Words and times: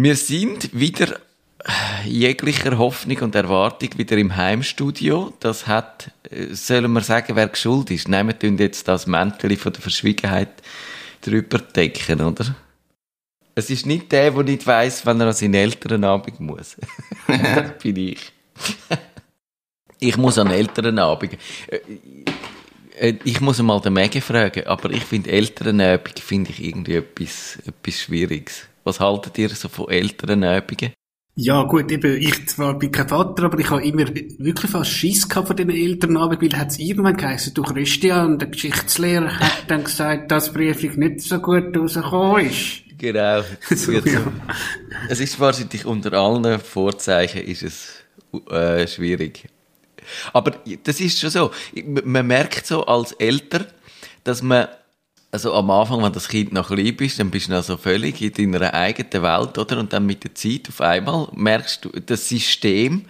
Wir 0.00 0.14
sind 0.14 0.78
wieder 0.78 1.18
äh, 1.64 2.08
jeglicher 2.08 2.78
Hoffnung 2.78 3.18
und 3.18 3.34
Erwartung 3.34 3.88
wieder 3.96 4.16
im 4.16 4.36
Heimstudio. 4.36 5.32
Das 5.40 5.66
hat, 5.66 6.12
äh, 6.30 6.54
sollen 6.54 6.92
wir 6.92 7.00
sagen, 7.00 7.34
wer 7.34 7.50
schuld 7.56 7.90
ist? 7.90 8.06
Nehmen 8.06 8.32
wir 8.40 8.50
jetzt 8.64 8.86
das 8.86 9.08
Mäntel 9.08 9.56
von 9.56 9.72
der 9.72 9.82
Verschwiegenheit 9.82 10.50
drüber 11.20 11.58
decken, 11.58 12.20
oder? 12.20 12.54
Es 13.56 13.70
ist 13.70 13.86
nicht 13.86 14.12
der, 14.12 14.30
der 14.30 14.44
nicht 14.44 14.68
weiss, 14.68 15.04
wenn 15.04 15.20
er 15.20 15.26
an 15.26 15.32
seinen 15.32 15.54
Elternabend 15.54 16.38
muss. 16.38 16.76
das 17.26 17.78
bin 17.82 17.96
ich. 17.96 18.20
ich 19.98 20.16
muss 20.16 20.38
an 20.38 20.52
Elternabend. 20.52 21.38
Äh, 21.66 23.14
ich 23.24 23.40
muss 23.40 23.60
mal 23.60 23.80
den 23.80 23.94
Mege 23.94 24.20
fragen, 24.20 24.64
aber 24.68 24.90
ich 24.90 25.02
finde 25.02 25.32
Elternabend 25.32 26.20
finde 26.20 26.52
ich 26.52 26.62
irgendwie 26.62 26.94
etwas, 26.94 27.58
etwas 27.66 28.00
Schwieriges. 28.00 28.68
Was 28.88 29.00
haltet 29.00 29.36
ihr 29.36 29.50
so 29.50 29.68
von 29.68 29.90
Elternabenden? 29.90 30.94
Ja, 31.34 31.62
gut, 31.64 31.92
eben, 31.92 32.16
ich 32.16 32.48
zwar 32.48 32.78
bin 32.78 32.90
kein 32.90 33.06
Vater, 33.06 33.42
aber 33.44 33.58
ich 33.58 33.68
habe 33.68 33.84
immer 33.84 34.06
wirklich 34.06 34.70
fast 34.70 34.90
Schiss 34.90 35.28
gehabt 35.28 35.48
von 35.48 35.56
den 35.58 35.68
Elternabend, 35.68 36.40
weil 36.40 36.58
hat 36.58 36.70
es 36.70 36.78
irgendwann 36.78 37.18
geheißen, 37.18 37.52
du 37.52 37.62
Christian, 37.64 38.38
der 38.38 38.48
Geschichtslehrer 38.48 39.40
hat 39.40 39.64
dann 39.68 39.84
gesagt, 39.84 40.30
dass 40.30 40.54
Brieflich 40.54 40.96
nicht 40.96 41.20
so 41.20 41.38
gut 41.38 41.76
rausgekommen 41.76 42.46
ist. 42.46 42.80
Genau. 42.96 43.42
so, 43.68 43.92
ja. 43.92 44.22
Es 45.10 45.20
ist 45.20 45.38
wahrscheinlich 45.38 45.84
unter 45.84 46.14
allen 46.14 46.58
Vorzeichen 46.58 47.42
ist 47.42 47.62
es 47.64 47.90
äh, 48.50 48.88
schwierig. 48.88 49.50
Aber 50.32 50.52
das 50.82 50.98
ist 50.98 51.20
schon 51.20 51.28
so. 51.28 51.50
Man 52.04 52.26
merkt 52.26 52.66
so 52.66 52.86
als 52.86 53.12
Eltern, 53.12 53.66
dass 54.24 54.40
man 54.40 54.68
also 55.30 55.52
am 55.54 55.70
Anfang, 55.70 56.02
wenn 56.02 56.12
das 56.12 56.28
Kind 56.28 56.52
noch 56.52 56.68
klein 56.68 56.96
ist, 57.00 57.18
dann 57.18 57.30
bist 57.30 57.48
du 57.48 57.52
noch 57.52 57.62
so 57.62 57.76
völlig 57.76 58.20
in 58.22 58.52
deiner 58.52 58.72
eigenen 58.72 59.22
Welt, 59.22 59.58
oder? 59.58 59.78
Und 59.78 59.92
dann 59.92 60.06
mit 60.06 60.24
der 60.24 60.34
Zeit 60.34 60.68
auf 60.68 60.80
einmal 60.80 61.28
merkst 61.34 61.84
du, 61.84 61.90
das 61.90 62.28
System 62.28 63.04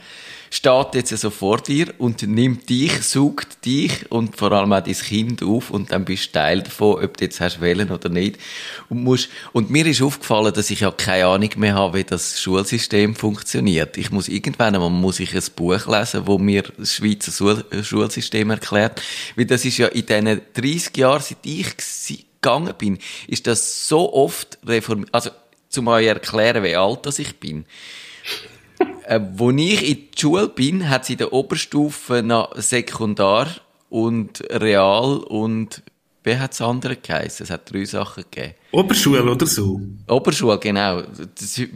steht 0.51 0.95
jetzt 0.95 1.16
so 1.16 1.30
vor 1.30 1.59
dir 1.59 1.93
und 1.99 2.23
nimmt 2.23 2.68
dich, 2.68 3.02
sucht 3.02 3.65
dich 3.65 4.10
und 4.10 4.37
vor 4.37 4.52
allem 4.52 4.73
auch 4.73 4.82
dein 4.82 4.95
Kind 4.95 5.43
auf 5.43 5.71
und 5.71 5.93
dann 5.93 6.05
bist 6.05 6.29
du 6.29 6.32
Teil 6.32 6.63
davon, 6.63 7.02
ob 7.05 7.16
du 7.16 7.24
jetzt 7.24 7.60
wählen 7.60 7.90
oder 7.90 8.09
nicht. 8.09 8.38
Und, 8.88 9.02
musst, 9.02 9.29
und 9.52 9.71
mir 9.71 9.87
ist 9.87 10.02
aufgefallen, 10.02 10.52
dass 10.52 10.71
ich 10.71 10.80
ja 10.80 10.90
keine 10.90 11.27
Ahnung 11.27 11.51
mehr 11.57 11.74
habe, 11.74 11.99
wie 11.99 12.05
das 12.05 12.40
Schulsystem 12.40 13.15
funktioniert. 13.15 13.96
Ich 13.96 14.10
muss 14.10 14.29
irgendwann 14.29 14.74
einmal 14.74 14.90
muss 14.90 15.21
ich 15.21 15.35
ein 15.35 15.43
Buch 15.57 15.87
lesen, 15.87 16.27
wo 16.27 16.38
mir 16.38 16.62
das 16.77 16.95
Schweizer 16.95 17.65
Schulsystem 17.83 18.51
erklärt. 18.51 19.02
Weil 19.37 19.46
das 19.46 19.65
ist 19.65 19.79
ja 19.79 19.88
in 19.88 20.07
diesen 20.07 20.40
30 20.55 20.96
Jahren, 20.96 21.23
seit 21.23 21.38
ich 21.45 21.77
gegangen 22.40 22.74
bin, 22.79 22.99
ist 23.27 23.46
das 23.46 23.88
so 23.88 24.12
oft 24.12 24.59
reformiert. 24.66 25.09
Also, 25.12 25.30
zum 25.68 25.88
euch 25.88 26.07
erklären, 26.07 26.62
wie 26.62 26.77
alt 26.77 27.05
das 27.05 27.18
ich 27.18 27.38
bin. 27.38 27.66
Äh, 29.09 29.20
wo 29.37 29.51
ich 29.51 29.88
in 29.88 29.96
die 29.96 30.20
Schule 30.20 30.48
bin, 30.48 30.90
hat 30.90 31.04
es 31.04 31.10
in 31.10 31.16
der 31.16 31.32
Oberstufe 31.32 32.23
noch 32.23 32.54
Sekundar 32.56 33.48
und 33.88 34.42
Real 34.50 35.16
und 35.20 35.82
wie 36.24 36.37
hat 36.37 36.52
es 36.52 36.60
andere 36.60 36.96
geheißen? 36.96 37.45
Es 37.45 37.50
hat 37.50 37.73
drei 37.73 37.87
Sachen 37.87 38.24
gegeben. 38.30 38.54
Oberschule 38.70 39.24
oder 39.24 39.46
so? 39.46 39.80
Oberschule, 40.06 40.59
genau. 40.59 41.00
Das 41.00 41.56
ist 41.56 41.70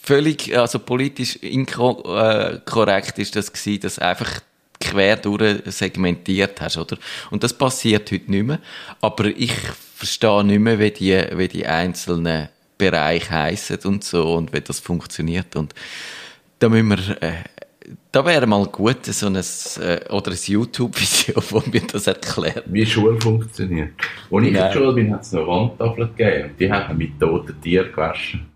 völlig, 0.00 0.56
also 0.56 0.78
politisch 0.78 1.34
inkorrekt 1.36 3.18
äh, 3.18 3.22
ist 3.22 3.34
das 3.34 3.52
gewesen, 3.52 3.80
dass 3.80 3.98
einfach 3.98 4.40
quer 4.78 5.16
durch 5.16 5.62
segmentiert 5.66 6.60
hast, 6.60 6.76
oder? 6.76 6.98
Und 7.32 7.42
das 7.42 7.52
passiert 7.52 8.12
heute 8.12 8.30
nicht 8.30 8.46
mehr. 8.46 8.60
Aber 9.00 9.24
ich 9.24 9.54
verstehe 9.96 10.44
nicht 10.44 10.60
mehr, 10.60 10.78
wie 10.78 10.92
die, 10.92 11.26
wie 11.32 11.48
die 11.48 11.66
einzelnen 11.66 12.48
Bereiche 12.78 13.30
heissen 13.30 13.78
und 13.86 14.04
so 14.04 14.34
und 14.34 14.52
wie 14.52 14.60
das 14.60 14.78
funktioniert 14.78 15.56
und 15.56 15.74
da 16.58 16.68
müssen 16.68 16.88
wir, 16.88 17.22
äh, 17.22 17.32
da 18.10 18.24
wäre 18.24 18.46
mal 18.46 18.66
gut, 18.66 19.04
so 19.06 19.26
ein, 19.26 19.36
äh, 19.36 20.10
oder 20.10 20.32
ein 20.32 20.38
YouTube-Video, 20.44 21.42
wo 21.50 21.62
mir 21.70 21.82
das 21.82 22.06
erklärt. 22.06 22.64
Wie 22.66 22.86
Schule 22.86 23.20
funktioniert. 23.20 23.92
Als 24.30 24.42
ich 24.42 24.48
in 24.48 24.54
der 24.54 24.72
Schule 24.72 24.92
bin, 24.94 25.12
hat 25.12 25.22
es 25.22 25.32
noch 25.32 25.46
Wandtafeln 25.46 26.14
gegeben 26.16 26.50
und 26.50 26.60
die 26.60 26.72
haben 26.72 26.96
mit 26.96 27.20
toten 27.20 27.60
Tieren 27.60 27.90
gewaschen. 27.90 28.46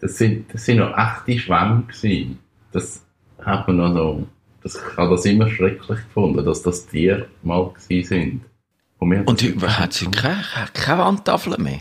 Das 0.00 0.18
sind, 0.18 0.52
das 0.52 0.64
sind 0.64 0.78
noch 0.78 0.96
echte 0.96 1.38
Schwämme 1.38 1.84
gewesen. 1.88 2.38
Das 2.72 3.04
hat 3.42 3.66
man 3.68 3.76
noch 3.76 3.94
so, 3.94 4.26
das, 4.62 4.76
ich 4.76 4.96
habe 4.96 5.10
das 5.10 5.24
immer 5.24 5.48
schrecklich 5.48 5.98
gefunden, 5.98 6.44
dass 6.44 6.62
das 6.62 6.86
Tiere 6.86 7.28
mal 7.42 7.70
gewesen 7.70 8.08
sind. 8.08 8.40
Und, 8.98 9.26
und 9.26 9.78
hat 9.78 9.92
sie 9.92 10.06
keine, 10.06 10.42
keine 10.72 11.02
Wandtafeln 11.02 11.62
mehr? 11.62 11.80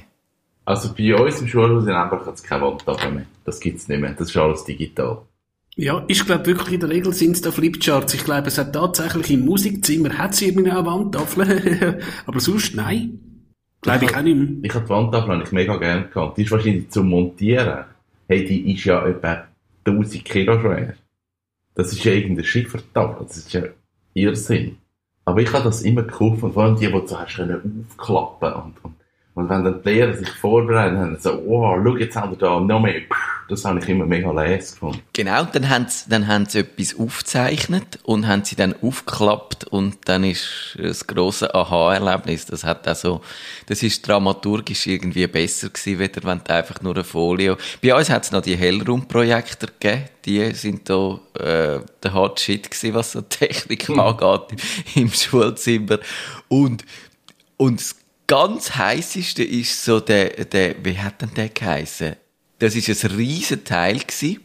Also 0.65 0.93
bei 0.93 1.15
uns 1.15 1.39
im 1.41 1.47
Schulhaus 1.47 1.83
sind 1.85 1.93
einfach 1.93 2.25
keine 2.43 2.61
Wandtafeln 2.65 3.15
mehr. 3.15 3.25
Das 3.45 3.59
gibt 3.59 3.77
es 3.77 3.87
nicht 3.87 3.99
mehr. 3.99 4.11
Das 4.11 4.29
ist 4.29 4.37
alles 4.37 4.63
digital. 4.65 5.21
Ja, 5.75 6.05
ich 6.07 6.23
glaube 6.25 6.45
wirklich 6.45 6.73
in 6.73 6.79
der 6.79 6.89
Regel 6.89 7.13
sind 7.13 7.31
es 7.31 7.41
da 7.41 7.51
Flipcharts. 7.51 8.13
Ich 8.13 8.23
glaube, 8.23 8.47
es 8.47 8.57
hat 8.57 8.73
tatsächlich 8.73 9.31
im 9.31 9.45
Musikzimmer 9.45 10.17
hat 10.17 10.35
sie 10.35 10.49
irgendwie 10.49 10.69
eine 10.69 10.85
Wandtafel, 10.85 11.99
aber 12.25 12.39
sonst 12.39 12.75
nein. 12.75 13.19
Glaube 13.81 14.05
ich, 14.05 14.11
ich 14.11 14.17
auch 14.17 14.21
nicht 14.21 14.37
mehr. 14.37 14.47
Ich 14.61 14.73
habe 14.73 14.85
die 14.85 14.89
Wandtafel 14.89 15.41
ich 15.43 15.51
mega 15.51 15.75
gerne 15.77 16.07
gehabt. 16.07 16.37
Die 16.37 16.43
ist 16.43 16.51
wahrscheinlich 16.51 16.89
zum 16.89 17.09
Montieren. 17.09 17.85
Hey, 18.27 18.45
die 18.45 18.73
ist 18.73 18.85
ja 18.85 19.05
etwa 19.05 19.45
1000 19.85 20.23
Kilo 20.23 20.59
schwer. 20.59 20.93
Das 21.75 21.91
ist 21.91 22.03
ja 22.03 22.13
irgendeine 22.13 22.45
Schiffertafel. 22.45 23.25
Das 23.25 23.37
ist 23.37 23.51
ja 23.51 23.63
Irrsinn. 24.13 24.77
Aber 25.25 25.41
ich 25.41 25.51
habe 25.51 25.63
das 25.63 25.81
immer 25.81 26.03
gekauft, 26.03 26.41
vor 26.41 26.57
allem 26.57 26.75
die, 26.75 26.85
die 26.85 26.91
du 26.91 27.07
so 27.07 27.19
hast 27.19 27.39
aufklappen 27.39 28.53
und, 28.53 28.83
und 28.83 28.95
und 29.35 29.49
wenn 29.49 29.63
dann 29.63 29.81
die 29.81 29.89
Lehrer 29.89 30.13
sich 30.13 30.29
vorbereiten, 30.29 30.97
haben 30.99 31.17
so, 31.19 31.33
oh, 31.47 31.75
schau, 31.83 31.97
jetzt 31.97 32.15
haben 32.15 32.31
wir 32.31 32.37
da 32.37 32.59
noch 32.59 32.79
mehr. 32.79 33.01
Das 33.49 33.65
habe 33.65 33.79
ich 33.79 33.89
immer 33.89 34.05
mega 34.05 34.31
les 34.31 34.73
gefunden. 34.73 35.01
Genau, 35.11 35.43
dann 35.45 35.69
haben 35.69 35.87
sie, 35.89 36.07
dann 36.07 36.27
haben 36.27 36.45
sie 36.45 36.59
etwas 36.59 36.97
aufgezeichnet 36.97 37.99
und 38.03 38.27
haben 38.27 38.45
sie 38.45 38.55
dann 38.55 38.75
aufgeklappt 38.79 39.65
und 39.65 39.97
dann 40.05 40.23
ist 40.23 40.77
das 40.79 41.07
grosse 41.07 41.53
Aha-Erlebnis. 41.53 42.45
Das 42.45 42.63
hat 42.63 42.87
also, 42.87 43.21
das 43.65 43.81
ist 43.81 44.07
dramaturgisch 44.07 44.85
irgendwie 44.85 45.25
besser 45.25 45.69
gewesen, 45.69 45.99
weder 45.99 46.23
wenn 46.23 46.41
einfach 46.47 46.81
nur 46.81 46.93
eine 46.93 47.03
Folie. 47.03 47.57
Bei 47.81 47.95
uns 47.95 48.11
hat 48.11 48.25
es 48.25 48.31
noch 48.31 48.41
die 48.41 48.55
Hellraumprojekte 48.55 49.67
gegeben. 49.79 50.03
Die 50.25 50.51
sind 50.51 50.89
da, 50.89 51.19
äh, 51.39 51.79
der 52.03 52.13
Hot 52.13 52.39
Shit 52.39 52.69
gewesen, 52.69 52.93
was 52.93 53.13
so 53.13 53.21
Technik 53.21 53.89
angeht 53.97 54.61
im 54.95 55.11
Schulzimmer. 55.11 55.97
Und, 56.47 56.85
und 57.57 57.79
das 57.79 58.02
ganz 58.27 58.75
heißeste 58.75 59.43
ist 59.43 59.83
so 59.83 59.99
der, 59.99 60.45
der, 60.45 60.75
wie 60.83 60.97
hat 60.97 61.21
denn 61.21 61.33
der 61.35 61.49
geheißen? 61.49 62.15
Das 62.59 62.75
ist 62.75 63.03
ein 63.03 63.11
riesen 63.11 63.63
Teil 63.63 63.99
gewesen. 63.99 64.39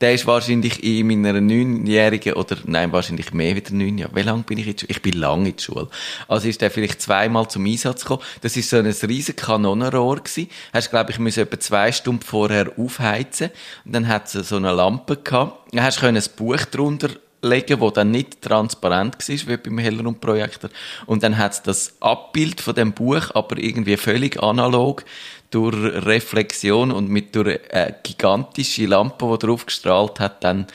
Der 0.00 0.14
ist 0.14 0.26
wahrscheinlich 0.26 0.84
in 0.84 1.08
meiner 1.08 1.40
neunjährigen, 1.40 2.34
oder 2.34 2.56
nein, 2.64 2.92
wahrscheinlich 2.92 3.32
mehr 3.32 3.56
wieder 3.56 3.74
neun 3.74 3.98
Jahre. 3.98 4.14
Wie 4.14 4.22
lange 4.22 4.44
bin 4.44 4.58
ich 4.58 4.66
Schule? 4.66 4.90
Ich 4.90 5.02
bin 5.02 5.14
lange 5.14 5.48
in 5.48 5.56
der 5.56 5.62
Schule. 5.62 5.88
Also 6.28 6.48
ist 6.48 6.60
der 6.60 6.70
vielleicht 6.70 7.02
zweimal 7.02 7.48
zum 7.48 7.66
Einsatz 7.66 8.02
gekommen. 8.02 8.22
Das 8.40 8.56
ist 8.56 8.70
so 8.70 8.76
ein 8.76 8.86
riesen 8.86 9.34
Kanonenrohr 9.34 10.16
gewesen. 10.16 10.48
Hast, 10.72 10.90
glaube 10.90 11.10
ich, 11.10 11.18
müssen 11.18 11.40
etwa 11.40 11.58
zwei 11.58 11.90
Stunden 11.90 12.22
vorher 12.22 12.72
aufheizen. 12.78 13.50
Und 13.84 13.92
dann 13.92 14.06
hat 14.06 14.32
es 14.32 14.48
so 14.48 14.56
eine 14.56 14.72
Lampe 14.72 15.16
gehabt. 15.16 15.74
Dann 15.74 15.82
hast 15.82 16.00
du 16.00 16.06
ein 16.06 16.22
Buch 16.36 16.64
drunter 16.64 17.10
legen, 17.42 17.80
wo 17.80 17.90
dann 17.90 18.10
nicht 18.10 18.42
transparent 18.42 19.16
war, 19.16 19.48
wie 19.48 19.56
beim 19.56 19.78
Hellraumprojektor. 19.78 20.70
Und 21.06 21.22
dann 21.22 21.38
hat 21.38 21.52
es 21.52 21.62
das 21.62 21.96
Abbild 22.00 22.60
von 22.60 22.74
dem 22.74 22.92
Buch, 22.92 23.30
aber 23.34 23.58
irgendwie 23.58 23.96
völlig 23.96 24.42
analog, 24.42 25.04
durch 25.50 25.76
Reflexion 25.76 26.92
und 26.92 27.08
mit 27.08 27.34
durch 27.34 27.58
eine 27.72 27.96
gigantische 28.02 28.86
Lampe, 28.86 29.26
die 29.32 29.46
drauf 29.46 29.66
gestrahlt 29.66 30.20
hat, 30.20 30.44
dann 30.44 30.66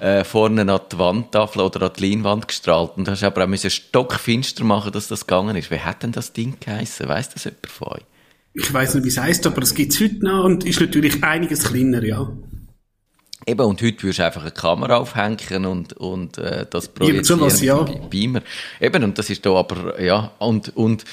äh, 0.00 0.24
vorne 0.24 0.70
an 0.72 0.80
die 0.90 0.98
Wandtafel 0.98 1.62
oder 1.62 1.86
an 1.86 1.92
die 1.98 2.10
Leinwand 2.10 2.48
gestrahlt. 2.48 2.92
Und 2.96 3.08
da 3.08 3.12
hast 3.12 3.22
aber 3.22 3.44
auch 3.44 3.48
müssen 3.48 3.70
stockfinster 3.70 4.64
machen, 4.64 4.92
dass 4.92 5.08
das 5.08 5.26
gegangen 5.26 5.56
ist. 5.56 5.70
Wie 5.70 5.80
hat 5.80 6.02
denn 6.02 6.12
das 6.12 6.32
Ding 6.32 6.56
geheissen? 6.60 7.08
Weiss 7.08 7.30
das 7.30 7.44
jemand 7.44 7.66
von 7.66 7.88
euch? 7.88 8.02
Ich 8.54 8.72
weiss 8.72 8.94
nicht, 8.94 9.04
wie 9.04 9.08
es 9.08 9.18
heisst, 9.18 9.46
aber 9.46 9.62
es 9.62 9.74
gibt 9.74 9.92
es 9.92 10.00
heute 10.00 10.24
noch 10.24 10.44
und 10.44 10.64
ist 10.64 10.80
natürlich 10.80 11.22
einiges 11.22 11.64
kleiner, 11.64 12.02
ja. 12.02 12.30
Eben, 13.44 13.66
und 13.66 13.82
heute 13.82 14.02
würdest 14.02 14.18
du 14.18 14.24
einfach 14.24 14.42
eine 14.42 14.50
Kamera 14.50 14.96
aufhängen 14.96 15.66
und, 15.66 15.92
und 15.92 16.38
äh, 16.38 16.66
das 16.68 16.88
projizieren. 16.88 17.24
Sowas, 17.24 17.60
ja. 17.60 17.82
Beamer. 17.82 18.40
Eben, 18.80 19.04
und 19.04 19.18
das 19.18 19.28
ist 19.28 19.44
da 19.44 19.54
aber, 19.54 20.00
ja, 20.00 20.32
und, 20.38 20.74
und 20.76 21.04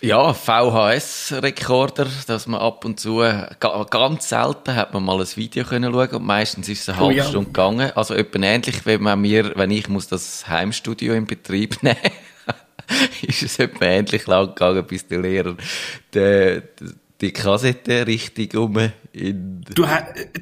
ja, 0.00 0.32
VHS-Rekorder, 0.32 2.06
dass 2.26 2.46
man 2.46 2.60
ab 2.60 2.84
und 2.84 2.98
zu, 2.98 3.22
ganz 3.90 4.28
selten 4.30 4.74
hat 4.74 4.94
man 4.94 5.04
mal 5.04 5.20
ein 5.20 5.26
Video 5.36 5.64
können 5.64 5.92
schauen 5.92 6.08
und 6.08 6.24
meistens 6.24 6.68
ist 6.70 6.82
es 6.82 6.88
eine 6.88 6.98
halbe 6.98 7.12
oh, 7.12 7.16
ja. 7.16 7.24
Stunde 7.24 7.48
gegangen. 7.48 7.90
Also 7.94 8.14
etwa 8.14 8.38
ähnlich, 8.38 8.86
wenn 8.86 9.02
man 9.02 9.20
mir, 9.20 9.52
wenn 9.56 9.70
ich 9.70 9.88
muss 9.88 10.08
das 10.08 10.48
Heimstudio 10.48 11.12
in 11.12 11.26
Betrieb 11.26 11.82
nehmen 11.82 11.98
ist 13.22 13.42
es 13.42 13.58
etwa 13.58 13.84
ähnlich 13.84 14.26
lang 14.26 14.48
gegangen, 14.48 14.84
bis 14.86 15.06
der 15.06 15.20
Lehrer 15.20 15.56
die, 16.14 16.62
die 17.20 17.32
Kassette 17.32 18.06
richtig 18.06 18.54
um. 18.54 18.90
Du, 19.12 19.86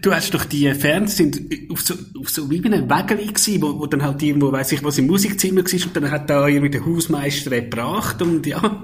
du 0.02 0.14
hast 0.14 0.34
doch 0.34 0.44
die 0.44 0.72
Fernsehen 0.74 1.48
auf 1.70 1.80
so, 1.80 1.94
auf 2.20 2.28
so 2.28 2.50
wie 2.50 2.62
einem 2.62 2.88
Wägeli 2.88 3.26
gewesen, 3.26 3.62
wo, 3.62 3.78
wo 3.78 3.86
dann 3.86 4.02
halt 4.02 4.22
irgendwo, 4.22 4.52
weiss 4.52 4.72
ich 4.72 4.84
was, 4.84 4.98
im 4.98 5.06
Musikzimmer 5.06 5.64
war 5.64 5.86
und 5.86 5.96
dann 5.96 6.10
hat 6.10 6.28
da 6.28 6.46
irgendwie 6.46 6.70
der 6.70 6.84
Hausmeister 6.84 7.50
gebracht 7.50 8.20
und 8.20 8.46
ja, 8.46 8.82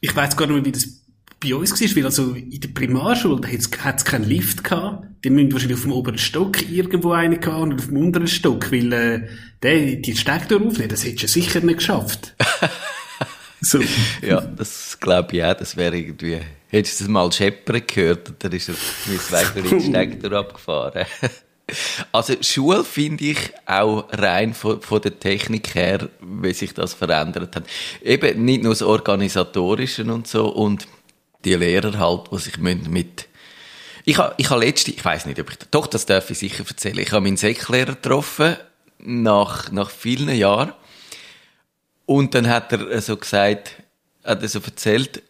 ich 0.00 0.16
weiss 0.16 0.36
gar 0.36 0.46
nicht 0.46 0.56
mehr, 0.56 0.64
wie 0.64 0.72
das 0.72 1.00
bei 1.40 1.54
uns 1.54 1.80
war, 1.80 1.96
weil 1.96 2.04
also 2.04 2.34
in 2.34 2.60
der 2.60 2.68
Primarschule 2.68 3.48
hat 3.82 3.96
es 3.96 4.04
keinen 4.04 4.28
Lift 4.28 4.62
gehabt. 4.62 5.06
Die 5.24 5.30
müssen 5.30 5.52
wahrscheinlich 5.52 5.78
auf 5.78 5.84
dem 5.84 5.92
oberen 5.92 6.18
Stock 6.18 6.70
irgendwo 6.70 7.12
einen 7.12 7.40
gehabt 7.40 7.62
und 7.62 7.74
auf 7.74 7.86
dem 7.86 7.96
unteren 7.96 8.26
Stock, 8.26 8.70
weil 8.70 8.92
äh, 8.92 9.28
der 9.62 9.96
die 9.96 10.16
Stecktür 10.16 10.62
aufnehmen, 10.62 10.90
das 10.90 11.04
hättest 11.04 11.22
du 11.22 11.28
sicher 11.28 11.60
nicht 11.60 11.78
geschafft. 11.78 12.36
so. 13.60 13.80
Ja, 14.22 14.40
das 14.40 14.98
glaube 15.00 15.36
ich 15.36 15.44
auch, 15.44 15.54
das 15.54 15.76
wäre 15.76 15.96
irgendwie... 15.96 16.40
Hättest 16.70 17.00
du 17.00 17.04
das 17.04 17.10
mal 17.10 17.32
scheppern 17.32 17.82
gehört 17.86 18.28
und 18.28 18.42
dann 18.42 18.52
ist 18.52 18.68
er 18.68 18.74
mit 19.06 19.32
Weg 19.32 19.70
die 19.70 19.88
Stecktür 19.88 20.38
abgefahren. 20.38 21.06
Also 22.12 22.34
Schule 22.40 22.84
finde 22.84 23.24
ich 23.24 23.38
auch 23.66 24.08
rein 24.10 24.54
von, 24.54 24.80
von, 24.82 25.00
der 25.00 25.18
Technik 25.20 25.74
her, 25.74 26.08
wie 26.20 26.52
sich 26.52 26.74
das 26.74 26.94
verändert 26.94 27.54
hat. 27.54 27.64
Eben 28.02 28.44
nicht 28.44 28.64
nur 28.64 28.72
das 28.72 28.82
Organisatorische 28.82 30.04
und 30.04 30.26
so 30.26 30.48
und 30.48 30.86
die 31.44 31.54
Lehrer 31.54 31.98
halt, 31.98 32.32
die 32.32 32.38
sich 32.38 32.58
mit 32.58 33.28
ich 34.06 34.18
habe 34.18 34.34
ich 34.38 34.50
habe 34.50 34.64
letzte, 34.64 34.90
ich 34.90 35.04
weiß 35.04 35.26
nicht, 35.26 35.38
ob 35.38 35.50
ich 35.50 35.58
doch 35.70 35.86
das 35.86 36.06
darf 36.06 36.30
ich 36.30 36.38
sicher 36.38 36.64
erzählen. 36.66 36.98
Ich 36.98 37.12
habe 37.12 37.20
meinen 37.20 37.36
Säcklehrer 37.36 37.94
getroffen 37.94 38.56
nach 38.98 39.70
nach 39.70 39.90
vielen 39.90 40.34
Jahren 40.34 40.72
und 42.06 42.34
dann 42.34 42.48
hat 42.48 42.72
er 42.72 43.00
so 43.00 43.16
gesagt, 43.16 43.76
hat 44.24 44.42
er 44.42 44.48
so 44.48 44.58
erzählt, 44.60 45.22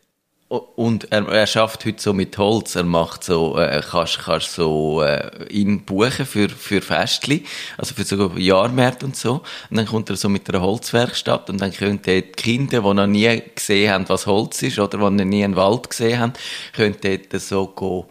und 0.51 1.13
er, 1.13 1.29
er 1.29 1.47
schafft 1.47 1.85
heute 1.87 2.03
so 2.03 2.13
mit 2.13 2.37
Holz. 2.37 2.75
Er 2.75 2.83
macht 2.83 3.23
so, 3.23 3.57
äh, 3.57 3.81
kannst, 3.89 4.19
kannst 4.19 4.53
so 4.53 5.01
äh, 5.01 5.47
ihn 5.49 5.85
buchen 5.85 6.27
für 6.27 6.49
für 6.49 6.81
Festli, 6.81 7.45
also 7.79 7.95
für 7.95 8.03
so 8.03 8.33
Jahrmärkte 8.37 9.07
und 9.07 9.15
so. 9.15 9.43
Und 9.71 9.77
dann 9.77 9.87
kommt 9.87 10.11
er 10.11 10.17
so 10.17 10.29
mit 10.29 10.49
einer 10.49 10.61
Holzwerkstatt 10.61 11.51
und 11.51 11.61
dann 11.61 11.73
können 11.73 12.03
die 12.03 12.23
Kinder, 12.23 12.81
die 12.81 12.95
noch 12.95 13.07
nie 13.07 13.43
gesehen 13.55 13.93
haben, 13.93 14.09
was 14.09 14.27
Holz 14.27 14.61
ist 14.63 14.81
oder 14.81 14.99
die 14.99 15.17
noch 15.17 15.25
nie 15.25 15.45
einen 15.45 15.55
Wald 15.55 15.89
gesehen 15.89 16.19
haben, 16.19 16.33
können 16.73 16.97
dort 17.01 17.41
so 17.41 17.69
gehen 17.69 18.05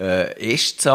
äh, 0.00 0.54
Äste 0.54 0.90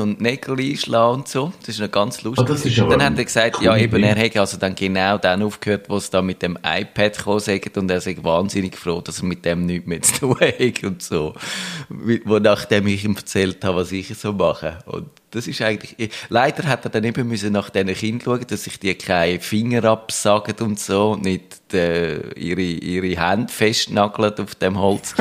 und 0.00 0.20
Nägel 0.20 0.58
einschlagen 0.58 1.20
und 1.20 1.28
so. 1.28 1.52
Das 1.60 1.76
ist 1.76 1.80
noch 1.80 1.90
ganz 1.90 2.22
lustig. 2.22 2.44
Oh, 2.44 2.48
das 2.52 2.64
ist 2.64 2.76
dann 2.78 3.02
hat 3.02 3.16
er 3.16 3.24
gesagt, 3.24 3.62
ja 3.62 3.76
eben, 3.76 4.02
er 4.02 4.16
hätte 4.16 4.40
also 4.40 4.56
dann 4.56 4.74
genau 4.74 5.16
dann 5.16 5.42
aufgehört, 5.42 5.88
wo 5.88 5.96
es 5.96 6.10
da 6.10 6.22
mit 6.22 6.42
dem 6.42 6.58
iPad 6.64 7.16
kam 7.16 7.34
und 7.34 7.90
er 7.90 8.00
sei 8.00 8.16
wahnsinnig 8.20 8.76
froh, 8.76 9.00
dass 9.00 9.20
er 9.20 9.26
mit 9.26 9.44
dem 9.44 9.64
nichts 9.64 9.86
mehr 9.86 10.02
zu 10.02 10.20
tun 10.20 10.40
hat 10.40 10.82
und 10.82 11.02
so. 11.02 11.34
Wo 11.88 12.38
nachdem 12.40 12.88
ich 12.88 13.04
ihm 13.04 13.14
erzählt 13.14 13.64
habe, 13.64 13.78
was 13.78 13.92
ich 13.92 14.08
so 14.18 14.32
mache. 14.32 14.78
Und 14.86 15.08
das 15.30 15.46
ist 15.46 15.62
eigentlich, 15.62 16.10
leider 16.28 16.64
hat 16.64 16.84
er 16.84 16.90
dann 16.90 17.04
eben 17.04 17.28
müssen 17.28 17.52
nach 17.52 17.70
diesen 17.70 17.94
Kindern 17.94 18.24
schauen, 18.24 18.46
dass 18.48 18.64
sich 18.64 18.80
die 18.80 18.94
keine 18.94 19.40
Finger 19.40 19.84
absagen 19.84 20.56
und 20.60 20.80
so, 20.80 21.16
nicht 21.16 21.74
äh, 21.74 22.32
ihre, 22.32 22.62
ihre 22.62 23.20
Hände 23.20 23.52
festnageln 23.52 24.34
auf 24.38 24.54
dem 24.56 24.78
Holz. 24.78 25.14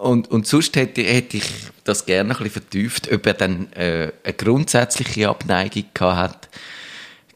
Und, 0.00 0.30
und 0.30 0.46
sonst 0.46 0.76
hätte, 0.76 1.02
hätte 1.02 1.38
ich 1.38 1.50
das 1.84 2.06
gerne 2.06 2.30
ein 2.30 2.36
bisschen 2.36 2.50
vertieft, 2.62 3.12
ob 3.12 3.26
er 3.26 3.34
dann 3.34 3.72
äh, 3.72 4.12
eine 4.22 4.34
grundsätzliche 4.34 5.28
Abneigung 5.28 5.86
gehabt 5.92 6.48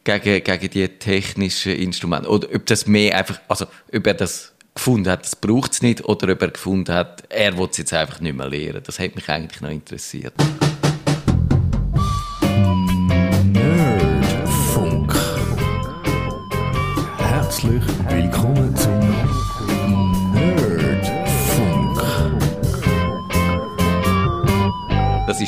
hat 0.05 0.21
gegen, 0.23 0.45
gegen 0.45 0.71
die 0.71 0.89
technischen 0.89 1.73
Instrumente. 1.73 2.29
Oder 2.29 2.49
ob 2.55 2.67
das 2.67 2.87
mehr 2.87 3.17
einfach, 3.17 3.41
also 3.49 3.67
ob 3.93 4.07
er 4.07 4.15
das 4.15 4.53
gefunden 4.75 5.11
hat, 5.11 5.25
das 5.25 5.37
braucht 5.37 5.73
es 5.73 5.83
nicht, 5.83 6.05
oder 6.05 6.33
ob 6.33 6.43
er 6.43 6.51
gefunden 6.51 6.95
hat, 6.95 7.25
er 7.29 7.57
will 7.59 7.69
es 7.71 7.79
jetzt 7.79 7.93
einfach 7.93 8.21
nicht 8.21 8.37
mehr 8.37 8.49
lernen. 8.49 8.83
Das 8.85 8.99
hat 8.99 9.15
mich 9.15 9.29
eigentlich 9.29 9.61
noch 9.61 9.71
interessiert. 9.71 10.35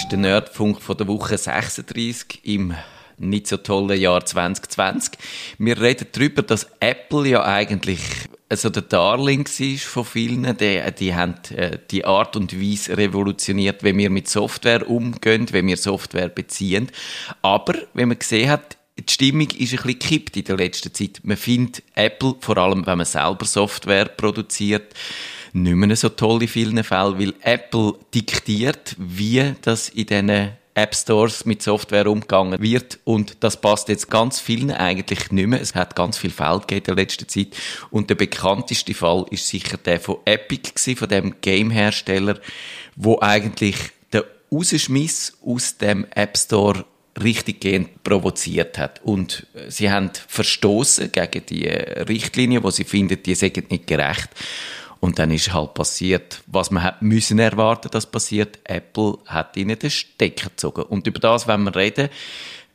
Ist 0.05 0.13
der 0.13 0.19
Nerdfunk 0.19 0.83
von 0.83 0.99
der 0.99 1.09
Woche 1.09 1.39
36 1.39 2.41
im 2.43 2.75
nicht 3.17 3.47
so 3.47 3.57
tollen 3.57 3.99
Jahr 3.99 4.23
2020. 4.23 5.13
Wir 5.57 5.81
reden 5.81 6.09
darüber, 6.13 6.43
dass 6.43 6.69
Apple 6.79 7.27
ja 7.27 7.43
eigentlich 7.43 8.01
also 8.51 8.69
der 8.69 8.83
Darling 8.83 9.47
war 9.47 9.79
von 9.79 10.05
vielen. 10.05 10.57
Die, 10.59 10.83
die 10.99 11.15
haben 11.15 11.37
äh, 11.57 11.79
die 11.91 12.05
Art 12.05 12.37
und 12.37 12.61
Weise 12.61 12.99
revolutioniert, 12.99 13.83
wie 13.83 13.97
wir 13.97 14.11
mit 14.11 14.29
Software 14.29 14.89
umgehen, 14.91 15.49
wie 15.53 15.67
wir 15.67 15.79
Software 15.79 16.29
beziehen. 16.29 16.91
Aber, 17.41 17.75
wenn 17.95 18.09
man 18.09 18.19
gesehen 18.19 18.51
hat, 18.51 18.77
die 18.99 19.11
Stimmung 19.11 19.49
ist 19.53 19.73
ein 19.73 19.79
bisschen 19.79 19.87
gekippt 19.87 20.37
in 20.37 20.45
der 20.45 20.59
letzten 20.59 20.93
Zeit. 20.93 21.21
Man 21.23 21.39
findet 21.39 21.83
Apple, 21.95 22.35
vor 22.41 22.59
allem 22.59 22.87
wenn 22.87 22.99
man 22.99 23.07
selber 23.07 23.47
Software 23.47 24.05
produziert, 24.05 24.93
nicht 25.55 25.77
mehr 25.77 25.97
so 25.97 26.09
toll 26.09 26.43
in 26.43 26.49
vielen 26.49 26.83
Fällen, 26.85 27.19
weil 27.19 27.35
Apple 27.43 27.95
diktiert, 28.13 28.97
wie 28.99 29.55
das 29.63 29.89
in 29.89 30.07
diesen 30.07 30.53
App 30.75 30.95
Stores 30.97 31.45
mit 31.45 31.63
Software 31.63 32.11
umgegangen 32.11 32.61
wird. 32.61 32.99
Und 33.05 33.37
das 33.45 33.61
passt 33.61 33.89
jetzt 33.89 34.11
ganz 34.11 34.41
vielen 34.41 34.73
eigentlich 34.73 35.31
nicht 35.31 35.47
mehr. 35.47 35.61
Es 35.61 35.77
hat 35.77 35.95
ganz 35.95 36.19
viel 36.19 36.31
Fälle 36.31 36.59
gegeben 36.59 36.81
in 36.81 36.85
der 36.85 36.95
letzten 36.97 37.29
Zeit. 37.29 37.49
Und 37.91 38.11
der 38.11 38.17
bekannteste 38.17 38.95
Fall 38.95 39.25
ist 39.31 39.47
sicher 39.47 39.77
der 39.77 40.01
von 40.01 40.17
Epic 40.25 40.73
gewesen, 40.75 40.97
von 40.97 41.09
dem 41.09 41.41
Game-Hersteller, 41.41 42.41
wo 42.97 43.21
eigentlich 43.21 43.77
der 44.13 44.25
Rausschmiss 44.51 45.39
aus 45.47 45.79
dem 45.79 46.07
App 46.11 46.37
Store 46.37 46.85
richtig 47.23 47.61
gehend 47.61 48.03
provoziert 48.03 48.77
hat. 48.77 49.01
Und 49.05 49.47
sie 49.69 49.93
haben 49.93 50.11
verstoßen 50.27 51.13
gegen 51.13 51.47
die 51.47 51.69
Richtlinie, 51.69 52.65
wo 52.65 52.71
sie 52.71 52.83
finden, 52.83 53.23
die 53.23 53.37
sind 53.37 53.71
nicht 53.71 53.87
gerecht. 53.87 54.31
Und 55.05 55.19
dann 55.19 55.31
ist 55.31 55.53
halt 55.53 55.75
passiert, 55.75 56.43
was 56.47 56.71
man 56.71 56.83
hat 56.83 57.03
müssen 57.03 57.39
erwarten, 57.39 57.91
dass 57.91 58.11
passiert. 58.11 58.61
Apple 58.65 59.19
hat 59.27 59.55
ihnen 59.55 59.79
den 59.79 59.91
Stecker 59.91 60.49
gezogen. 60.49 60.81
Und 60.81 61.07
über 61.07 61.19
das, 61.19 61.47
wenn 61.47 61.63
wir 61.65 61.77
reden, 61.77 62.09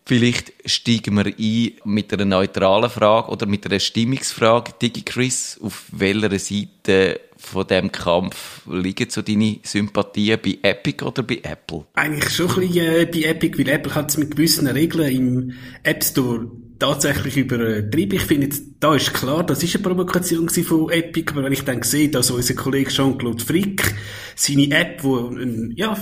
vielleicht 0.05 0.53
steigen 0.63 1.15
wir 1.15 1.25
ein 1.25 1.71
mit 1.85 2.13
einer 2.13 2.25
neutralen 2.25 2.91
Frage 2.91 3.31
oder 3.31 3.47
mit 3.47 3.65
einer 3.65 3.79
Stimmungsfrage. 3.79 4.73
Digi 4.79 5.01
Chris, 5.01 5.59
auf 5.59 5.85
welcher 5.91 6.37
Seite 6.37 7.19
von 7.35 7.65
dem 7.65 7.91
Kampf 7.91 8.61
liegen 8.69 9.09
so 9.09 9.23
deine 9.23 9.57
Sympathien 9.63 10.39
bei 10.39 10.59
Epic 10.61 11.03
oder 11.03 11.23
bei 11.23 11.39
Apple? 11.41 11.87
Eigentlich 11.95 12.29
schon 12.29 12.51
ein 12.51 12.59
bisschen 12.59 12.93
äh, 12.93 13.05
bei 13.11 13.21
Epic, 13.23 13.57
weil 13.57 13.69
Apple 13.69 13.95
hat 13.95 14.11
es 14.11 14.17
mit 14.17 14.35
gewissen 14.35 14.67
Regeln 14.67 15.11
im 15.11 15.53
App 15.81 16.03
Store 16.03 16.47
tatsächlich 16.79 17.37
übertrieben. 17.37 18.15
Ich 18.15 18.23
finde, 18.23 18.49
da 18.79 18.95
ist 18.95 19.13
klar, 19.13 19.43
das 19.43 19.61
ist 19.61 19.75
eine 19.75 19.83
Provokation 19.83 20.49
von 20.49 20.89
Epic, 20.89 21.31
aber 21.31 21.43
wenn 21.43 21.53
ich 21.53 21.63
dann 21.63 21.83
sehe, 21.83 22.09
dass 22.09 22.31
unser 22.31 22.55
Kollege 22.55 22.89
Jean-Claude 22.89 23.43
Frick 23.43 23.93
seine 24.35 24.71
App, 24.71 25.03
wo, 25.03 25.35
ja, 25.75 25.97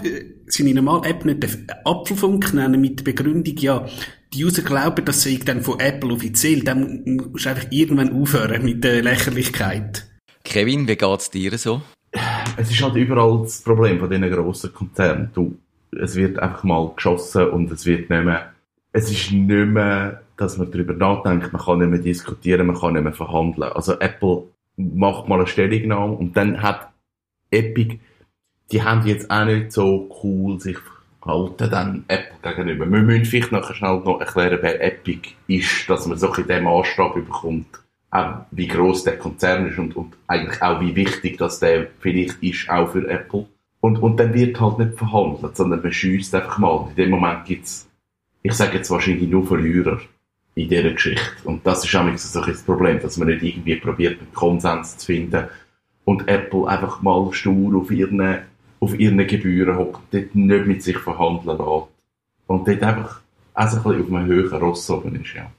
seine 0.45 0.73
normale 0.75 1.09
App 1.09 1.25
nicht 1.25 1.43
den 1.43 1.67
Apfelfunk 1.83 2.53
nennen, 2.53 2.79
mit 2.79 2.99
der 2.99 3.03
Begründung, 3.03 3.57
ja, 3.57 3.85
die 4.33 4.45
User 4.45 4.61
glauben, 4.61 5.03
das 5.05 5.23
sei 5.23 5.39
dann 5.43 5.61
von 5.61 5.79
Apple 5.79 6.13
offiziell, 6.13 6.61
dann 6.61 7.03
muss 7.31 7.43
du 7.43 7.49
einfach 7.49 7.67
irgendwann 7.69 8.13
aufhören 8.13 8.63
mit 8.63 8.83
der 8.83 9.01
Lächerlichkeit. 9.01 10.05
Kevin, 10.43 10.87
wie 10.87 10.95
geht's 10.95 11.31
dir 11.31 11.57
so? 11.57 11.81
Es 12.57 12.71
ist 12.71 12.81
halt 12.81 12.95
überall 12.95 13.41
das 13.43 13.61
Problem 13.61 13.99
von 13.99 14.09
diesen 14.09 14.29
grossen 14.31 14.73
Konzernen. 14.73 15.29
Du, 15.33 15.57
es 15.91 16.15
wird 16.15 16.39
einfach 16.39 16.63
mal 16.63 16.91
geschossen 16.95 17.49
und 17.49 17.71
es 17.71 17.85
wird 17.85 18.09
nicht 18.09 18.23
mehr, 18.23 18.53
es 18.91 19.11
ist 19.11 19.31
nicht 19.31 19.49
mehr 19.49 20.21
dass 20.37 20.57
man 20.57 20.71
darüber 20.71 20.93
nachdenkt, 20.93 21.51
man 21.51 21.61
kann 21.61 21.79
nicht 21.79 21.89
mehr 21.89 21.99
diskutieren, 21.99 22.67
man 22.67 22.79
kann 22.79 22.93
nicht 22.93 23.03
mehr 23.03 23.13
verhandeln. 23.13 23.71
Also 23.73 23.99
Apple 23.99 24.43
macht 24.77 25.27
mal 25.27 25.39
eine 25.39 25.47
Stellungnahme 25.47 26.13
und 26.13 26.37
dann 26.37 26.61
hat 26.61 26.89
Epic, 27.51 27.99
die 28.71 28.83
haben 28.83 29.05
jetzt 29.07 29.31
auch 29.31 29.45
nicht 29.45 29.71
so 29.71 30.09
cool 30.23 30.59
sich 30.59 30.77
verhalten 31.21 31.69
dann 31.69 32.05
Apple 32.07 32.37
gegenüber. 32.41 32.85
Wir 32.89 33.01
müssen 33.01 33.25
vielleicht 33.25 33.51
nachher 33.51 33.73
schnell 33.73 33.99
noch 33.99 34.19
erklären, 34.19 34.59
wer 34.61 34.81
Epic 34.81 35.29
ist, 35.47 35.89
dass 35.89 36.05
man 36.05 36.17
so 36.17 36.33
in 36.33 36.47
dem 36.47 36.63
Maßstab 36.63 37.15
bekommt, 37.15 37.67
auch 38.11 38.45
wie 38.51 38.67
groß 38.67 39.03
der 39.03 39.17
Konzern 39.17 39.67
ist 39.67 39.77
und, 39.77 39.95
und 39.95 40.13
eigentlich 40.27 40.61
auch 40.61 40.79
wie 40.79 40.95
wichtig 40.95 41.37
dass 41.37 41.59
der 41.59 41.87
vielleicht 41.99 42.41
ist, 42.43 42.69
auch 42.69 42.91
für 42.91 43.07
Apple. 43.09 43.47
Und, 43.79 44.01
und 44.01 44.19
dann 44.19 44.33
wird 44.33 44.59
halt 44.59 44.79
nicht 44.79 44.97
verhandelt, 44.97 45.55
sondern 45.55 45.81
man 45.81 45.91
schießt 45.91 46.33
einfach 46.35 46.57
mal. 46.57 46.87
In 46.89 46.95
dem 46.95 47.09
Moment 47.11 47.45
gibt's, 47.45 47.89
ich 48.41 48.53
sage 48.53 48.77
jetzt 48.77 48.89
wahrscheinlich 48.89 49.29
nur 49.29 49.45
Verlierer 49.45 49.99
in 50.57 50.69
dieser 50.69 50.91
Geschichte. 50.91 51.21
Und 51.43 51.65
das 51.65 51.85
ist 51.85 51.95
auch 51.95 52.17
so 52.17 52.39
ein 52.39 52.47
das 52.47 52.63
Problem, 52.63 52.99
dass 52.99 53.17
man 53.17 53.27
nicht 53.27 53.43
irgendwie 53.43 53.75
probiert, 53.75 54.19
einen 54.19 54.33
Konsens 54.33 54.97
zu 54.97 55.05
finden 55.05 55.45
und 56.03 56.27
Apple 56.27 56.67
einfach 56.67 57.01
mal 57.03 57.31
stur 57.31 57.79
auf 57.79 57.91
ihren, 57.91 58.39
auf 58.79 58.99
ihren 58.99 59.25
Gebühren 59.27 59.77
hockt, 59.77 60.01
dort 60.11 60.35
nicht 60.35 60.65
mit 60.65 60.81
sich 60.81 60.97
verhandeln 60.97 61.57
lässt. 61.57 61.87
Und 62.47 62.67
dort 62.67 62.81
einfach 62.83 63.21
auch 63.53 63.69
so 63.69 63.77
ein 63.77 63.83
bisschen 63.83 64.01
auf 64.01 64.13
einem 64.13 64.25
höheren 64.25 64.59
Ross 64.59 64.89
oben 64.89 65.21
ist, 65.21 65.33
ja. 65.35 65.51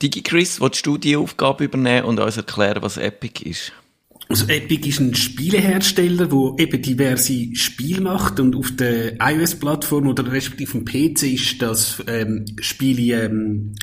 DigiChris, 0.00 0.60
willst 0.60 0.86
du 0.86 0.96
die 0.96 1.16
Aufgabe 1.16 1.64
übernehmen 1.64 2.06
und 2.06 2.20
uns 2.20 2.36
erklären, 2.36 2.82
was 2.82 2.96
Epic 2.96 3.44
ist? 3.44 3.72
Also 4.28 4.46
Epic 4.46 4.88
ist 4.88 5.00
ein 5.00 5.14
Spielehersteller, 5.16 6.28
der 6.28 6.64
eben 6.64 6.80
diverse 6.80 7.54
Spiele 7.56 8.00
macht 8.00 8.38
und 8.38 8.54
auf 8.54 8.70
der 8.70 9.20
iOS-Plattform 9.20 10.06
oder 10.06 10.30
respektive 10.30 10.78
auf 10.78 10.84
dem 10.84 10.84
PC 10.84 11.22
ist 11.24 11.60
das 11.60 12.02
ähm, 12.06 12.44
Spiele 12.60 13.24
ähm, 13.24 13.74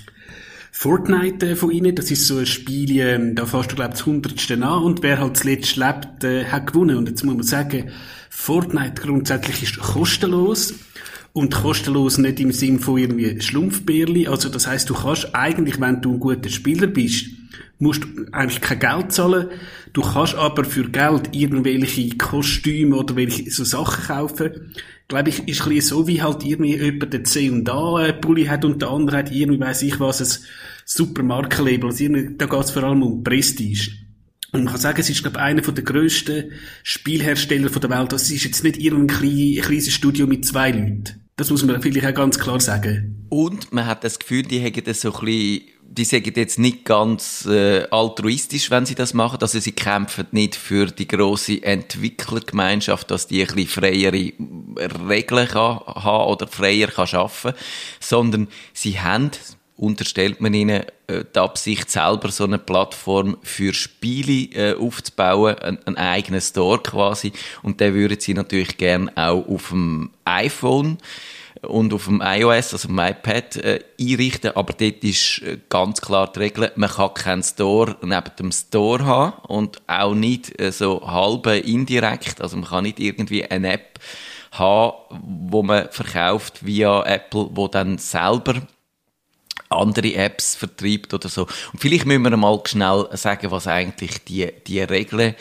Fortnite 0.79 1.43
äh, 1.43 1.55
von 1.55 1.72
ihnen, 1.72 1.96
das 1.96 2.12
ist 2.12 2.27
so 2.27 2.38
ein 2.38 2.46
Spiel, 2.46 3.00
ähm, 3.00 3.34
da 3.34 3.48
fährst 3.48 3.72
du, 3.72 3.75
glaube 3.75 3.93
ich, 3.93 3.98
das 3.98 4.05
hundertste 4.05 4.53
an 4.53 4.84
und 4.84 5.01
wer 5.01 5.19
halt 5.19 5.36
zuletzt 5.36 5.75
lebt, 5.75 6.24
äh, 6.24 6.46
hat 6.46 6.67
gewonnen. 6.67 6.98
Und 6.98 7.10
jetzt 7.10 7.24
muss 7.24 7.34
man 7.34 7.43
sagen, 7.43 7.89
Fortnite 8.29 9.01
grundsätzlich 9.01 9.63
ist 9.63 9.79
kostenlos 9.79 10.75
und 11.34 11.55
kostenlos 11.55 12.19
nicht 12.19 12.39
im 12.39 12.51
Sinn 12.51 12.79
von 12.79 13.00
irgendwie 13.00 13.41
Schlumpfbärli. 13.41 14.27
Also 14.27 14.50
das 14.50 14.67
heißt, 14.67 14.88
du 14.88 14.93
kannst 14.93 15.34
eigentlich, 15.34 15.81
wenn 15.81 16.00
du 16.00 16.13
ein 16.13 16.19
guter 16.19 16.50
Spieler 16.50 16.86
bist, 16.86 17.25
musst 17.79 18.03
du 18.03 18.27
eigentlich 18.31 18.62
kein 18.62 18.77
Geld 18.77 19.12
zahlen. 19.12 19.48
Du 19.93 20.03
kannst 20.03 20.36
aber 20.36 20.63
für 20.63 20.88
Geld 20.89 21.36
irgendwelche 21.36 22.15
Kostüme 22.17 22.98
oder 22.98 23.15
welche 23.15 23.50
so 23.50 23.63
Sachen 23.63 24.05
kaufen. 24.05 24.74
Glaube 25.07 25.29
ich, 25.29 25.47
ist 25.47 25.65
ein 25.65 25.81
so, 25.81 26.07
wie 26.07 26.21
halt 26.21 26.43
irgendwie 26.43 26.75
jemand 26.75 27.13
den 27.13 27.23
C 27.23 27.49
und 27.49 27.69
A 27.69 28.11
Pulli 28.11 28.45
hat 28.45 28.65
und 28.65 28.81
der 28.81 28.89
andere 28.89 29.17
hat 29.17 29.31
irgendwie, 29.31 29.59
weiss 29.59 29.81
ich 29.81 29.99
was, 29.99 30.21
ein 30.21 30.45
super 30.85 31.23
Markenlabel. 31.23 31.85
Also 31.85 32.05
da 32.07 32.45
geht 32.45 32.63
es 32.63 32.71
vor 32.71 32.83
allem 32.83 33.03
um 33.03 33.23
Prestige. 33.23 33.91
Und 34.51 34.63
man 34.63 34.73
kann 34.73 34.81
sagen, 34.81 34.99
es 34.99 35.09
ist, 35.09 35.21
glaube 35.21 35.37
ich, 35.37 35.43
einer 35.43 35.61
der 35.61 35.83
grössten 35.83 36.51
Spielhersteller 36.83 37.69
der 37.69 37.89
Welt. 37.89 38.13
Es 38.13 38.31
ist 38.31 38.43
jetzt 38.43 38.63
nicht 38.63 38.77
irgendein 38.77 39.17
kleines 39.61 39.93
Studio 39.93 40.25
mit 40.25 40.45
zwei 40.45 40.71
Leuten. 40.71 41.27
Das 41.35 41.51
muss 41.51 41.63
man 41.63 41.81
vielleicht 41.81 42.07
auch 42.07 42.13
ganz 42.13 42.39
klar 42.39 42.59
sagen. 42.59 43.27
Und 43.29 43.71
man 43.71 43.85
hat 43.85 44.03
das 44.03 44.17
Gefühl, 44.19 44.43
die 44.43 44.59
hätten 44.59 44.85
das 44.85 45.01
so 45.01 45.13
ein 45.13 45.25
bisschen, 45.25 45.61
die 45.83 46.05
sagen 46.05 46.33
jetzt 46.35 46.57
nicht 46.57 46.85
ganz 46.85 47.45
äh, 47.45 47.85
altruistisch, 47.91 48.71
wenn 48.71 48.85
sie 48.85 48.95
das 48.95 49.13
machen. 49.13 49.39
Also 49.41 49.59
sie 49.59 49.73
kämpfen 49.73 50.25
nicht 50.31 50.55
für 50.55 50.87
die 50.87 51.07
große 51.07 51.61
Entwicklergemeinschaft, 51.61 53.11
dass 53.11 53.27
die 53.27 53.41
ein 53.41 53.53
bisschen 53.53 53.67
freiere 53.67 54.31
Regeln 54.77 55.48
kann 55.48 55.79
haben 55.86 56.31
oder 56.31 56.48
freier 56.48 56.88
kann 56.88 57.07
schaffen, 57.07 57.53
sondern 58.00 58.48
sie 58.74 59.00
haben 59.00 59.31
unterstellt 59.77 60.41
man 60.41 60.53
ihnen 60.53 60.84
äh, 61.05 61.24
die 61.34 61.39
Absicht, 61.39 61.89
selber 61.89 62.31
so 62.31 62.43
eine 62.43 62.57
Plattform 62.57 63.38
für 63.43 63.74
Spiele 63.74 64.50
äh, 64.55 64.75
aufzubauen, 64.75 65.57
ein, 65.60 65.77
ein 65.86 65.98
eigener 65.98 66.41
Store 66.41 66.81
quasi. 66.81 67.31
Und 67.62 67.79
den 67.79 67.93
würden 67.93 68.19
sie 68.19 68.34
natürlich 68.34 68.77
gern 68.77 69.15
auch 69.15 69.48
auf 69.48 69.69
dem 69.69 70.10
iPhone 70.25 70.98
und 71.62 71.93
auf 71.93 72.05
dem 72.05 72.22
iOS, 72.24 72.74
also 72.74 72.88
dem 72.88 73.00
iPad, 73.00 73.55
äh, 73.57 73.79
einrichten. 74.00 74.55
Aber 74.55 74.74
dort 74.74 75.03
ist 75.03 75.41
äh, 75.43 75.60
ganz 75.69 76.01
klar 76.01 76.31
die 76.31 76.39
Regel, 76.39 76.72
man 76.75 76.89
kann 76.89 77.13
keinen 77.13 77.43
Store 77.43 77.96
neben 78.01 78.36
dem 78.39 78.51
Store 78.51 79.05
haben 79.05 79.34
und 79.48 79.81
auch 79.88 80.15
nicht 80.15 80.60
äh, 80.60 80.72
so 80.72 81.07
halbe 81.07 81.57
indirekt. 81.57 82.41
Also 82.41 82.57
man 82.57 82.69
kann 82.69 82.84
nicht 82.84 83.00
irgendwie 83.00 83.46
eine 83.46 83.74
App 83.74 84.00
haben, 84.51 84.93
wo 85.49 85.63
man 85.63 85.89
verkauft 85.91 86.65
via 86.65 87.03
Apple, 87.03 87.49
wo 87.51 87.67
dann 87.67 87.97
selber 87.97 88.61
andere 89.69 90.13
Apps 90.15 90.55
vertreibt 90.55 91.13
oder 91.13 91.29
so. 91.29 91.43
Und 91.73 91.79
vielleicht 91.79 92.05
müssen 92.05 92.23
wir 92.23 92.37
mal 92.37 92.61
schnell 92.65 93.07
sagen, 93.13 93.51
was 93.51 93.67
eigentlich 93.67 94.23
die, 94.23 94.51
die 94.65 94.79
Regeln 94.81 95.35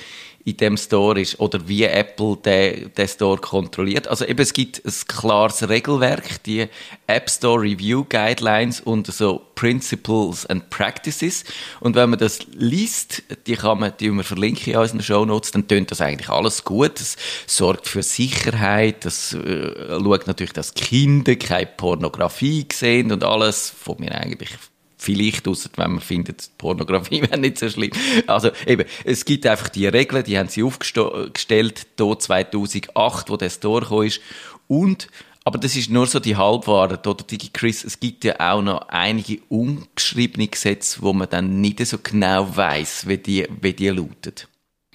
in 0.47 0.57
dem 0.59 0.77
Store 0.77 1.21
ist 1.21 1.41
oder 1.41 1.67
wie 1.67 1.83
Apple 1.83 2.37
den, 2.37 2.95
den 2.95 3.09
Store 3.09 3.37
kontrolliert. 3.37 4.07
Also 4.07 4.25
eben, 4.25 4.41
es 4.41 4.53
gibt 4.53 4.81
ein 4.85 4.93
klares 5.09 5.69
Regelwerk, 5.69 6.41
die 6.45 6.69
App 7.09 7.29
Store 7.29 7.61
Review 7.61 8.05
Guidelines 8.09 8.81
und 8.81 9.09
so 9.09 9.43
Principles 9.57 10.47
and 10.47 10.71
Practices. 10.71 11.43
Und 11.81 11.97
wenn 11.97 12.11
man 12.11 12.21
das 12.21 12.47
liest, 12.53 13.25
die 13.49 13.57
kann 13.57 13.81
man, 13.81 13.93
die 13.99 14.09
wir 14.09 14.23
verlinken 14.23 14.73
in 14.73 14.79
unseren 14.79 15.03
Show 15.03 15.25
Notes, 15.25 15.51
dann 15.51 15.67
tönt 15.67 15.91
das 15.91 16.01
eigentlich 16.01 16.29
alles 16.29 16.63
gut. 16.63 17.01
Es 17.01 17.17
sorgt 17.49 17.89
für 17.89 18.05
Sicherheit, 18.05 19.05
das 19.05 19.33
äh, 19.35 19.99
schaut 20.01 20.29
natürlich, 20.29 20.53
dass 20.53 20.75
Kinder 20.75 21.35
keine 21.35 21.67
Pornografie 21.67 22.69
sehen 22.73 23.11
und 23.11 23.25
alles, 23.25 23.69
von 23.69 23.97
mir 23.99 24.13
eigentlich 24.13 24.51
Vielleicht, 24.99 25.47
ausser 25.47 25.71
wenn 25.77 25.93
man 25.93 26.01
findet, 26.01 26.51
Pornografie 26.59 27.23
wäre 27.31 27.39
nicht 27.39 27.59
so 27.59 27.69
schlimm. 27.69 27.91
Also 28.27 28.51
eben, 28.67 28.87
es 29.05 29.25
gibt 29.25 29.47
einfach 29.47 29.69
die 29.69 29.87
Regeln, 29.87 30.25
die 30.25 30.39
haben 30.39 30.49
sie 30.49 30.63
aufgestellt, 30.63 31.87
hier 31.99 32.19
2008, 32.19 33.31
wo 33.31 33.37
der 33.37 33.51
Store 33.51 33.83
gekommen 33.83 34.07
ist. 34.07 34.21
Und, 34.69 35.09
aber 35.45 35.59
das 35.59 35.77
ist 35.77 35.91
nur 35.91 36.07
so 36.07 36.19
die 36.19 36.37
Halbwahrheit, 36.37 37.07
oder 37.07 37.23
Digi 37.23 37.51
Chris, 37.53 37.85
es 37.85 38.01
gibt 38.01 38.25
ja 38.25 38.41
auch 38.41 38.63
noch 38.63 38.89
einige 38.89 39.41
ungeschriebene 39.49 40.49
Gesetze, 40.49 41.03
wo 41.03 41.13
man 41.13 41.29
dann 41.29 41.61
nicht 41.61 41.85
so 41.87 41.99
genau 42.03 42.57
weiß, 42.57 43.07
wie 43.07 43.19
die, 43.19 43.47
wie 43.61 43.75
die 43.75 43.89
lauten. 43.89 44.35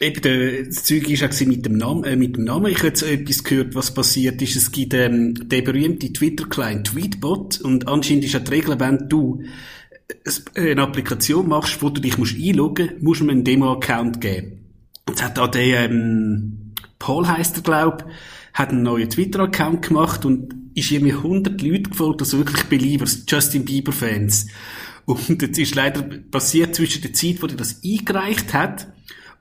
Eben, 0.02 0.66
das 0.66 0.84
Zeug 0.84 1.08
war 1.08 1.30
auch 1.30 1.46
mit 1.46 1.64
dem 1.64 1.78
Namen, 1.78 2.04
äh, 2.06 2.16
mit 2.16 2.36
dem 2.36 2.46
Namen. 2.46 2.72
Ich 2.72 2.80
habe 2.80 2.88
jetzt 2.88 3.04
etwas 3.04 3.44
gehört, 3.44 3.76
was 3.76 3.94
passiert 3.94 4.42
ist. 4.42 4.56
Es 4.56 4.72
gibt, 4.72 4.96
ähm, 4.96 5.36
den 5.48 5.64
berühmten 5.64 6.12
Twitter-Client 6.12 6.88
Tweetbot 6.88 7.62
und 7.62 7.88
anscheinend 7.88 8.26
ist 8.26 8.36
auch 8.36 8.44
die 8.44 8.50
Regel, 8.50 8.80
wenn 8.80 9.08
du 9.08 9.44
eine 10.56 10.82
Applikation 10.82 11.48
machst, 11.48 11.82
wo 11.82 11.90
du 11.90 12.02
dich 12.02 12.18
musst 12.18 12.36
einloggen 12.36 12.88
musst, 12.88 13.04
musst 13.04 13.22
du 13.22 13.30
einen 13.30 13.44
Demo-Account 13.44 14.22
geben. 14.22 14.62
Jetzt 15.08 15.24
hat 15.24 15.38
da 15.38 15.48
der, 15.48 15.90
ähm, 15.90 16.74
Paul 17.00 17.28
heisst 17.28 17.58
er, 17.58 17.64
glaub, 17.64 18.06
hat 18.54 18.70
einen 18.70 18.84
neuen 18.84 19.10
Twitter-Account 19.10 19.88
gemacht 19.88 20.26
und 20.26 20.54
ist 20.76 20.92
irgendwie 20.92 21.14
100 21.14 21.62
Leute 21.62 21.90
gefolgt, 21.90 22.22
also 22.22 22.38
wirklich 22.38 22.64
Believers, 22.66 23.24
Justin 23.28 23.66
Bieber-Fans. 23.66 24.48
Und 25.06 25.42
jetzt 25.42 25.58
ist 25.58 25.76
leider 25.76 26.02
passiert 26.02 26.76
zwischen 26.76 27.02
der 27.02 27.14
Zeit, 27.14 27.42
wo 27.42 27.48
er 27.48 27.56
das 27.56 27.82
eingereicht 27.84 28.54
hat, 28.54 28.88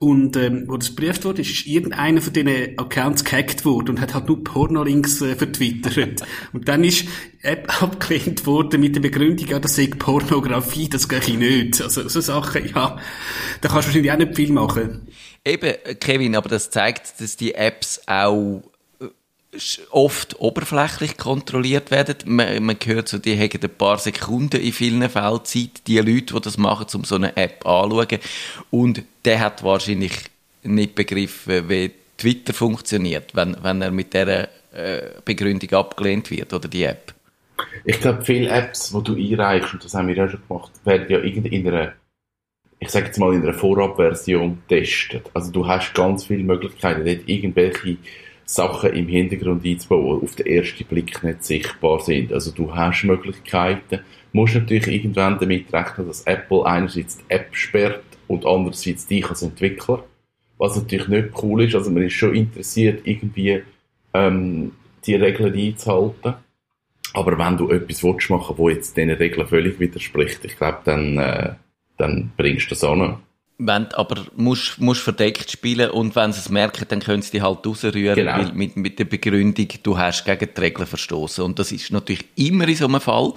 und 0.01 0.35
ähm, 0.39 0.65
wo 0.67 0.79
das 0.79 0.97
geprüft 0.97 1.27
wurde, 1.27 1.43
ist, 1.43 1.51
ist 1.51 1.67
irgendeiner 1.67 2.23
von 2.23 2.33
diesen 2.33 2.79
Accounts 2.79 3.23
gehackt 3.23 3.67
worden 3.67 3.91
und 3.91 4.01
hat 4.01 4.15
halt 4.15 4.29
nur 4.29 4.43
Pornolinks 4.43 5.21
äh, 5.21 5.37
vertwittert. 5.37 6.23
und 6.55 6.69
dann 6.69 6.85
ist 6.85 7.05
App 7.43 7.83
abgelehnt 7.83 8.47
worden 8.47 8.81
mit 8.81 8.97
der 8.97 9.03
Begründung, 9.03 9.47
ja, 9.47 9.59
das 9.59 9.77
sei 9.77 9.89
Pornografie, 9.89 10.89
das 10.89 11.07
gehe 11.07 11.19
ich 11.19 11.37
nicht. 11.37 11.83
Also 11.83 12.09
so 12.09 12.23
Sachen, 12.23 12.67
ja, 12.67 12.97
da 13.61 13.69
kannst 13.69 13.73
du 13.73 13.75
wahrscheinlich 13.75 14.11
auch 14.11 14.17
nicht 14.17 14.37
viel 14.37 14.53
machen. 14.53 15.07
Eben, 15.45 15.75
Kevin, 16.01 16.35
aber 16.35 16.49
das 16.49 16.71
zeigt, 16.71 17.21
dass 17.21 17.37
die 17.37 17.55
Apps 17.55 18.01
auch 18.07 18.63
oft 19.91 20.39
oberflächlich 20.39 21.17
kontrolliert 21.17 21.91
werden. 21.91 22.17
Man, 22.27 22.63
man 22.65 22.77
hört 22.85 23.09
so, 23.09 23.19
die 23.19 23.37
haben 23.37 23.51
ein 23.61 23.71
paar 23.77 23.99
Sekunden 23.99 24.61
in 24.61 24.73
vielen 24.73 25.09
Fällen 25.11 25.45
Zeit, 25.45 25.87
die 25.87 25.99
Leute, 25.99 26.35
die 26.35 26.41
das 26.41 26.57
machen, 26.57 26.87
um 26.95 27.05
so 27.05 27.17
eine 27.17 27.37
App 27.37 27.67
anzuschauen. 27.67 28.21
Und 28.71 29.03
der 29.25 29.41
hat 29.41 29.65
wahrscheinlich 29.65 30.13
nicht 30.63 30.95
begriffen, 30.95 31.69
wie 31.69 31.91
Twitter 32.17 32.53
funktioniert, 32.53 33.35
wenn, 33.35 33.57
wenn 33.63 33.83
er 33.83 33.91
mit 33.91 34.13
dieser 34.13 34.49
äh, 34.73 35.11
Begründung 35.25 35.73
abgelehnt 35.73 36.31
wird, 36.31 36.53
oder 36.53 36.69
die 36.69 36.85
App. 36.85 37.15
Ich 37.85 38.01
glaube, 38.01 38.25
viele 38.25 38.49
Apps, 38.51 38.91
die 38.91 39.03
du 39.03 39.15
einreichst, 39.15 39.73
und 39.75 39.85
das 39.85 39.95
haben 39.95 40.09
wir 40.09 40.15
ja 40.15 40.29
schon 40.29 40.41
gemacht, 40.47 40.71
werden 40.85 41.07
ja 41.09 41.19
in 41.19 41.67
einer, 41.67 41.93
ich 42.79 42.91
sage 42.91 43.07
jetzt 43.07 43.19
mal, 43.19 43.35
in 43.35 43.43
einer 43.43 43.55
Vorabversion 43.55 44.63
getestet. 44.69 45.31
Also 45.35 45.51
du 45.51 45.67
hast 45.67 45.95
ganz 45.95 46.25
viele 46.25 46.45
Möglichkeiten, 46.45 47.05
dort 47.05 47.29
irgendwelche 47.29 47.97
Sachen 48.55 48.93
im 48.95 49.07
Hintergrund 49.07 49.65
einzubauen, 49.65 50.21
die 50.21 50.25
auf 50.25 50.35
den 50.35 50.47
ersten 50.47 50.85
Blick 50.85 51.23
nicht 51.23 51.45
sichtbar 51.45 52.01
sind. 52.01 52.33
Also 52.33 52.51
du 52.51 52.75
hast 52.75 53.05
Möglichkeiten, 53.05 54.01
musst 54.33 54.57
natürlich 54.57 54.89
irgendwann 54.89 55.39
damit 55.39 55.73
rechnen, 55.73 56.09
dass 56.09 56.23
Apple 56.23 56.67
einerseits 56.67 57.19
die 57.19 57.25
App 57.29 57.55
sperrt 57.55 58.03
und 58.27 58.45
andererseits 58.45 59.07
dich 59.07 59.29
als 59.29 59.43
Entwickler. 59.43 60.05
Was 60.59 60.77
natürlich 60.77 61.07
nicht 61.07 61.29
cool 61.43 61.63
ist, 61.63 61.77
also 61.77 61.93
man 61.93 62.03
ist 62.03 62.15
schon 62.15 62.35
interessiert, 62.35 63.03
irgendwie 63.05 63.63
ähm, 64.15 64.73
die 65.07 65.15
Regeln 65.15 65.55
einzuhalten. 65.55 66.35
Aber 67.15 67.39
wenn 67.39 67.57
du 67.57 67.71
etwas 67.71 68.03
willst 68.03 68.31
machen, 68.31 68.59
wo 68.59 68.69
jetzt 68.69 68.97
diesen 68.97 69.11
Regeln 69.11 69.47
völlig 69.47 69.79
widerspricht, 69.79 70.45
ich 70.45 70.57
glaube, 70.57 70.79
dann, 70.85 71.19
äh, 71.19 71.55
dann 71.97 72.33
bringst 72.37 72.67
du 72.67 72.71
das 72.71 72.83
an 72.83 73.19
wenn 73.67 73.87
aber 73.93 74.25
musst, 74.37 74.81
musst 74.81 75.03
verdeckt 75.03 75.51
spielen 75.51 75.91
und 75.91 76.17
wenn 76.17 76.33
sie 76.33 76.41
es 76.41 76.49
merken, 76.49 76.87
dann 76.89 77.01
können 77.01 77.23
sie 77.23 77.33
dich 77.33 77.43
halt 77.43 77.67
rausrühren, 77.67 78.15
genau. 78.15 78.39
weil 78.39 78.53
mit, 78.53 78.77
mit 78.77 78.99
der 78.99 79.05
Begründung, 79.05 79.69
du 79.83 79.99
hast 79.99 80.25
gegen 80.25 80.49
die 80.55 80.61
Regeln 80.61 80.87
verstoßen. 80.87 81.45
Und 81.45 81.59
das 81.59 81.73
ist 81.73 81.93
natürlich 81.93 82.25
immer 82.37 82.67
in 82.67 82.77
so 82.77 82.87
einem 82.87 83.01
Fall. 83.01 83.35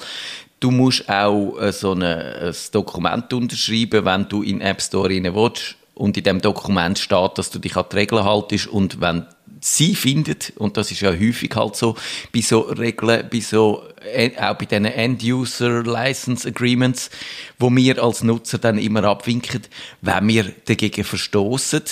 Du 0.59 0.71
musst 0.71 1.09
auch 1.09 1.59
äh, 1.59 1.73
so 1.73 1.91
eine, 1.91 2.35
ein 2.41 2.55
Dokument 2.71 3.33
unterschreiben, 3.33 4.05
wenn 4.05 4.29
du 4.29 4.43
in 4.43 4.61
App 4.61 4.81
Store 4.81 5.09
rein 5.09 5.35
willst. 5.35 5.75
Und 5.95 6.17
in 6.17 6.23
dem 6.23 6.41
Dokument 6.41 6.97
steht, 6.97 7.37
dass 7.37 7.51
du 7.51 7.59
dich 7.59 7.75
an 7.75 7.85
die 7.91 7.97
Regeln 7.97 8.23
haltest 8.23 8.67
und 8.67 8.99
wenn 8.99 9.27
sie 9.63 9.95
findet, 9.95 10.53
und 10.57 10.77
das 10.77 10.91
ist 10.91 11.01
ja 11.01 11.11
häufig 11.11 11.51
halt 11.55 11.75
so, 11.75 11.95
bei 12.33 12.41
so 12.41 12.61
Regeln, 12.61 13.27
bei 13.31 13.39
so, 13.39 13.83
äh, 14.13 14.31
auch 14.37 14.57
bei 14.57 14.65
diesen 14.65 14.85
End-User 14.85 15.83
License 15.83 16.47
Agreements, 16.47 17.09
wo 17.59 17.73
wir 17.73 18.03
als 18.03 18.23
Nutzer 18.23 18.57
dann 18.57 18.77
immer 18.77 19.03
abwinken, 19.05 19.61
wenn 20.01 20.27
wir 20.27 20.51
dagegen 20.65 21.03
verstoßen, 21.03 21.83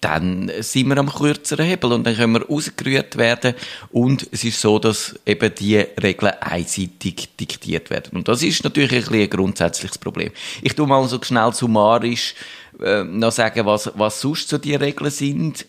dann 0.00 0.50
sind 0.60 0.88
wir 0.88 0.98
am 0.98 1.10
kürzeren 1.10 1.64
Hebel 1.64 1.92
und 1.92 2.04
dann 2.04 2.14
können 2.14 2.34
wir 2.34 2.46
rausgerührt 2.46 3.16
werden 3.16 3.54
und 3.90 4.28
es 4.32 4.44
ist 4.44 4.60
so, 4.60 4.78
dass 4.78 5.18
eben 5.24 5.54
die 5.54 5.78
Regeln 5.78 6.34
einseitig 6.40 7.36
diktiert 7.40 7.88
werden. 7.88 8.18
Und 8.18 8.28
das 8.28 8.42
ist 8.42 8.64
natürlich 8.64 8.92
ein, 8.92 8.98
bisschen 8.98 9.20
ein 9.22 9.30
grundsätzliches 9.30 9.96
Problem. 9.96 10.30
Ich 10.60 10.74
tu 10.74 10.84
mal 10.84 11.08
so 11.08 11.18
schnell 11.22 11.54
summarisch 11.54 12.34
äh, 12.82 13.02
noch 13.02 13.32
sagen, 13.32 13.64
was, 13.64 13.92
was 13.94 14.20
sonst 14.20 14.50
so 14.50 14.58
die 14.58 14.74
Regeln 14.74 15.10
sind 15.10 15.64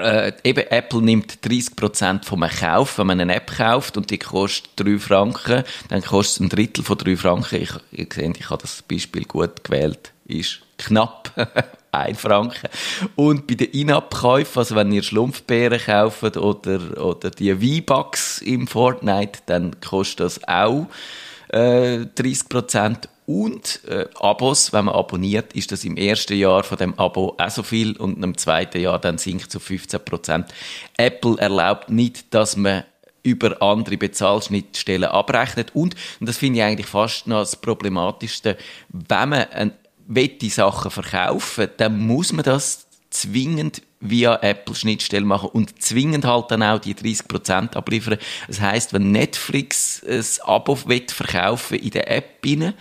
äh, 0.00 0.32
eben 0.44 0.66
Apple 0.70 1.02
nimmt 1.02 1.38
30% 1.44 2.24
vom 2.24 2.40
Kauf, 2.40 2.98
wenn 2.98 3.06
man 3.06 3.20
eine 3.20 3.34
App 3.34 3.56
kauft 3.56 3.96
und 3.96 4.10
die 4.10 4.18
kostet 4.18 4.70
3 4.76 4.98
Franken, 4.98 5.64
dann 5.88 6.02
kostet 6.02 6.36
es 6.36 6.40
ein 6.40 6.48
Drittel 6.48 6.84
von 6.84 6.98
3 6.98 7.16
Franken. 7.16 7.62
Ich, 7.62 7.70
ihr 7.92 8.06
seht, 8.12 8.38
ich 8.38 8.50
habe 8.50 8.62
das 8.62 8.82
Beispiel 8.82 9.24
gut 9.24 9.64
gewählt. 9.64 10.12
Ist 10.26 10.60
knapp 10.78 11.32
1 11.92 12.20
Franken. 12.20 12.68
Und 13.16 13.46
bei 13.46 13.54
den 13.54 13.70
In-App-Käufen, 13.70 14.58
also 14.58 14.76
wenn 14.76 14.92
ihr 14.92 15.02
Schlumpfbeeren 15.02 15.80
kauft 15.80 16.36
oder, 16.36 17.02
oder 17.02 17.30
die 17.30 17.54
V-Bucks 17.54 18.42
im 18.42 18.66
Fortnite, 18.66 19.40
dann 19.46 19.80
kostet 19.80 20.20
das 20.20 20.46
auch 20.46 20.86
äh, 21.48 22.06
30% 22.16 23.08
und 23.28 23.84
äh, 23.86 24.06
Abos, 24.18 24.72
wenn 24.72 24.86
man 24.86 24.94
abonniert, 24.94 25.52
ist 25.52 25.70
das 25.70 25.84
im 25.84 25.98
ersten 25.98 26.38
Jahr 26.38 26.64
von 26.64 26.78
dem 26.78 26.98
Abo 26.98 27.34
auch 27.36 27.50
so 27.50 27.62
viel 27.62 27.94
und 27.98 28.24
im 28.24 28.38
zweiten 28.38 28.80
Jahr 28.80 28.98
dann 28.98 29.18
sinkt 29.18 29.52
zu 29.52 29.58
15%. 29.58 30.46
Apple 30.96 31.36
erlaubt 31.36 31.90
nicht, 31.90 32.32
dass 32.32 32.56
man 32.56 32.84
über 33.22 33.60
andere 33.60 33.98
Bezahlschnittstellen 33.98 35.10
abrechnet 35.10 35.74
und, 35.74 35.94
und 36.20 36.26
das 36.26 36.38
finde 36.38 36.60
ich 36.60 36.64
eigentlich 36.64 36.86
fast 36.86 37.26
noch 37.26 37.40
das 37.40 37.56
Problematischste, 37.56 38.56
wenn 38.88 39.28
man 39.28 39.42
ein, 39.50 39.72
die 40.06 40.48
Sachen 40.48 40.90
verkaufen, 40.90 41.68
dann 41.76 41.98
muss 41.98 42.32
man 42.32 42.46
das 42.46 42.86
zwingend 43.10 43.82
via 44.00 44.38
Apple-Schnittstelle 44.40 45.26
machen 45.26 45.50
und 45.52 45.82
zwingend 45.82 46.24
halt 46.24 46.50
dann 46.50 46.62
auch 46.62 46.78
die 46.78 46.94
30% 46.94 47.74
abliefern. 47.74 48.16
Das 48.46 48.62
heißt, 48.62 48.94
wenn 48.94 49.12
Netflix 49.12 50.02
ein 50.08 50.24
Abo 50.44 50.76
verkaufen 50.76 51.78
in 51.78 51.90
der 51.90 52.10
App 52.10 52.38
rein, 52.46 52.72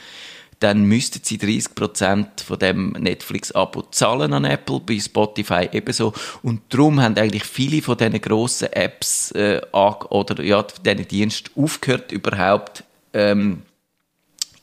dann 0.60 0.86
müssten 0.86 1.22
sie 1.24 1.38
30% 1.38 2.44
von 2.44 2.60
dem 2.60 2.92
Netflix-Abo 2.94 3.84
zahlen 3.92 4.34
an 4.34 4.46
Apple, 4.46 4.80
bei 4.80 5.00
Spotify 5.00 5.70
ebenso. 5.72 6.14
Und 6.42 6.62
darum 6.70 7.00
haben 7.02 7.16
eigentlich 7.16 7.44
viele 7.44 7.82
von 7.82 7.98
diesen 7.98 8.20
grossen 8.20 8.74
Apps 8.74 9.32
äh, 9.32 9.62
oder 9.72 10.44
ja, 10.44 10.64
diesen 10.64 11.08
Dienst 11.08 11.52
aufgehört, 11.56 12.12
überhaupt 12.12 12.84
ähm, 13.14 13.62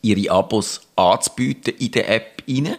ihre 0.02 0.30
Abos 0.30 0.80
anzubieten 0.96 1.74
in 1.78 1.92
der 1.92 2.08
App 2.08 2.42
rein. 2.48 2.76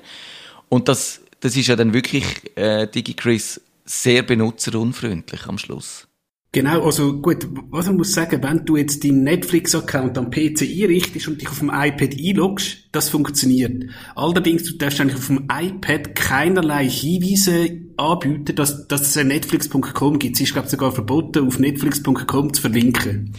Und 0.68 0.90
das, 0.90 1.22
das 1.40 1.56
ist 1.56 1.68
ja 1.68 1.76
dann 1.76 1.94
wirklich, 1.94 2.26
äh, 2.56 2.88
DigiChris, 2.88 3.62
sehr 3.86 4.24
benutzerunfreundlich 4.24 5.46
am 5.46 5.58
Schluss. 5.58 6.08
Genau, 6.56 6.86
also 6.86 7.20
gut, 7.20 7.46
was 7.70 7.88
man 7.88 7.98
muss 7.98 8.14
sagen, 8.14 8.42
wenn 8.42 8.64
du 8.64 8.78
jetzt 8.78 9.04
deinen 9.04 9.24
Netflix-Account 9.24 10.18
am 10.18 10.32
PC 10.32 10.62
einrichtest 10.62 11.28
und 11.28 11.42
dich 11.42 11.50
auf 11.50 11.60
dem 11.60 11.68
iPad 11.68 12.16
einloggst, 12.18 12.78
das 12.94 13.10
funktioniert. 13.10 13.92
Allerdings, 14.16 14.64
du 14.64 14.78
darfst 14.78 15.02
eigentlich 15.02 15.18
auf 15.18 15.28
dem 15.28 15.50
iPad 15.52 16.16
keinerlei 16.16 16.88
Hinweise 16.88 17.82
anbieten, 17.98 18.56
dass, 18.56 18.88
dass 18.88 19.02
es 19.02 19.18
ein 19.18 19.28
Netflix.com 19.28 20.18
gibt. 20.18 20.36
Es 20.36 20.44
ist, 20.44 20.54
glaube 20.54 20.68
ich, 20.68 20.72
sogar 20.72 20.94
verboten, 20.94 21.46
auf 21.46 21.60
Netflix.com 21.60 22.54
zu 22.54 22.62
verlinken. 22.62 23.34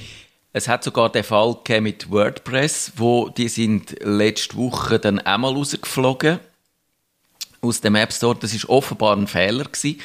Es 0.52 0.68
hat 0.68 0.84
sogar 0.84 1.10
den 1.10 1.24
Fall 1.24 1.56
mit 1.80 2.10
WordPress, 2.10 2.92
wo 2.96 3.30
die 3.30 3.48
sind 3.48 3.96
letzte 4.04 4.58
Woche 4.58 4.98
dann 4.98 5.20
einmal 5.20 5.54
rausgeflogen 5.54 6.38
aus 7.62 7.80
dem 7.80 7.94
App 7.94 8.12
Store. 8.12 8.36
Das 8.38 8.52
ist 8.52 8.68
offenbar 8.68 9.16
ein 9.16 9.26
Fehler 9.26 9.64
gewesen 9.64 10.00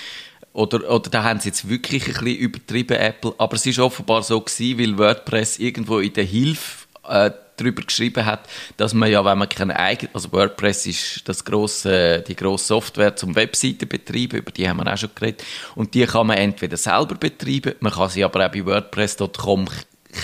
oder, 0.53 0.89
oder 0.89 1.10
da 1.10 1.24
haben 1.24 1.39
sie 1.39 1.50
jetzt 1.50 1.70
wirklich 1.70 2.08
ein 2.08 2.13
bisschen 2.13 2.38
übertrieben, 2.38 2.98
Apple. 2.98 3.34
Aber 3.38 3.55
es 3.55 3.65
ist 3.65 3.79
offenbar 3.79 4.24
so 4.24 4.41
gewesen, 4.41 4.79
weil 4.79 4.98
WordPress 4.98 5.60
irgendwo 5.60 6.00
in 6.00 6.13
der 6.13 6.25
Hilfe 6.25 6.88
äh, 7.08 7.31
darüber 7.58 7.84
geschrieben 7.84 8.25
hat, 8.25 8.48
dass 8.77 8.93
man 8.93 9.10
ja, 9.10 9.24
wenn 9.24 9.38
man 9.38 9.48
keine 9.48 9.77
eigene, 9.77 10.10
also 10.13 10.31
WordPress 10.31 10.88
ist 10.88 11.29
das 11.29 11.46
grosse, 11.46 12.24
die 12.27 12.36
grosse 12.36 12.65
Software 12.65 13.15
zum 13.15 13.36
Webseiten 13.36 13.88
betreiben, 13.88 14.39
über 14.39 14.51
die 14.51 14.67
haben 14.67 14.77
wir 14.77 14.91
auch 14.91 14.98
schon 14.98 15.12
geredet. 15.15 15.43
Und 15.75 15.93
die 15.93 16.05
kann 16.05 16.27
man 16.27 16.38
entweder 16.38 16.77
selber 16.77 17.15
betreiben, 17.15 17.75
man 17.79 17.93
kann 17.93 18.10
sie 18.10 18.24
aber 18.24 18.46
auch 18.46 18.51
bei 18.51 18.65
WordPress.com 18.65 19.67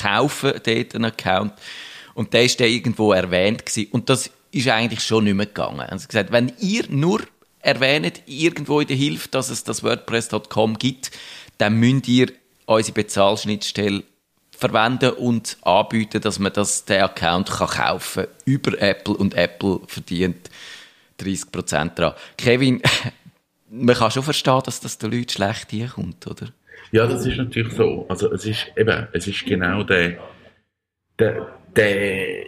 kaufen, 0.02 0.54
dort 0.66 0.96
einen 0.96 1.06
Account. 1.06 1.54
Und 2.14 2.34
der 2.34 2.44
ist 2.44 2.60
dann 2.60 2.68
irgendwo 2.68 3.14
erwähnt 3.14 3.66
gewesen. 3.66 3.90
Und 3.92 4.10
das 4.10 4.32
ist 4.52 4.68
eigentlich 4.68 5.02
schon 5.02 5.26
nicht 5.26 5.36
mehr 5.36 5.46
gegangen. 5.46 5.82
Also 5.82 6.08
gesagt, 6.08 6.32
wenn 6.32 6.52
ihr 6.60 6.86
nur 6.90 7.22
erwähnt 7.60 8.22
irgendwo 8.26 8.80
in 8.80 8.88
der 8.88 8.96
Hilfe, 8.96 9.30
dass 9.30 9.50
es 9.50 9.64
das 9.64 9.84
WordPress.com 9.84 10.78
gibt, 10.78 11.12
dann 11.58 11.76
müsst 11.76 12.08
ihr 12.08 12.32
unsere 12.66 12.94
Bezahlschnittstelle 12.94 14.04
verwenden 14.52 15.12
und 15.12 15.58
anbieten, 15.62 16.22
dass 16.22 16.40
man 16.40 16.52
das, 16.52 16.86
den 16.86 17.02
Account 17.02 17.50
kann 17.50 17.68
kaufen 17.68 18.24
kann 18.24 18.34
über 18.46 18.82
Apple 18.82 19.14
und 19.14 19.36
Apple 19.36 19.82
verdient 19.88 20.50
30% 21.20 21.96
daran. 21.96 22.16
Kevin, 22.38 22.82
man 23.70 23.96
kann 23.96 24.12
schon 24.12 24.24
verstehen, 24.24 24.62
dass 24.66 24.80
das 24.80 24.98
den 24.98 25.12
Leuten 25.12 25.30
schlecht 25.30 25.72
hier 25.72 25.88
kommt, 25.90 26.26
oder? 26.26 26.48
Ja, 26.92 27.06
das 27.06 27.26
ist 27.26 27.38
natürlich 27.38 27.74
so. 27.74 28.06
Also 28.10 28.32
es 28.32 28.46
ist 28.46 28.68
eben, 28.76 29.08
es 29.12 29.28
ist 29.28 29.46
genau 29.46 29.84
der, 29.84 30.18
der, 31.20 31.48
der 31.76 32.46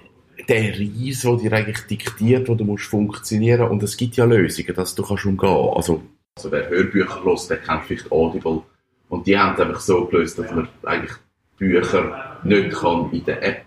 der 0.50 0.80
Reis, 0.80 1.22
der 1.22 1.36
dir 1.38 1.54
eigentlich 1.54 1.86
diktiert, 1.88 2.50
wo 2.50 2.56
du 2.56 2.66
musst 2.66 2.86
funktionieren 2.86 3.70
und 3.70 3.84
es 3.84 3.96
gibt 3.96 4.16
ja 4.18 4.26
Lösungen, 4.26 4.76
dass 4.76 4.96
du 4.96 5.04
kannst 5.04 5.26
umgehen. 5.26 5.50
Also, 5.50 6.02
also 6.36 6.52
wer 6.52 6.70
Hörbücher 6.70 7.24
hört, 7.24 7.50
der 7.50 7.58
kennt 7.58 7.86
vielleicht 7.86 8.12
Audible 8.12 8.64
und 9.10 9.28
die 9.28 9.38
haben 9.38 9.62
einfach 9.62 9.80
so 9.80 10.06
gelöst, 10.06 10.40
dass 10.40 10.52
man 10.52 10.68
eigentlich 10.84 11.16
Bücher 11.58 12.38
nicht 12.44 12.72
kann 12.72 13.12
in 13.12 13.26
der 13.26 13.44
App 13.44 13.66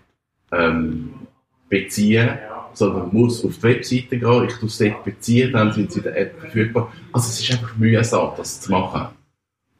ähm, 0.51 1.13
beziehen 1.69 2.37
sondern 2.73 3.07
man 3.07 3.15
muss 3.15 3.45
auf 3.45 3.57
die 3.57 3.63
Webseite 3.63 4.17
gehen, 4.17 4.45
ich 4.45 4.55
tue 4.55 4.67
es 4.67 4.77
dort 4.77 5.03
beziehen, 5.03 5.53
dann 5.53 5.71
sind 5.71 5.91
sie 5.91 5.99
in 5.99 6.03
der 6.03 6.17
App 6.17 6.39
verfügbar. 6.39 6.91
Also 7.11 7.29
es 7.29 7.39
ist 7.39 7.51
einfach 7.51 7.75
mühsam, 7.77 8.31
das 8.35 8.61
zu 8.61 8.71
machen. 8.71 9.07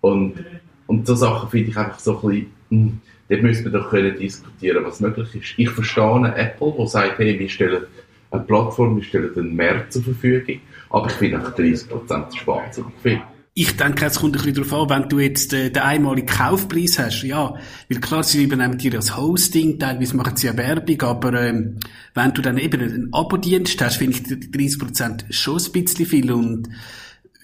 Und, 0.01 0.45
und 0.87 1.07
so 1.07 1.15
Sachen 1.15 1.49
finde 1.49 1.71
ich 1.71 1.77
einfach 1.77 1.99
so 1.99 2.19
ein 2.19 2.29
bisschen, 2.29 2.51
hm, 2.69 3.01
dort 3.33 3.43
müssen 3.43 3.65
wir 3.65 3.71
doch 3.71 3.89
können 3.89 4.17
diskutieren, 4.17 4.83
was 4.85 4.99
möglich 4.99 5.35
ist. 5.35 5.53
Ich 5.57 5.69
verstehe 5.69 6.33
Apple, 6.35 6.73
die 6.77 6.87
sagt, 6.87 7.17
hey, 7.17 7.39
wir 7.39 7.49
stellen 7.49 7.83
eine 8.31 8.43
Plattform, 8.43 8.95
wir 8.95 9.03
stellen 9.03 9.31
einen 9.35 9.55
Markt 9.55 9.93
zur 9.93 10.03
Verfügung, 10.03 10.59
aber 10.89 11.07
ich 11.07 11.13
finde 11.13 11.37
einfach 11.37 11.57
30% 11.57 12.35
ist 12.35 12.47
wahnsinnig 12.47 12.93
viel. 13.01 13.21
Ich 13.55 13.77
denke, 13.77 14.05
es 14.05 14.19
kommt 14.19 14.35
ein 14.35 14.43
bisschen 14.43 14.67
darauf 14.67 14.91
an, 14.91 15.01
wenn 15.01 15.09
du 15.09 15.19
jetzt 15.19 15.53
äh, 15.53 15.69
den 15.69 15.83
einmaligen 15.83 16.27
Kaufpreis 16.27 16.97
hast, 16.97 17.21
ja, 17.21 17.53
weil 17.87 17.99
klar, 17.99 18.23
sie 18.23 18.43
übernehmen 18.43 18.79
dir 18.79 18.89
das 18.89 19.15
Hosting, 19.15 19.77
teilweise 19.77 20.17
machen 20.17 20.35
sie 20.35 20.47
ja 20.47 20.57
Werbung, 20.57 20.99
aber 21.03 21.39
ähm, 21.39 21.77
wenn 22.15 22.33
du 22.33 22.41
dann 22.41 22.57
eben 22.57 22.81
einen 22.81 23.13
Abo-Dienst 23.13 23.79
hast, 23.79 23.97
finde 23.97 24.17
ich 24.17 24.23
die 24.23 24.35
30% 24.35 25.31
schon 25.31 25.57
ein 25.57 25.71
bisschen 25.71 26.05
viel 26.07 26.31
und 26.31 26.67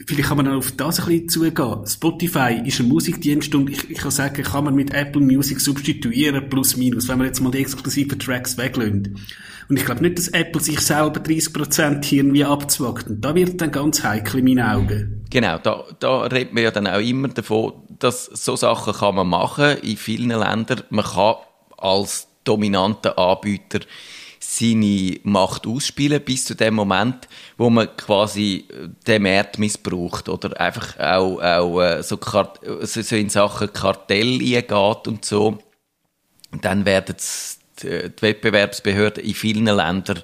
Vielleicht 0.05 0.29
kann 0.29 0.37
man 0.37 0.45
dann 0.45 0.55
auf 0.55 0.71
das 0.71 0.99
ein 0.99 1.07
bisschen 1.07 1.29
zugehen. 1.29 1.85
Spotify 1.85 2.61
ist 2.63 2.79
ein 2.79 2.87
Musikdienst 2.87 3.53
und 3.53 3.69
ich, 3.69 3.89
ich 3.89 3.97
kann 3.97 4.11
sagen, 4.11 4.43
kann 4.43 4.63
man 4.63 4.73
mit 4.73 4.93
Apple 4.93 5.21
Music 5.21 5.59
substituieren, 5.59 6.49
plus 6.49 6.77
minus, 6.77 7.07
wenn 7.09 7.17
man 7.17 7.27
jetzt 7.27 7.41
mal 7.41 7.51
die 7.51 7.59
exklusiven 7.59 8.17
Tracks 8.17 8.57
weglöhnt. 8.57 9.09
Und 9.67 9.77
ich 9.77 9.85
glaube 9.85 10.01
nicht, 10.01 10.17
dass 10.17 10.29
Apple 10.29 10.61
sich 10.61 10.79
selber 10.79 11.19
30% 11.19 12.11
irgendwie 12.11 12.43
abzwackt. 12.43 13.07
Und 13.07 13.21
da 13.21 13.35
wird 13.35 13.61
dann 13.61 13.71
ganz 13.71 14.03
heikel 14.03 14.39
in 14.39 14.45
meinen 14.45 14.67
Augen. 14.67 15.25
Genau, 15.29 15.59
da, 15.59 15.83
da 15.99 16.21
redet 16.21 16.53
man 16.53 16.63
ja 16.63 16.71
dann 16.71 16.87
auch 16.87 16.99
immer 16.99 17.27
davon, 17.27 17.73
dass 17.99 18.25
so 18.25 18.55
Sachen 18.55 18.93
kann 18.93 19.15
man 19.15 19.27
machen 19.27 19.77
in 19.83 19.97
vielen 19.97 20.29
Ländern. 20.29 20.83
Man 20.89 21.05
kann 21.05 21.35
als 21.77 22.27
dominanter 22.45 23.19
Anbieter 23.19 23.81
seine 24.59 25.19
Macht 25.23 25.65
ausspielen, 25.65 26.21
bis 26.21 26.45
zu 26.45 26.55
dem 26.55 26.75
Moment, 26.75 27.27
wo 27.57 27.69
man 27.69 27.95
quasi 27.95 28.65
äh, 28.69 28.89
den 29.07 29.23
Markt 29.23 29.57
missbraucht 29.57 30.27
oder 30.27 30.59
einfach 30.59 30.99
auch, 30.99 31.39
auch 31.41 31.81
äh, 31.81 32.03
so, 32.03 32.19
so 32.81 33.15
in 33.15 33.29
Sachen 33.29 33.71
Kartell 33.71 34.39
eingeht 34.39 35.07
und 35.07 35.23
so. 35.23 35.59
Dann 36.61 36.85
werden 36.85 37.15
die 37.81 38.11
Wettbewerbsbehörden 38.19 39.23
in 39.23 39.33
vielen 39.33 39.65
Ländern 39.65 40.21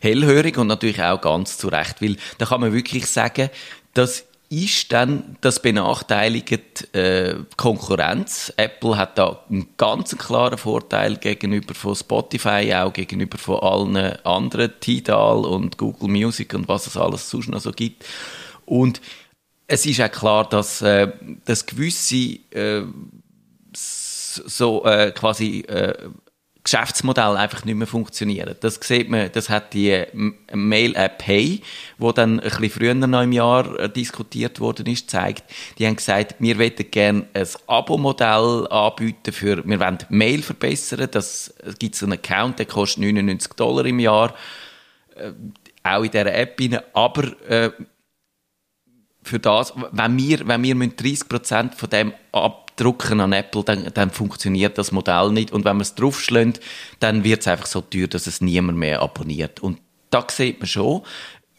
hellhörig 0.00 0.56
und 0.56 0.68
natürlich 0.68 1.02
auch 1.02 1.20
ganz 1.20 1.58
zu 1.58 1.68
Recht, 1.68 2.00
weil 2.00 2.16
da 2.38 2.46
kann 2.46 2.60
man 2.60 2.72
wirklich 2.72 3.06
sagen, 3.06 3.50
dass 3.92 4.24
ist 4.62 4.92
dann, 4.92 5.36
das 5.40 5.60
benachteiligt 5.60 6.94
äh, 6.94 7.34
Konkurrenz. 7.56 8.52
Apple 8.56 8.96
hat 8.96 9.18
da 9.18 9.44
einen 9.50 9.68
ganz 9.76 10.16
klaren 10.16 10.58
Vorteil 10.58 11.16
gegenüber 11.16 11.74
von 11.74 11.96
Spotify, 11.96 12.72
auch 12.74 12.92
gegenüber 12.92 13.38
von 13.38 13.60
allen 13.60 13.96
anderen, 14.24 14.72
Tidal 14.80 15.44
und 15.44 15.78
Google 15.78 16.08
Music 16.08 16.54
und 16.54 16.68
was 16.68 16.86
es 16.86 16.96
alles 16.96 17.28
sonst 17.28 17.48
noch 17.48 17.60
so 17.60 17.72
gibt. 17.72 18.04
Und 18.64 19.00
es 19.66 19.86
ist 19.86 20.00
auch 20.00 20.10
klar, 20.10 20.48
dass, 20.48 20.82
äh, 20.82 21.10
dass 21.44 21.66
gewisse 21.66 22.38
äh, 22.50 22.82
so 23.72 24.84
äh, 24.84 25.10
quasi 25.12 25.60
äh, 25.60 25.94
Geschäftsmodell 26.64 27.36
einfach 27.36 27.66
nicht 27.66 27.74
mehr 27.74 27.86
funktionieren. 27.86 28.56
Das 28.60 28.80
sieht 28.82 29.10
man, 29.10 29.30
das 29.30 29.50
hat 29.50 29.74
die 29.74 30.02
Mail-App 30.50 31.22
Hey, 31.22 31.60
wo 31.98 32.10
dann 32.10 32.40
ein 32.40 32.48
bisschen 32.48 32.70
früher 32.70 32.94
noch 32.94 33.22
im 33.22 33.32
Jahr 33.32 33.78
äh, 33.78 33.90
diskutiert 33.90 34.60
worden 34.60 34.86
ist, 34.86 35.10
zeigt. 35.10 35.44
Die 35.78 35.86
haben 35.86 35.96
gesagt, 35.96 36.36
wir 36.38 36.56
möchten 36.56 36.90
gerne 36.90 37.26
ein 37.34 37.46
Abo-Modell 37.66 38.66
anbieten 38.70 39.32
für, 39.32 39.62
wir 39.66 39.78
wollen 39.78 39.98
Mail 40.08 40.42
verbessern. 40.42 41.06
Das 41.10 41.54
es 41.58 41.78
gibt 41.78 41.96
so 41.96 42.06
einen 42.06 42.14
Account, 42.14 42.58
der 42.58 42.66
kostet 42.66 43.02
99 43.02 43.52
Dollar 43.52 43.84
im 43.84 43.98
Jahr, 43.98 44.34
äh, 45.16 45.32
auch 45.82 46.02
in 46.02 46.10
dieser 46.10 46.34
App 46.34 46.58
rein. 46.58 46.78
Aber 46.94 47.24
äh, 47.46 47.72
für 49.22 49.38
das, 49.38 49.74
wenn 49.92 50.16
wir, 50.16 50.48
wenn 50.48 50.62
wir 50.62 50.74
30% 50.74 51.74
von 51.74 51.90
dem 51.90 52.14
abdrucken 52.74 53.20
an 53.20 53.32
Apple, 53.32 53.62
dann, 53.64 53.90
dann 53.94 54.10
funktioniert 54.10 54.78
das 54.78 54.92
Modell 54.92 55.30
nicht. 55.30 55.52
Und 55.52 55.64
wenn 55.64 55.76
wir 55.76 55.82
es 55.82 55.94
draufschlägt, 55.94 56.60
dann 57.00 57.24
wird 57.24 57.40
es 57.40 57.48
einfach 57.48 57.66
so 57.66 57.80
teuer, 57.80 58.08
dass 58.08 58.26
es 58.26 58.40
niemand 58.40 58.78
mehr 58.78 59.00
abonniert. 59.00 59.62
Und 59.62 59.78
da 60.10 60.26
sieht 60.28 60.58
man 60.60 60.66
schon, 60.66 61.02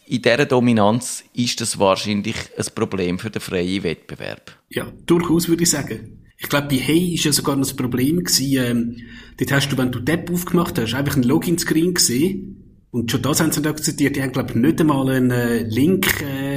in 0.05 0.21
dieser 0.21 0.45
Dominanz 0.45 1.23
ist 1.33 1.61
das 1.61 1.79
wahrscheinlich 1.79 2.35
ein 2.57 2.65
Problem 2.75 3.17
für 3.17 3.29
den 3.29 3.41
freien 3.41 3.83
Wettbewerb. 3.83 4.57
Ja, 4.69 4.91
durchaus 5.05 5.47
würde 5.47 5.63
ich 5.63 5.69
sagen. 5.69 6.21
Ich 6.37 6.49
glaube, 6.49 6.67
bei 6.67 6.75
Hey 6.75 7.15
ist 7.15 7.23
ja 7.23 7.31
sogar 7.31 7.55
noch 7.55 7.63
das 7.63 7.75
Problem 7.75 8.23
gewesen, 8.23 8.57
ähm, 8.57 8.97
dort 9.37 9.51
hast 9.53 9.69
du, 9.69 9.77
wenn 9.77 9.91
du 9.91 9.99
die 9.99 10.11
App 10.11 10.29
aufgemacht 10.29 10.77
hast, 10.77 10.93
einfach 10.93 11.15
einen 11.15 11.23
Login-Screen 11.23 11.93
gesehen. 11.93 12.61
Und 12.91 13.09
schon 13.11 13.21
das 13.21 13.39
haben 13.39 13.51
sie 13.51 13.65
akzeptiert. 13.65 14.15
Die 14.15 14.21
haben, 14.21 14.31
glaube 14.31 14.51
ich, 14.51 14.55
nicht 14.55 14.79
einmal 14.79 15.09
einen 15.09 15.31
äh, 15.31 15.63
Link 15.63 16.21
äh, 16.21 16.54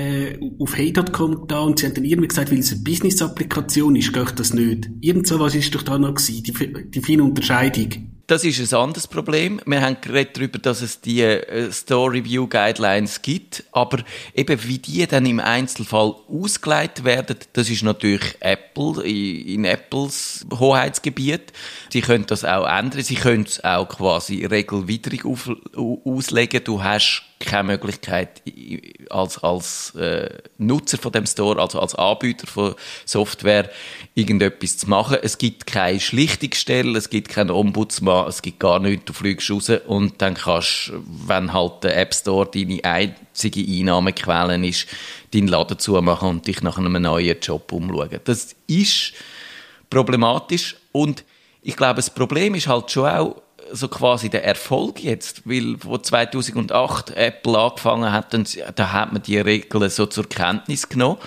auf 0.59 0.77
hey.com 0.77 1.47
da 1.49 1.61
und 1.61 1.79
sie 1.79 1.87
haben 1.87 1.95
dann 1.95 2.05
irgendwie 2.05 2.29
gesagt, 2.29 2.51
weil 2.51 2.59
es 2.59 2.73
eine 2.73 2.83
Business-Applikation 2.83 3.97
ist, 3.97 4.13
geht 4.13 4.39
das 4.39 4.55
nicht. 4.55 4.89
Irgend 5.01 5.27
so 5.27 5.41
was 5.41 5.55
ist 5.55 5.75
doch 5.75 5.83
da 5.83 5.99
noch 5.99 6.15
gewesen, 6.15 6.43
die, 6.43 6.91
die 6.91 7.01
feine 7.01 7.25
Unterscheidung. 7.25 8.09
Das 8.29 8.45
ist 8.45 8.61
ein 8.75 8.79
anderes 8.79 9.07
Problem. 9.07 9.59
Wir 9.65 9.81
haben 9.81 9.97
geredet 10.03 10.37
darüber, 10.37 10.59
dass 10.59 10.83
es 10.83 11.01
die 11.01 11.23
äh, 11.23 11.73
Store 11.73 12.13
Review 12.13 12.47
Guidelines 12.47 13.23
gibt, 13.23 13.65
aber 13.73 14.01
eben 14.35 14.63
wie 14.65 14.77
die 14.77 15.07
dann 15.07 15.25
im 15.25 15.41
Einzelfall 15.41 16.15
ausgeleitet 16.29 17.07
werden, 17.07 17.39
das 17.55 17.71
ist 17.71 17.83
natürlich 17.85 18.37
Apple 18.41 19.03
in, 19.03 19.65
Apples 19.65 20.45
Hoheitsgebiet. 20.53 21.55
Sie 21.91 22.03
können 22.03 22.27
das 22.27 22.45
auch 22.45 22.67
ändern. 22.67 23.01
Sie 23.01 23.15
können 23.15 23.45
es 23.45 23.65
auch 23.65 23.89
quasi 23.89 24.45
regelwidrig 24.45 25.25
auf, 25.25 25.51
auslegen. 25.75 26.61
Du 26.63 26.85
hast 26.85 27.23
keine 27.41 27.65
Möglichkeit 27.65 28.43
als 29.11 29.39
als 29.39 29.95
äh, 29.95 30.29
Nutzer 30.59 30.99
von 30.99 31.13
dem 31.13 31.27
Store, 31.27 31.61
also 31.61 31.81
als 31.81 31.95
Anbieter 31.95 32.47
von 32.47 32.75
Software 33.05 33.71
irgendetwas 34.15 34.77
zu 34.79 34.89
machen. 34.89 35.19
Es 35.23 35.39
gibt 35.39 35.67
keine 35.67 36.01
Schlichtungsstelle, 36.01 36.99
es 36.99 37.11
gibt 37.11 37.29
keinen 37.29 37.51
Ombudsmann, 37.51 38.29
es 38.29 38.43
gibt 38.43 38.61
gar 38.61 38.81
nichts. 38.81 39.05
Du 39.07 39.13
fliegst 39.13 39.51
raus 39.51 39.71
und 39.87 40.21
dann 40.21 40.35
kannst, 40.35 40.93
wenn 41.27 41.53
halt 41.53 41.85
der 41.85 41.97
App 41.97 42.15
Store 42.15 42.49
deine 42.53 42.83
einzige 42.85 43.61
Einnahmequelle 43.61 44.67
ist, 44.67 44.87
deinen 45.33 45.49
Laden 45.49 45.79
zumachen 45.79 46.29
und 46.29 46.47
dich 46.47 46.63
nach 46.63 46.79
einem 46.79 47.01
neuen 47.01 47.39
Job 47.41 47.71
umschauen. 47.73 48.21
Das 48.25 48.57
ist 48.67 49.13
problematisch 49.91 50.77
und 50.93 51.25
ich 51.63 51.77
glaube, 51.77 51.97
das 51.97 52.11
Problem 52.11 52.55
ist 52.55 52.67
halt 52.67 52.91
schon 52.91 53.09
auch, 53.09 53.43
so 53.73 53.89
quasi 53.89 54.29
der 54.29 54.45
Erfolg 54.45 55.03
jetzt, 55.03 55.43
weil 55.49 55.77
wo 55.83 55.99
2008 55.99 57.11
Apple 57.11 57.59
angefangen 57.59 58.13
hat, 58.13 58.35
dann, 58.35 58.47
da 58.75 58.93
hat 58.93 59.13
man 59.13 59.23
die 59.23 59.39
Regeln 59.39 59.91
so 59.91 60.07
zur 60.07 60.29
Kenntnis 60.29 60.89
genommen. 60.89 61.19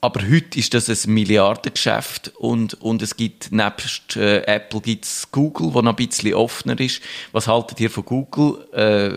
Aber 0.00 0.20
heute 0.20 0.58
ist 0.58 0.74
das 0.74 0.88
ein 0.88 1.14
Milliardengeschäft 1.14 2.32
und, 2.36 2.74
und 2.74 3.00
es 3.00 3.16
gibt 3.16 3.52
nebst 3.52 4.16
äh, 4.16 4.42
Apple 4.42 4.82
gibt's 4.82 5.30
Google, 5.32 5.72
wo 5.72 5.80
noch 5.80 5.92
ein 5.92 6.06
bisschen 6.06 6.34
offener 6.34 6.78
ist. 6.78 7.00
Was 7.32 7.48
haltet 7.48 7.80
ihr 7.80 7.88
von 7.88 8.04
Google? 8.04 8.68
Äh, 8.72 9.16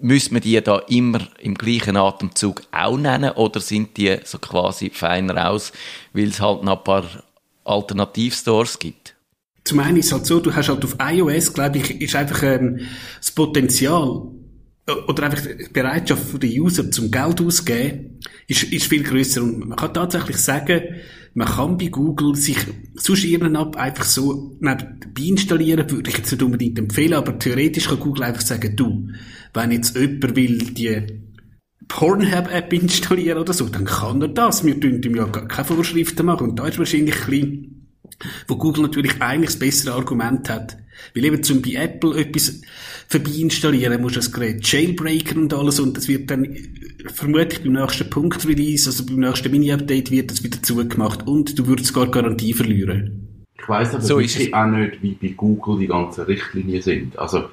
müssen 0.00 0.32
wir 0.32 0.40
die 0.40 0.58
da 0.62 0.78
immer 0.88 1.20
im 1.38 1.54
gleichen 1.54 1.98
Atemzug 1.98 2.62
auch 2.72 2.96
nennen 2.96 3.32
oder 3.32 3.60
sind 3.60 3.96
die 3.98 4.18
so 4.24 4.38
quasi 4.38 4.88
feiner 4.88 5.50
aus, 5.50 5.72
weil 6.14 6.28
es 6.28 6.40
halt 6.40 6.62
noch 6.62 6.78
ein 6.78 6.84
paar 6.84 7.04
Alternativstores 7.64 8.78
gibt? 8.78 9.14
Zum 9.70 9.78
einen 9.78 9.98
ist 9.98 10.06
es 10.06 10.12
halt 10.12 10.26
so, 10.26 10.40
du 10.40 10.52
hast 10.52 10.68
halt 10.68 10.84
auf 10.84 10.96
iOS, 11.00 11.52
glaube 11.52 11.78
ich, 11.78 12.00
ist 12.00 12.16
einfach 12.16 12.42
ähm, 12.42 12.80
das 13.20 13.30
Potenzial 13.30 14.22
oder 15.06 15.22
einfach 15.22 15.42
die 15.46 15.72
Bereitschaft 15.72 16.42
der 16.42 16.50
User 16.50 16.90
zum 16.90 17.08
Geld 17.08 17.40
auszugeben, 17.40 18.18
ist, 18.48 18.64
ist 18.64 18.86
viel 18.86 19.04
größer 19.04 19.40
und 19.44 19.60
man 19.60 19.78
kann 19.78 19.94
tatsächlich 19.94 20.38
sagen, 20.38 20.82
man 21.34 21.46
kann 21.46 21.78
bei 21.78 21.86
Google 21.86 22.34
sich 22.34 22.56
sonst 22.96 23.24
App 23.26 23.76
einfach 23.76 24.02
so 24.02 24.56
nebenbei 24.58 25.22
installieren, 25.22 25.88
würde 25.88 26.10
ich 26.10 26.18
jetzt 26.18 26.32
nicht 26.32 26.42
unbedingt 26.42 26.80
empfehlen, 26.80 27.14
aber 27.14 27.38
theoretisch 27.38 27.86
kann 27.86 28.00
Google 28.00 28.24
einfach 28.24 28.42
sagen, 28.42 28.74
du, 28.74 29.06
wenn 29.54 29.70
jetzt 29.70 29.94
jemand 29.96 30.34
will 30.34 30.58
die 30.58 31.06
Pornhub-App 31.86 32.72
installieren 32.72 33.38
oder 33.38 33.52
so, 33.52 33.66
dann 33.66 33.84
kann 33.84 34.20
er 34.20 34.26
das. 34.26 34.64
Wir 34.64 34.80
tun 34.80 35.00
ihm 35.00 35.14
ja 35.14 35.26
keine 35.26 35.64
Vorschriften 35.64 36.26
machen 36.26 36.48
und 36.48 36.58
da 36.58 36.66
ist 36.66 36.80
wahrscheinlich 36.80 37.14
ein 37.14 37.30
bisschen 37.30 37.79
wo 38.46 38.56
Google 38.56 38.82
natürlich 38.82 39.20
eigentlich 39.20 39.50
das 39.50 39.58
bessere 39.58 39.94
Argument 39.94 40.48
hat. 40.48 40.76
Weil 41.14 41.24
eben 41.24 41.42
zum 41.42 41.62
bei 41.62 41.72
Apple 41.72 42.18
etwas 42.18 42.60
vorbei 43.08 43.30
installieren, 43.38 44.00
musst 44.00 44.16
du 44.16 44.20
das 44.20 44.32
Gerät 44.32 44.66
jailbreaken 44.66 45.42
und 45.42 45.54
alles 45.54 45.80
und 45.80 45.96
das 45.96 46.08
wird 46.08 46.30
dann 46.30 46.56
vermutlich 47.14 47.62
beim 47.62 47.72
nächsten 47.72 48.10
Punkt-Release, 48.10 48.88
also 48.88 49.06
beim 49.06 49.20
nächsten 49.20 49.50
Mini-Update 49.50 50.10
wird 50.10 50.30
das 50.30 50.44
wieder 50.44 50.62
zugemacht 50.62 51.26
und 51.26 51.58
du 51.58 51.66
würdest 51.66 51.94
gar 51.94 52.10
Garantie 52.10 52.52
verlieren. 52.52 53.44
Ich 53.58 53.68
weiss 53.68 53.94
aber 53.94 54.02
so 54.02 54.18
wirklich 54.18 54.54
auch 54.54 54.66
nicht, 54.66 55.02
wie 55.02 55.12
bei 55.12 55.28
Google 55.28 55.78
die 55.78 55.86
ganzen 55.86 56.24
Richtlinien 56.24 56.82
sind. 56.82 57.18
Also 57.18 57.48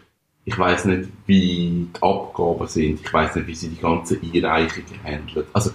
ich 0.45 0.57
weiß 0.57 0.85
nicht, 0.85 1.09
wie 1.25 1.87
die 1.93 2.01
Abgaben 2.01 2.67
sind. 2.67 3.01
Ich 3.03 3.13
weiß 3.13 3.35
nicht, 3.35 3.47
wie 3.47 3.55
sie 3.55 3.69
die 3.69 3.81
ganzen 3.81 4.19
Einreichungen 4.21 5.03
handeln. 5.03 5.45
Also 5.51 5.71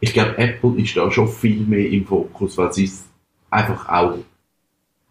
ich 0.00 0.12
glaube, 0.12 0.36
Apple 0.36 0.80
ist 0.82 0.96
da 0.96 1.10
schon 1.10 1.28
viel 1.28 1.60
mehr 1.60 1.88
im 1.88 2.04
Fokus, 2.04 2.58
weil 2.58 2.72
sie 2.72 2.84
es 2.84 3.04
einfach 3.50 3.88
auch 3.88 4.18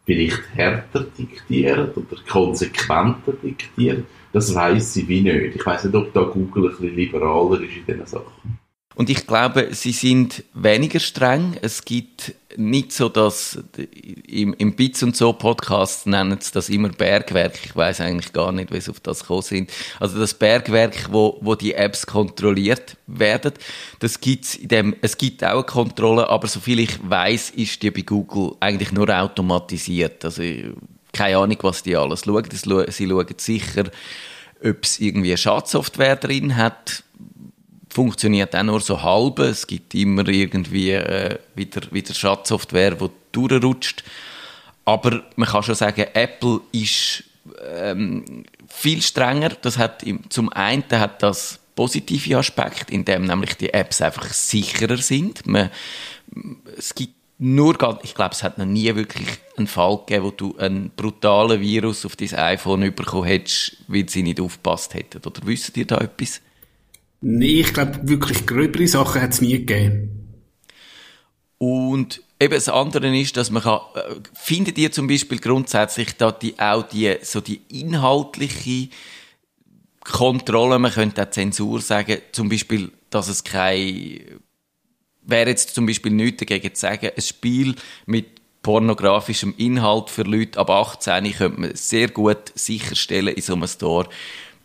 vielleicht 0.06 0.42
härter 0.54 1.06
diktieren 1.18 1.92
oder 1.92 2.22
konsequenter 2.28 3.34
diktieren. 3.44 4.06
Das 4.32 4.54
weiß 4.54 4.94
sie 4.94 5.08
wie 5.08 5.22
nicht. 5.22 5.56
Ich 5.56 5.66
weiß 5.66 5.86
nicht, 5.86 5.96
ob 5.96 6.14
da 6.14 6.24
Google 6.24 6.66
ein 6.66 6.70
bisschen 6.72 6.96
liberaler 6.96 7.62
ist 7.62 7.78
in 7.78 7.86
diesen 7.86 8.06
Sachen. 8.06 8.65
Und 8.96 9.10
ich 9.10 9.28
glaube, 9.28 9.70
sie 9.72 9.92
sind 9.92 10.44
weniger 10.54 11.02
streng. 11.02 11.58
Es 11.62 11.84
gibt 11.84 12.34
nicht 12.56 12.94
so, 12.94 13.10
dass 13.10 13.60
im, 14.26 14.54
im 14.54 14.76
Bits 14.76 15.04
und 15.04 15.18
so 15.18 15.34
Podcast 15.34 16.08
nennen 16.08 16.38
sie 16.40 16.54
das 16.54 16.70
immer 16.70 16.88
Bergwerk. 16.88 17.60
Ich 17.66 17.76
weiß 17.76 18.00
eigentlich 18.00 18.32
gar 18.32 18.54
nicht, 18.54 18.72
wie 18.72 18.80
sie 18.80 18.92
auf 18.92 19.02
das 19.02 19.20
gekommen 19.20 19.42
sind. 19.42 19.72
Also 20.00 20.18
das 20.18 20.34
Bergwerk, 20.34 21.10
wo, 21.12 21.38
wo 21.42 21.56
die 21.56 21.74
Apps 21.74 22.08
kontrolliert 22.08 22.96
werden, 23.06 23.52
das 24.00 24.22
gibt's 24.22 24.56
in 24.56 24.70
dem, 24.70 24.96
es 25.02 25.18
gibt 25.18 25.44
auch 25.44 25.52
eine 25.52 25.64
Kontrolle, 25.64 26.30
aber 26.30 26.48
soviel 26.48 26.80
ich 26.80 26.98
weiß, 27.04 27.50
ist 27.52 27.84
die 27.84 27.92
bei 27.92 28.02
Google 28.02 28.56
eigentlich 28.62 28.94
nur 28.94 29.10
automatisiert. 29.10 30.24
Also 30.24 30.42
keine 31.12 31.38
Ahnung, 31.38 31.58
was 31.62 31.84
die 31.84 31.98
alles 31.98 32.24
schauen. 32.24 32.46
Sie 32.50 33.08
schauen 33.08 33.28
sicher, 33.38 33.84
ob 34.64 34.84
es 34.84 35.02
irgendwie 35.02 35.36
Schadsoftware 35.36 36.16
drin 36.16 36.56
hat 36.56 37.04
funktioniert 37.96 38.54
auch 38.54 38.64
nur 38.64 38.82
so 38.82 39.02
halb. 39.02 39.40
Es 39.40 39.66
gibt 39.66 39.96
immer 39.96 40.28
irgendwie 40.28 40.92
äh, 40.92 41.40
wieder, 41.56 41.82
wieder 41.92 42.14
Schadsoftware, 42.14 42.96
die 42.96 43.10
durchrutscht. 43.32 44.04
Aber 44.84 45.24
man 45.38 45.48
kann 45.48 45.64
schon 45.64 45.76
sagen, 45.76 46.06
Apple 46.14 46.60
ist 46.74 47.24
ähm, 47.74 48.44
viel 48.68 49.02
strenger. 49.02 49.50
Das 49.62 49.78
hat 49.78 50.04
zum 50.28 50.52
einen 50.52 50.84
hat 50.92 51.24
das 51.24 51.60
positive 51.76 52.38
Aspekt, 52.38 52.92
indem 52.92 53.26
nämlich 53.26 53.56
die 53.56 53.74
Apps 53.74 54.02
einfach 54.02 54.28
sicherer 54.34 54.98
sind. 54.98 55.48
Man, 55.48 55.70
es 56.78 56.96
gibt 56.96 57.14
nur, 57.38 57.78
ich 58.04 58.14
glaube, 58.14 58.34
es 58.34 58.44
hat 58.44 58.58
noch 58.58 58.66
nie 58.66 58.94
wirklich 58.94 59.28
einen 59.56 59.68
Fall 59.68 60.00
gegeben, 60.00 60.26
wo 60.26 60.32
du 60.32 60.58
einen 60.58 60.92
brutalen 60.98 61.62
Virus 61.62 62.06
auf 62.06 62.18
dein 62.18 62.34
iPhone 62.34 62.94
bekommen 62.94 63.26
hättest, 63.26 63.78
weil 63.88 64.10
sie 64.10 64.24
nicht 64.24 64.42
aufgepasst 64.42 64.94
hätten. 64.96 65.22
Oder 65.26 65.40
wisst 65.46 65.78
ihr 65.78 65.88
da 65.88 65.98
etwas? 65.98 66.42
Nee, 67.28 67.62
ich 67.62 67.74
glaube, 67.74 68.08
wirklich 68.08 68.46
gröbere 68.46 68.88
Sachen 68.88 69.20
hat 69.20 69.32
es 69.32 69.42
nie 69.42 69.54
gegeben. 69.54 70.32
Und 71.58 72.22
eben 72.40 72.54
das 72.54 72.70
andere 72.70 73.18
ist, 73.20 73.36
dass 73.36 73.50
man 73.50 73.64
kann, 73.64 73.80
äh, 73.96 74.14
findet 74.36 74.78
ihr 74.78 74.92
zum 74.92 75.08
Beispiel 75.08 75.40
grundsätzlich 75.40 76.16
da 76.18 76.32
die, 76.32 76.60
auch 76.60 76.84
die, 76.84 77.18
so 77.24 77.42
die 77.42 77.62
inhaltliche 77.70 78.90
Kontrolle, 80.02 80.78
man 80.78 80.92
könnte 80.92 81.24
auch 81.24 81.32
Zensur 81.32 81.82
sagen, 81.82 82.20
zum 82.32 82.48
Beispiel, 82.48 82.92
dass 83.10 83.28
es 83.28 83.44
kein, 83.44 84.22
wäre 85.24 85.50
jetzt 85.50 85.74
zum 85.74 85.88
Beispiel 85.88 86.12
nichts 86.12 86.42
dagegen 86.42 86.76
zu 86.76 86.82
sagen, 86.82 87.10
ein 87.16 87.22
Spiel 87.24 87.74
mit 88.06 88.28
pornografischem 88.62 89.56
Inhalt 89.58 90.12
für 90.12 90.22
Leute 90.22 90.60
ab 90.60 90.70
18 90.70 91.34
könnte 91.34 91.60
man 91.60 91.76
sehr 91.76 92.10
gut 92.10 92.52
sicherstellen 92.54 93.34
in 93.34 93.42
so 93.42 93.54
einem 93.54 93.68
Store, 93.68 94.08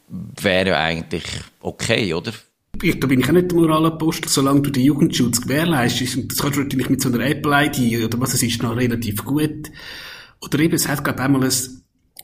wäre 0.08 0.68
ja 0.68 0.78
eigentlich 0.78 1.24
okay, 1.62 2.12
oder? 2.12 2.34
Da 2.72 3.06
bin 3.06 3.20
ich 3.20 3.28
auch 3.28 3.32
nicht 3.32 3.50
der 3.50 3.58
Moralapostel, 3.58 4.28
solange 4.28 4.62
du 4.62 4.70
den 4.70 4.84
Jugendschutz 4.84 5.40
gewährleistest. 5.40 6.16
Und 6.16 6.32
das 6.32 6.38
kannst 6.38 6.56
du 6.56 6.62
natürlich 6.62 6.88
mit 6.88 7.02
so 7.02 7.08
einer 7.08 7.24
Apple-ID 7.24 8.04
oder 8.04 8.20
was 8.20 8.34
es 8.34 8.42
ist, 8.42 8.62
noch 8.62 8.76
relativ 8.76 9.24
gut. 9.24 9.70
Oder 10.40 10.58
eben, 10.60 10.74
es 10.74 10.88
hat, 10.88 11.04
glaube 11.04 11.18
ich, 11.18 11.24
einmal 11.24 11.44
ein 11.44 11.52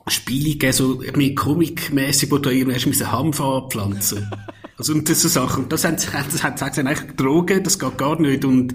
Spiel 0.08 0.52
gegeben, 0.52 0.72
so 0.72 1.02
mehr 1.14 1.34
Comic-mässig, 1.34 2.30
wo 2.30 2.38
da 2.38 2.50
irgendwann 2.50 3.12
Hanf 3.12 3.40
anpflanzen 3.40 4.30
Also, 4.78 4.92
und 4.92 5.08
das 5.08 5.22
so 5.22 5.28
Sachen. 5.28 5.64
Und 5.64 5.72
das 5.72 5.84
haben 5.84 5.96
sie, 5.96 6.08
das 6.12 6.42
haben 6.42 6.56
sie 6.58 6.80
eigentlich 6.80 7.16
Drogen, 7.16 7.62
das 7.62 7.78
geht 7.78 7.96
gar 7.96 8.20
nicht. 8.20 8.44
Und 8.44 8.74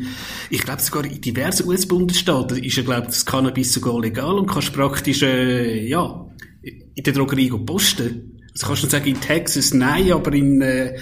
ich 0.50 0.62
glaube, 0.62 0.82
sogar 0.82 1.06
in 1.06 1.22
diversen 1.22 1.68
US-Bundesstaaten 1.68 2.64
ist 2.64 2.76
ja, 2.76 2.84
glaube 2.84 3.08
das 3.08 3.26
Cannabis 3.26 3.74
sogar 3.74 4.00
legal 4.00 4.34
und 4.34 4.50
kannst 4.50 4.74
praktisch, 4.74 5.22
äh, 5.22 5.88
ja, 5.88 6.26
in 6.64 7.04
der 7.04 7.14
Drogerie 7.14 7.52
posten. 7.52 8.40
Also 8.52 8.68
kannst 8.68 8.84
du 8.84 8.88
sagen, 8.88 9.06
in 9.06 9.22
Texas 9.22 9.76
nein, 9.76 10.12
aber 10.12 10.34
in, 10.34 10.62
äh, 10.62 10.98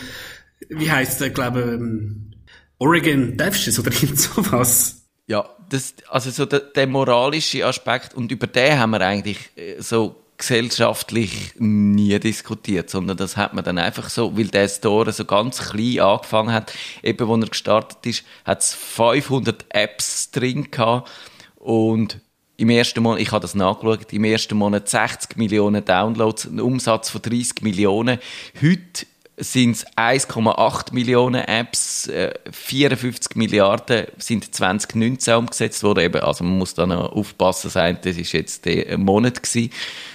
wie 0.69 0.91
heisst 0.91 1.19
der, 1.19 1.32
glaube 1.32 1.62
ähm, 1.62 2.32
Oregon, 2.77 3.36
darfst 3.36 3.65
du 3.65 3.71
es 3.71 3.79
oder 3.79 3.91
irgend 3.91 4.19
sowas? 4.19 5.08
Ja, 5.27 5.49
das, 5.69 5.93
also 6.10 6.32
so 6.32 6.45
der, 6.45 6.62
der 6.62 6.88
moralische 6.88 7.65
Aspekt, 7.65 8.13
und 8.13 8.32
über 8.32 8.47
den 8.47 8.79
haben 8.79 8.91
wir 8.91 9.01
eigentlich 9.01 9.38
äh, 9.55 9.79
so 9.79 10.15
gesellschaftlich 10.38 11.53
nie 11.58 12.17
diskutiert, 12.17 12.89
sondern 12.89 13.17
das 13.17 13.36
hat 13.36 13.53
man 13.53 13.63
dann 13.63 13.77
einfach 13.77 14.10
so, 14.10 14.38
weil 14.38 14.47
der 14.47 14.69
Store 14.69 15.12
so 15.12 15.25
ganz 15.25 15.69
klein 15.69 15.99
angefangen 15.99 16.53
hat, 16.53 16.73
eben 17.03 17.27
wo 17.27 17.36
er 17.36 17.47
gestartet 17.47 18.05
ist, 18.05 18.23
hat 18.45 18.62
es 18.62 18.73
500 18.73 19.65
Apps 19.69 20.32
drin 20.32 20.71
gehabt 20.71 21.12
und 21.55 22.21
im 22.55 22.69
ersten 22.69 23.03
Monat, 23.03 23.21
ich 23.21 23.32
habe 23.32 23.41
das 23.41 23.55
nachgeschaut, 23.55 24.12
im 24.12 24.23
ersten 24.23 24.58
Monat 24.58 24.89
60 24.89 25.38
Millionen 25.38 25.84
Downloads, 25.84 26.45
ein 26.45 26.60
Umsatz 26.60 27.10
von 27.10 27.21
30 27.21 27.62
Millionen. 27.62 28.19
Heute 28.62 29.05
sind 29.39 29.71
es 29.71 29.88
1,8 29.97 30.93
Millionen 30.93 31.43
Apps, 31.43 32.10
54 32.52 33.36
äh, 33.36 33.39
Milliarden 33.39 34.08
sind 34.17 34.54
2019 34.54 35.36
umgesetzt 35.36 35.84
worden. 35.84 36.04
Eben, 36.04 36.21
also 36.21 36.43
man 36.43 36.58
muss 36.58 36.73
da 36.73 36.86
noch 36.86 37.12
aufpassen, 37.12 37.69
sein, 37.69 37.97
das 38.02 38.17
ist 38.17 38.34
jetzt 38.34 38.65
der 38.65 38.97
Monat 38.97 39.41
gewesen. 39.41 39.71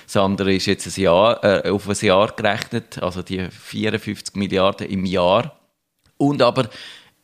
Das 0.06 0.16
andere 0.16 0.54
ist 0.54 0.66
jetzt 0.66 0.86
ein 0.86 1.02
Jahr, 1.02 1.42
äh, 1.42 1.70
auf 1.70 1.88
ein 1.88 1.96
Jahr 2.00 2.32
gerechnet, 2.32 3.02
also 3.02 3.22
die 3.22 3.48
54 3.50 4.36
Milliarden 4.36 4.88
im 4.88 5.04
Jahr. 5.06 5.58
Und 6.16 6.42
aber 6.42 6.68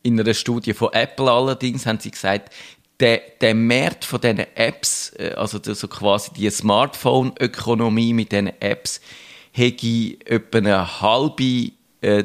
in 0.03 0.19
einer 0.19 0.33
Studie 0.33 0.73
von 0.73 0.91
Apple 0.93 1.31
allerdings 1.31 1.85
haben 1.85 1.99
sie 1.99 2.11
gesagt, 2.11 2.51
der, 2.99 3.21
der 3.39 3.55
Markt 3.55 4.05
von 4.05 4.21
diesen 4.21 4.45
Apps, 4.55 5.13
äh, 5.17 5.33
also 5.35 5.59
so 5.61 5.87
quasi 5.87 6.31
die 6.33 6.49
Smartphone-Ökonomie 6.49 8.13
mit 8.13 8.31
diesen 8.31 8.51
Apps, 8.61 9.01
hätte 9.51 10.17
etwa 10.25 10.57
eine 10.57 11.01
halbe 11.01 11.71
äh, 12.01 12.23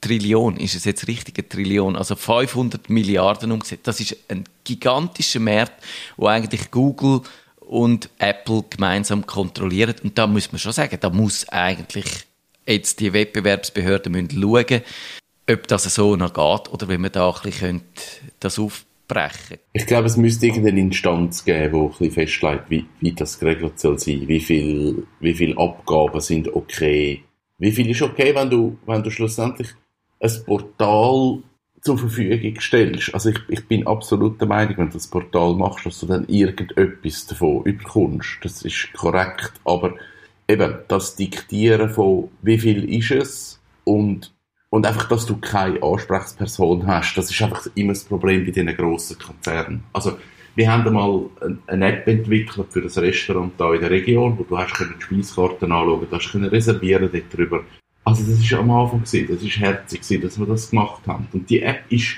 Trillion, 0.00 0.56
ist 0.56 0.74
es 0.74 0.84
jetzt 0.84 1.06
richtig, 1.06 1.38
eine 1.38 1.48
Trillion, 1.48 1.96
also 1.96 2.16
500 2.16 2.90
Milliarden 2.90 3.52
umgesetzt. 3.52 3.86
Das 3.86 4.00
ist 4.00 4.16
ein 4.28 4.44
gigantischer 4.64 5.40
Markt, 5.40 5.82
wo 6.16 6.26
eigentlich 6.26 6.70
Google 6.70 7.20
und 7.60 8.10
Apple 8.18 8.64
gemeinsam 8.68 9.24
kontrollieren. 9.26 9.94
Und 10.02 10.18
da 10.18 10.26
muss 10.26 10.50
man 10.50 10.58
schon 10.58 10.72
sagen, 10.72 10.98
da 11.00 11.08
muss 11.08 11.48
eigentlich 11.48 12.06
jetzt 12.66 13.00
die 13.00 13.12
Wettbewerbsbehörden 13.12 14.12
müssen 14.12 14.30
schauen, 14.30 14.82
ob 15.50 15.68
das 15.68 15.84
so 15.94 16.16
noch 16.16 16.34
geht 16.34 16.72
oder 16.72 16.88
wenn 16.88 17.00
man 17.00 17.12
da 17.12 17.30
ein 17.30 17.42
bisschen 17.42 17.82
das 18.40 18.58
auf 18.58 18.84
brechen. 19.08 19.58
Ich 19.72 19.86
glaube, 19.86 20.06
es 20.06 20.16
müsste 20.16 20.46
irgendeine 20.46 20.80
Instanz 20.80 21.44
geben, 21.44 21.72
die 21.72 21.78
ein 21.78 21.88
bisschen 21.88 22.10
festlegt, 22.12 22.70
wie, 22.70 22.86
wie 23.00 23.12
das 23.12 23.38
geregelt 23.38 23.78
soll 23.78 23.98
sein. 23.98 24.26
Wie 24.26 24.40
viel, 24.40 25.06
wie 25.20 25.34
viel 25.34 25.58
Abgaben 25.58 26.20
sind 26.20 26.54
okay. 26.54 27.22
Wie 27.62 27.70
viel 27.70 27.88
ist 27.90 28.02
okay, 28.02 28.34
wenn 28.34 28.50
du, 28.50 28.76
wenn 28.86 29.04
du 29.04 29.10
schlussendlich 29.10 29.68
ein 30.18 30.32
Portal 30.44 31.44
zur 31.80 31.96
Verfügung 31.96 32.60
stellst. 32.60 33.14
Also 33.14 33.30
ich, 33.30 33.38
ich 33.48 33.68
bin 33.68 33.86
absolut 33.86 34.40
der 34.40 34.48
Meinung, 34.48 34.78
wenn 34.78 34.88
du 34.88 34.94
das 34.94 35.06
Portal 35.06 35.54
machst, 35.54 35.86
dass 35.86 36.00
du 36.00 36.06
dann 36.06 36.26
irgendetwas 36.26 37.24
davon 37.28 37.62
überkommst. 37.62 38.38
Das 38.42 38.62
ist 38.62 38.92
korrekt. 38.94 39.52
Aber 39.64 39.94
eben 40.48 40.74
das 40.88 41.14
Diktieren 41.14 41.90
von 41.90 42.30
wie 42.42 42.58
viel 42.58 42.92
ist 42.92 43.12
es 43.12 43.60
und 43.84 44.32
und 44.70 44.86
einfach, 44.86 45.06
dass 45.06 45.26
du 45.26 45.36
keine 45.36 45.82
Ansprechperson 45.82 46.86
hast, 46.86 47.14
das 47.14 47.30
ist 47.30 47.42
einfach 47.42 47.66
immer 47.74 47.92
das 47.92 48.04
Problem 48.04 48.44
bei 48.46 48.52
diesen 48.52 48.74
grossen 48.74 49.18
Konzernen. 49.18 49.84
Also, 49.92 50.16
wir 50.54 50.70
haben 50.70 50.86
einmal 50.86 51.30
eine 51.66 51.88
App 51.88 52.06
entwickelt 52.06 52.66
für 52.70 52.82
das 52.82 52.98
Restaurant 52.98 53.52
da 53.58 53.72
in 53.74 53.80
der 53.80 53.90
Region, 53.90 54.38
wo 54.38 54.42
du 54.42 54.58
hast 54.58 54.74
können 54.74 55.00
Speiskarten 55.00 55.72
anschauen, 55.72 56.06
du 56.08 56.16
hast 56.16 56.32
können 56.32 56.48
reservieren 56.48 57.08
dort 57.10 57.32
drüber. 57.32 57.64
Also, 58.04 58.24
das 58.24 58.40
ist 58.40 58.52
am 58.52 58.70
Anfang 58.70 59.02
gewesen, 59.02 59.28
das 59.28 59.42
ist 59.42 59.58
herzig 59.58 60.00
gewesen, 60.00 60.22
dass 60.22 60.38
wir 60.38 60.46
das 60.46 60.70
gemacht 60.70 61.06
haben. 61.06 61.28
Und 61.32 61.48
die 61.48 61.62
App 61.62 61.84
ist 61.88 62.16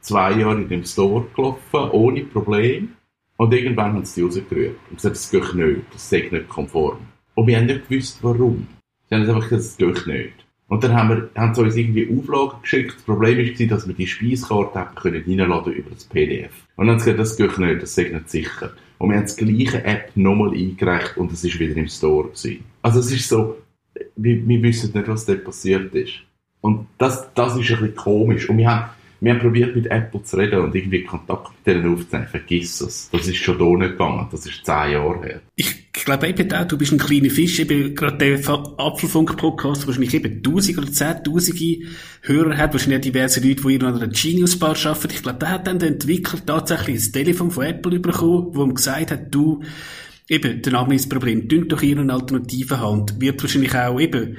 zwei 0.00 0.32
Jahre 0.32 0.60
in 0.60 0.68
dem 0.68 0.84
Store 0.84 1.26
gelaufen, 1.34 1.90
ohne 1.92 2.22
Problem. 2.24 2.96
Und 3.36 3.54
irgendwann 3.54 3.94
haben 3.94 4.04
sie 4.04 4.20
die 4.20 4.26
rausgerührt. 4.26 4.76
Und 4.90 4.96
gesagt, 4.96 5.16
das 5.16 5.30
geht 5.30 5.54
nicht, 5.54 5.82
das 5.92 6.12
ist 6.12 6.32
nicht 6.32 6.48
konform. 6.48 6.98
Und 7.34 7.46
wir 7.46 7.56
haben 7.56 7.66
nicht 7.66 7.88
gewusst, 7.88 8.18
warum. 8.22 8.66
Sie 9.08 9.14
haben 9.14 9.22
einfach 9.22 9.48
gesagt, 9.48 9.62
das 9.62 9.76
geht 9.76 10.06
nicht. 10.06 10.46
Und 10.70 10.84
dann 10.84 10.94
haben, 10.94 11.08
wir, 11.08 11.30
haben 11.34 11.52
sie 11.52 11.62
uns 11.62 11.74
irgendwie 11.74 12.08
Auflagen 12.16 12.62
geschickt. 12.62 12.94
Das 12.94 13.02
Problem 13.02 13.36
war, 13.38 13.66
dass 13.66 13.88
wir 13.88 13.94
die 13.94 14.06
Speiskarte 14.06 14.78
reinladen 14.78 14.94
können 14.94 15.76
über 15.76 15.90
das 15.90 16.04
PDF. 16.04 16.52
Und 16.76 16.86
dann 16.86 16.94
haben 16.94 17.00
sie 17.00 17.12
gesagt, 17.12 17.18
das 17.18 17.36
geht 17.36 17.58
nicht, 17.58 17.82
das 17.82 17.96
nicht 17.96 18.30
sicher. 18.30 18.72
Und 18.98 19.10
wir 19.10 19.16
haben 19.16 19.26
die 19.26 19.44
gleiche 19.44 19.84
App 19.84 20.12
nochmal 20.14 20.52
eingereicht 20.52 21.16
und 21.16 21.32
es 21.32 21.42
ist 21.42 21.58
wieder 21.58 21.76
im 21.76 21.88
Store 21.88 22.28
gewesen. 22.28 22.64
Also 22.82 23.00
es 23.00 23.10
ist 23.10 23.28
so, 23.28 23.56
wir, 24.14 24.46
wir 24.46 24.62
wissen 24.62 24.92
nicht, 24.94 25.08
was 25.08 25.26
dort 25.26 25.44
passiert 25.44 25.92
ist. 25.92 26.20
Und 26.60 26.86
das, 26.98 27.28
das 27.34 27.56
ist 27.56 27.68
ein 27.70 27.80
bisschen 27.80 27.96
komisch. 27.96 28.48
Und 28.48 28.58
wir 28.58 28.70
haben, 28.70 28.90
wir 29.22 29.32
haben 29.32 29.40
probiert 29.40 29.76
mit 29.76 29.86
Apple 29.86 30.22
zu 30.22 30.36
reden 30.36 30.60
und 30.60 30.74
irgendwie 30.74 31.04
Kontakt 31.04 31.50
mit 31.50 31.66
denen 31.66 31.92
aufzunehmen. 31.92 32.28
Vergiss 32.28 32.80
es. 32.80 33.10
Das 33.12 33.26
ist 33.26 33.36
schon 33.36 33.58
da 33.58 33.64
nicht 33.64 33.92
gegangen. 33.92 34.26
Das 34.30 34.46
ist 34.46 34.64
zehn 34.64 34.92
Jahre 34.92 35.22
her. 35.22 35.40
Ich 35.56 35.92
glaube 35.92 36.28
eben 36.28 36.50
auch, 36.52 36.66
du 36.66 36.78
bist 36.78 36.92
ein 36.92 36.98
kleiner 36.98 37.28
Fisch. 37.28 37.58
Eben 37.60 37.94
gerade 37.94 38.16
der 38.16 38.38
Apfelfunk-Podcast, 38.48 39.86
wahrscheinlich 39.86 40.14
eben 40.14 40.42
tausend 40.42 40.78
oder 40.78 40.90
zehntausende 40.90 41.80
Hörer 42.22 42.56
hat. 42.56 42.72
Wahrscheinlich 42.72 42.98
auch 42.98 43.02
diverse 43.02 43.46
Leute, 43.46 43.62
die 43.62 43.74
in 43.74 43.84
einer 43.84 44.08
Genius-Bar 44.08 44.76
arbeiten. 44.86 45.12
Ich 45.12 45.22
glaube, 45.22 45.38
der 45.38 45.50
hat 45.50 45.66
dann 45.66 45.78
der 45.78 45.90
Entwickler 45.90 46.40
tatsächlich 46.46 47.06
ein 47.06 47.12
Telefon 47.12 47.50
von 47.50 47.64
Apple 47.64 48.00
bekommen, 48.00 48.48
wo 48.52 48.64
ihm 48.64 48.74
gesagt 48.74 49.10
hat, 49.10 49.34
du, 49.34 49.62
eben, 50.28 50.62
der 50.62 50.72
Name 50.72 50.94
ist 50.94 51.04
das 51.04 51.08
Problem. 51.10 51.46
Dünnt 51.46 51.70
doch 51.72 51.82
ihre 51.82 52.10
Alternative 52.10 52.80
Hand. 52.80 53.20
Wird 53.20 53.42
wahrscheinlich 53.42 53.74
auch 53.74 54.00
eben 54.00 54.38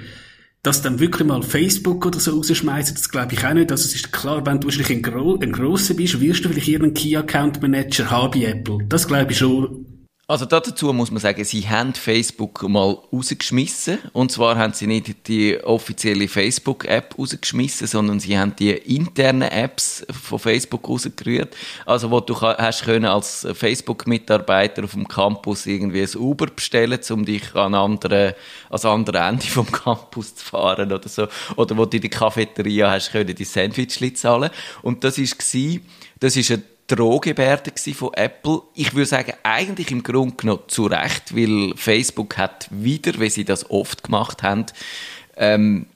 dass 0.63 0.81
dann 0.81 0.99
wirklich 0.99 1.27
mal 1.27 1.41
Facebook 1.41 2.05
oder 2.05 2.19
so 2.19 2.35
rausschmeißen, 2.35 2.95
das 2.95 3.09
glaube 3.09 3.33
ich 3.33 3.43
auch 3.45 3.53
nicht. 3.53 3.71
Also 3.71 3.85
es 3.85 3.95
ist 3.95 4.11
klar, 4.11 4.45
wenn 4.45 4.59
du 4.59 4.67
wahrscheinlich 4.67 4.97
ein, 4.97 5.01
Gro 5.01 5.39
ein 5.41 5.51
Grosser 5.51 5.95
bist, 5.95 6.19
wirst 6.21 6.45
du 6.45 6.49
vielleicht 6.49 6.67
ihren 6.67 6.93
Key 6.93 7.15
Account 7.15 7.61
Manager 7.61 8.11
haben 8.11 8.41
Apple. 8.41 8.79
Das 8.87 9.07
glaube 9.07 9.31
ich 9.31 9.37
schon. 9.39 9.90
Also 10.31 10.45
dazu 10.45 10.93
muss 10.93 11.11
man 11.11 11.19
sagen, 11.19 11.43
sie 11.43 11.67
haben 11.67 11.93
Facebook 11.93 12.63
mal 12.63 12.97
rausgeschmissen. 13.11 13.99
Und 14.13 14.31
zwar 14.31 14.57
haben 14.57 14.71
sie 14.71 14.87
nicht 14.87 15.27
die 15.27 15.61
offizielle 15.61 16.29
Facebook-App 16.29 17.19
rausgeschmissen, 17.19 17.85
sondern 17.85 18.21
sie 18.21 18.39
haben 18.39 18.55
die 18.55 18.71
internen 18.71 19.49
Apps 19.49 20.05
von 20.09 20.39
Facebook 20.39 20.87
rausgerührt. 20.87 21.53
Also 21.85 22.11
wo 22.11 22.21
du 22.21 22.39
hast 22.39 22.85
können 22.85 23.07
als 23.07 23.45
Facebook-Mitarbeiter 23.53 24.85
auf 24.85 24.93
dem 24.93 25.05
Campus 25.05 25.65
irgendwie 25.65 26.03
ein 26.03 26.15
Uber 26.15 26.45
bestellen, 26.45 27.01
um 27.09 27.25
dich 27.25 27.53
an 27.53 27.73
andere, 27.73 28.37
ans 28.69 28.85
andere 28.85 29.17
Ende 29.17 29.47
vom 29.47 29.69
Campus 29.73 30.33
zu 30.35 30.45
fahren 30.45 30.93
oder 30.93 31.09
so. 31.09 31.27
Oder 31.57 31.75
wo 31.75 31.83
du 31.83 31.97
in 31.97 32.03
der 32.03 32.09
Cafeteria 32.09 32.89
hast 32.89 33.11
können 33.11 33.35
die 33.35 33.43
Sandwich 33.43 34.15
zahlen. 34.15 34.49
Und 34.81 35.03
das 35.03 35.17
ist 35.17 35.37
gsi, 35.37 35.81
das 36.21 36.37
ist 36.37 36.51
eine 36.51 36.63
Drohgebärde 36.95 37.71
von 37.93 38.13
Apple. 38.13 38.61
Ich 38.75 38.93
würde 38.93 39.05
sagen, 39.05 39.33
eigentlich 39.43 39.91
im 39.91 40.03
Grunde 40.03 40.35
genommen 40.35 40.63
zu 40.67 40.85
Recht, 40.85 41.35
weil 41.35 41.73
Facebook 41.75 42.37
hat 42.37 42.67
wieder, 42.69 43.19
wie 43.19 43.29
sie 43.29 43.45
das 43.45 43.69
oft 43.69 44.03
gemacht 44.03 44.43
haben, 44.43 44.65
ähm, 45.37 45.87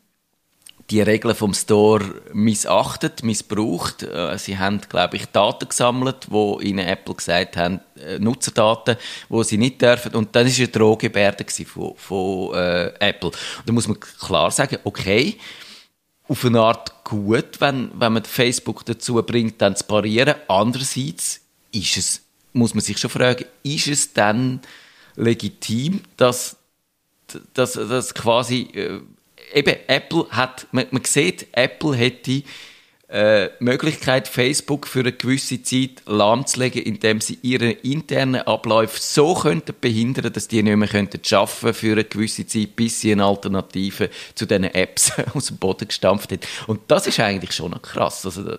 die 0.92 1.02
Regeln 1.02 1.36
vom 1.36 1.54
Store 1.54 2.04
missachtet, 2.34 3.24
missbraucht. 3.24 4.04
Äh, 4.04 4.38
sie 4.38 4.58
haben, 4.58 4.82
glaube 4.88 5.18
ich, 5.18 5.26
Daten 5.26 5.68
gesammelt, 5.68 6.28
wo 6.30 6.60
ihnen 6.60 6.88
Apple 6.88 7.16
gesagt 7.16 7.58
haben, 7.58 7.80
äh, 8.00 8.20
Nutzerdaten, 8.20 8.98
wo 9.30 9.42
sie 9.44 9.58
nicht 9.58 9.82
dürfen. 9.82 10.14
Und 10.14 10.36
dann 10.36 10.46
ist 10.46 10.60
eine 10.60 10.68
Drohgebärde 10.68 11.46
von, 11.66 11.96
von 11.96 12.54
äh, 12.54 12.94
Apple. 13.00 13.30
Und 13.30 13.68
da 13.68 13.74
muss 13.74 13.88
man 13.88 14.00
klar 14.00 14.52
sagen, 14.52 14.78
okay, 14.84 15.38
auf 16.28 16.46
eine 16.46 16.62
Art 16.62 17.04
gut, 17.04 17.62
wenn, 17.62 17.92
wenn 17.94 18.14
man 18.14 18.26
Facebook 18.26 18.86
dazu 18.86 19.16
bringt, 19.22 19.62
dann 19.62 19.76
zu 19.76 19.84
parieren. 19.86 20.36
Andererseits 20.48 21.42
ist 21.72 21.98
es, 21.98 22.22
muss 22.54 22.74
man 22.74 22.82
sich 22.82 22.98
schon 22.98 23.10
fragen, 23.10 23.46
ist 23.64 23.88
es 23.88 24.14
dann 24.14 24.62
legitim, 25.16 26.02
dass, 26.18 26.58
dass, 27.54 27.74
dass 27.74 28.14
quasi, 28.14 28.62
äh, 28.74 29.02
eben 29.54 29.76
Apple 29.88 30.28
hat, 30.32 30.68
man, 30.72 30.88
man 30.92 31.04
sieht, 31.04 31.48
Apple 31.52 31.96
hätte 31.96 32.44
äh, 33.08 33.50
Möglichkeit, 33.60 34.28
Facebook 34.28 34.88
für 34.88 35.02
eine 35.02 35.12
gewisse 35.12 35.62
Zeit 35.62 36.02
lahmzulegen, 36.06 36.82
indem 36.82 37.22
sie 37.22 37.38
ihre 37.42 37.70
internen 37.70 38.42
Abläufe 38.42 39.00
so 39.00 39.36
könnten 39.36 39.76
behindern, 39.80 40.34
dass 40.34 40.48
die 40.48 40.64
nicht 40.64 40.76
mehr 40.76 40.88
könnten 40.88 41.24
schaffen 41.24 41.74
für 41.74 41.94
eine 41.94 42.04
gewisse 42.04 42.48
Zeit, 42.48 42.76
bis 42.76 43.02
sie 43.02 43.12
eine 43.12 43.26
Alternative 43.26 44.10
zu 44.34 44.46
diesen 44.46 44.64
Apps 44.64 45.12
aus 45.34 45.48
dem 45.48 45.58
Boden 45.58 45.88
gestampft 45.88 46.32
haben. 46.32 46.42
Und 46.68 46.82
das 46.88 47.08
ist 47.08 47.20
eigentlich 47.20 47.52
schon 47.52 47.72
noch 47.72 47.82
krass. 47.82 48.26
Also 48.26 48.58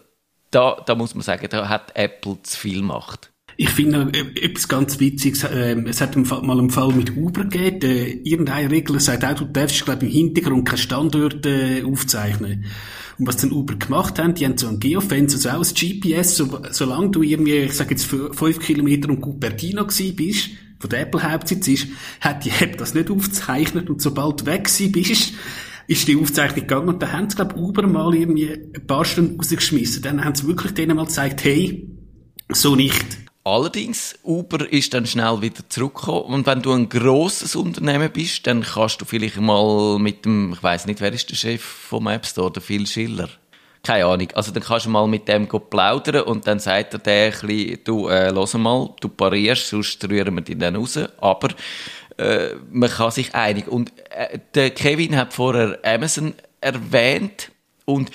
da, 0.50 0.82
da 0.86 0.94
muss 0.94 1.14
man 1.14 1.22
sagen, 1.22 1.48
da 1.50 1.68
hat 1.68 1.96
Apple 1.96 2.38
zu 2.42 2.56
viel 2.56 2.82
Macht. 2.82 3.30
Ich 3.58 3.70
finde 3.70 4.10
äh, 4.12 4.44
etwas 4.44 4.68
ganz 4.68 5.00
Witziges, 5.00 5.44
äh, 5.44 5.76
es 5.86 6.00
hat 6.00 6.14
mal 6.16 6.58
einen 6.58 6.70
Fall 6.70 6.92
mit 6.92 7.16
Uber 7.16 7.44
gegeben, 7.44 7.80
äh, 7.82 8.10
irgendein 8.22 8.66
Regler 8.66 9.00
sagt 9.00 9.24
auch, 9.24 9.34
du 9.34 9.46
darfst, 9.46 9.84
glaube 9.84 10.04
im 10.04 10.12
Hintergrund 10.12 10.68
keine 10.68 10.78
Standorte 10.78 11.80
äh, 11.80 11.84
aufzeichnen. 11.84 12.66
Und 13.18 13.26
was 13.26 13.38
dann 13.38 13.52
Uber 13.52 13.76
gemacht 13.76 14.18
haben, 14.18 14.34
die 14.34 14.44
haben 14.44 14.58
so 14.58 14.68
ein 14.68 14.78
Geofence, 14.78 15.34
also 15.34 15.48
auch 15.50 15.64
ein 15.64 15.74
GPS, 15.74 16.36
so, 16.36 16.60
solange 16.70 17.10
du 17.10 17.22
irgendwie, 17.22 17.56
ich 17.56 17.72
sage 17.72 17.90
jetzt, 17.90 18.04
fünf 18.04 18.58
Kilometer 18.60 19.08
um 19.08 19.22
Cupertino 19.22 19.86
gewesen 19.86 20.16
bist, 20.16 20.50
wo 20.80 20.88
der 20.88 21.00
Apple 21.00 21.22
Hauptsitz 21.22 21.66
ist, 21.68 21.88
hat 22.20 22.44
die 22.44 22.50
App 22.50 22.76
das 22.76 22.92
nicht 22.92 23.10
aufgezeichnet 23.10 23.88
und 23.88 24.02
sobald 24.02 24.42
du 24.42 24.46
weg 24.46 24.64
gewesen 24.64 24.92
bist, 24.92 25.32
ist 25.86 26.08
die 26.08 26.16
Aufzeichnung 26.16 26.60
gegangen 26.60 26.88
und 26.88 27.02
da 27.02 27.12
haben 27.12 27.30
sie, 27.30 27.36
glaube 27.36 27.56
Uber 27.56 27.86
mal 27.86 28.14
irgendwie 28.14 28.50
ein 28.52 28.86
paar 28.86 29.06
Stunden 29.06 29.36
rausgeschmissen. 29.36 30.02
Dann 30.02 30.22
haben 30.22 30.34
sie 30.34 30.46
wirklich 30.46 30.74
denen 30.74 30.96
mal 30.96 31.06
gezeigt, 31.06 31.42
hey, 31.44 31.88
so 32.50 32.76
nicht. 32.76 33.26
Allerdings, 33.46 34.18
Uber 34.24 34.72
ist 34.72 34.92
dann 34.92 35.06
schnell 35.06 35.40
wieder 35.40 35.62
zurückgekommen. 35.68 36.34
Und 36.34 36.46
wenn 36.46 36.62
du 36.62 36.72
ein 36.72 36.88
grosses 36.88 37.54
Unternehmen 37.54 38.10
bist, 38.10 38.44
dann 38.48 38.64
kannst 38.64 39.00
du 39.00 39.04
vielleicht 39.04 39.40
mal 39.40 40.00
mit 40.00 40.24
dem, 40.24 40.54
ich 40.54 40.62
weiß 40.64 40.86
nicht, 40.86 41.00
wer 41.00 41.12
ist 41.12 41.30
der 41.30 41.36
Chef 41.36 41.62
vom 41.62 42.08
App 42.08 42.26
Store, 42.26 42.50
der 42.50 42.60
Phil 42.60 42.88
Schiller? 42.88 43.28
Keine 43.84 44.06
Ahnung. 44.06 44.26
Also 44.34 44.50
dann 44.50 44.64
kannst 44.64 44.86
du 44.86 44.90
mal 44.90 45.06
mit 45.06 45.28
dem 45.28 45.46
plaudern 45.46 46.24
und 46.24 46.44
dann 46.48 46.58
sagt 46.58 46.94
er 46.94 46.98
der 46.98 47.26
ein 47.26 47.46
bisschen, 47.46 47.78
du, 47.84 48.08
äh, 48.08 48.32
hör 48.34 48.58
mal, 48.58 48.90
du 49.00 49.08
parierst, 49.08 49.68
sonst 49.68 50.02
rühren 50.10 50.34
wir 50.34 50.42
dich 50.42 50.58
dann 50.58 50.74
raus. 50.74 50.98
Aber 51.18 51.50
äh, 52.16 52.48
man 52.72 52.90
kann 52.90 53.12
sich 53.12 53.32
einigen. 53.32 53.70
Und 53.70 53.92
äh, 54.10 54.40
der 54.56 54.70
Kevin 54.70 55.14
hat 55.14 55.32
vorher 55.32 55.78
Amazon 55.84 56.34
erwähnt 56.60 57.52
und 57.84 58.10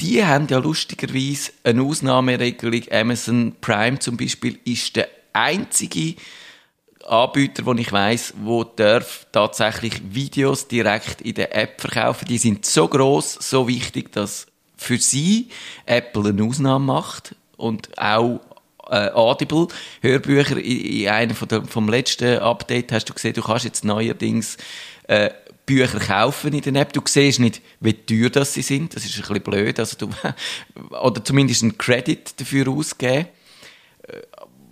die 0.00 0.24
haben 0.24 0.46
ja 0.48 0.58
lustigerweise 0.58 1.52
eine 1.64 1.82
Ausnahmeregelung. 1.82 2.82
Amazon 2.90 3.56
Prime 3.60 3.98
zum 3.98 4.16
Beispiel 4.16 4.58
ist 4.64 4.96
der 4.96 5.08
einzige 5.32 6.16
Anbieter, 7.06 7.64
wo 7.64 7.72
ich 7.74 7.92
weiß, 7.92 8.34
wo 8.42 8.64
darf 8.64 9.26
tatsächlich 9.32 9.94
Videos 10.10 10.68
direkt 10.68 11.20
in 11.20 11.34
der 11.34 11.54
App 11.54 11.80
verkaufen. 11.80 12.26
Die 12.26 12.38
sind 12.38 12.66
so 12.66 12.88
groß, 12.88 13.34
so 13.34 13.68
wichtig, 13.68 14.12
dass 14.12 14.46
für 14.76 14.98
sie 14.98 15.48
Apple 15.86 16.30
eine 16.30 16.44
Ausnahme 16.44 16.84
macht 16.84 17.34
und 17.56 17.96
auch 17.96 18.40
äh, 18.90 19.10
Audible 19.10 19.68
Hörbücher 20.00 20.58
in, 20.58 20.80
in 20.80 21.08
einem 21.08 21.36
von 21.36 21.48
der, 21.48 21.64
vom 21.64 21.88
letzten 21.88 22.38
Update 22.38 22.92
hast 22.92 23.08
du 23.08 23.14
gesehen, 23.14 23.34
du 23.34 23.42
kannst 23.42 23.64
jetzt 23.64 23.84
neuerdings 23.84 24.56
äh, 25.04 25.30
Bücher 25.66 25.98
kaufen 25.98 26.52
in 26.52 26.62
der 26.62 26.82
App. 26.82 26.92
Du 26.92 27.02
siehst 27.04 27.40
nicht, 27.40 27.60
wie 27.80 27.92
teuer 27.92 28.30
das 28.30 28.54
sie 28.54 28.62
sind. 28.62 28.94
Das 28.94 29.04
ist 29.04 29.16
ein 29.16 29.22
bisschen 29.22 29.42
blöd. 29.42 29.78
Also 29.80 29.96
du, 29.98 30.08
oder 31.02 31.24
zumindest 31.24 31.64
einen 31.64 31.76
Credit 31.76 32.40
dafür 32.40 32.68
ausgeben. 32.68 33.26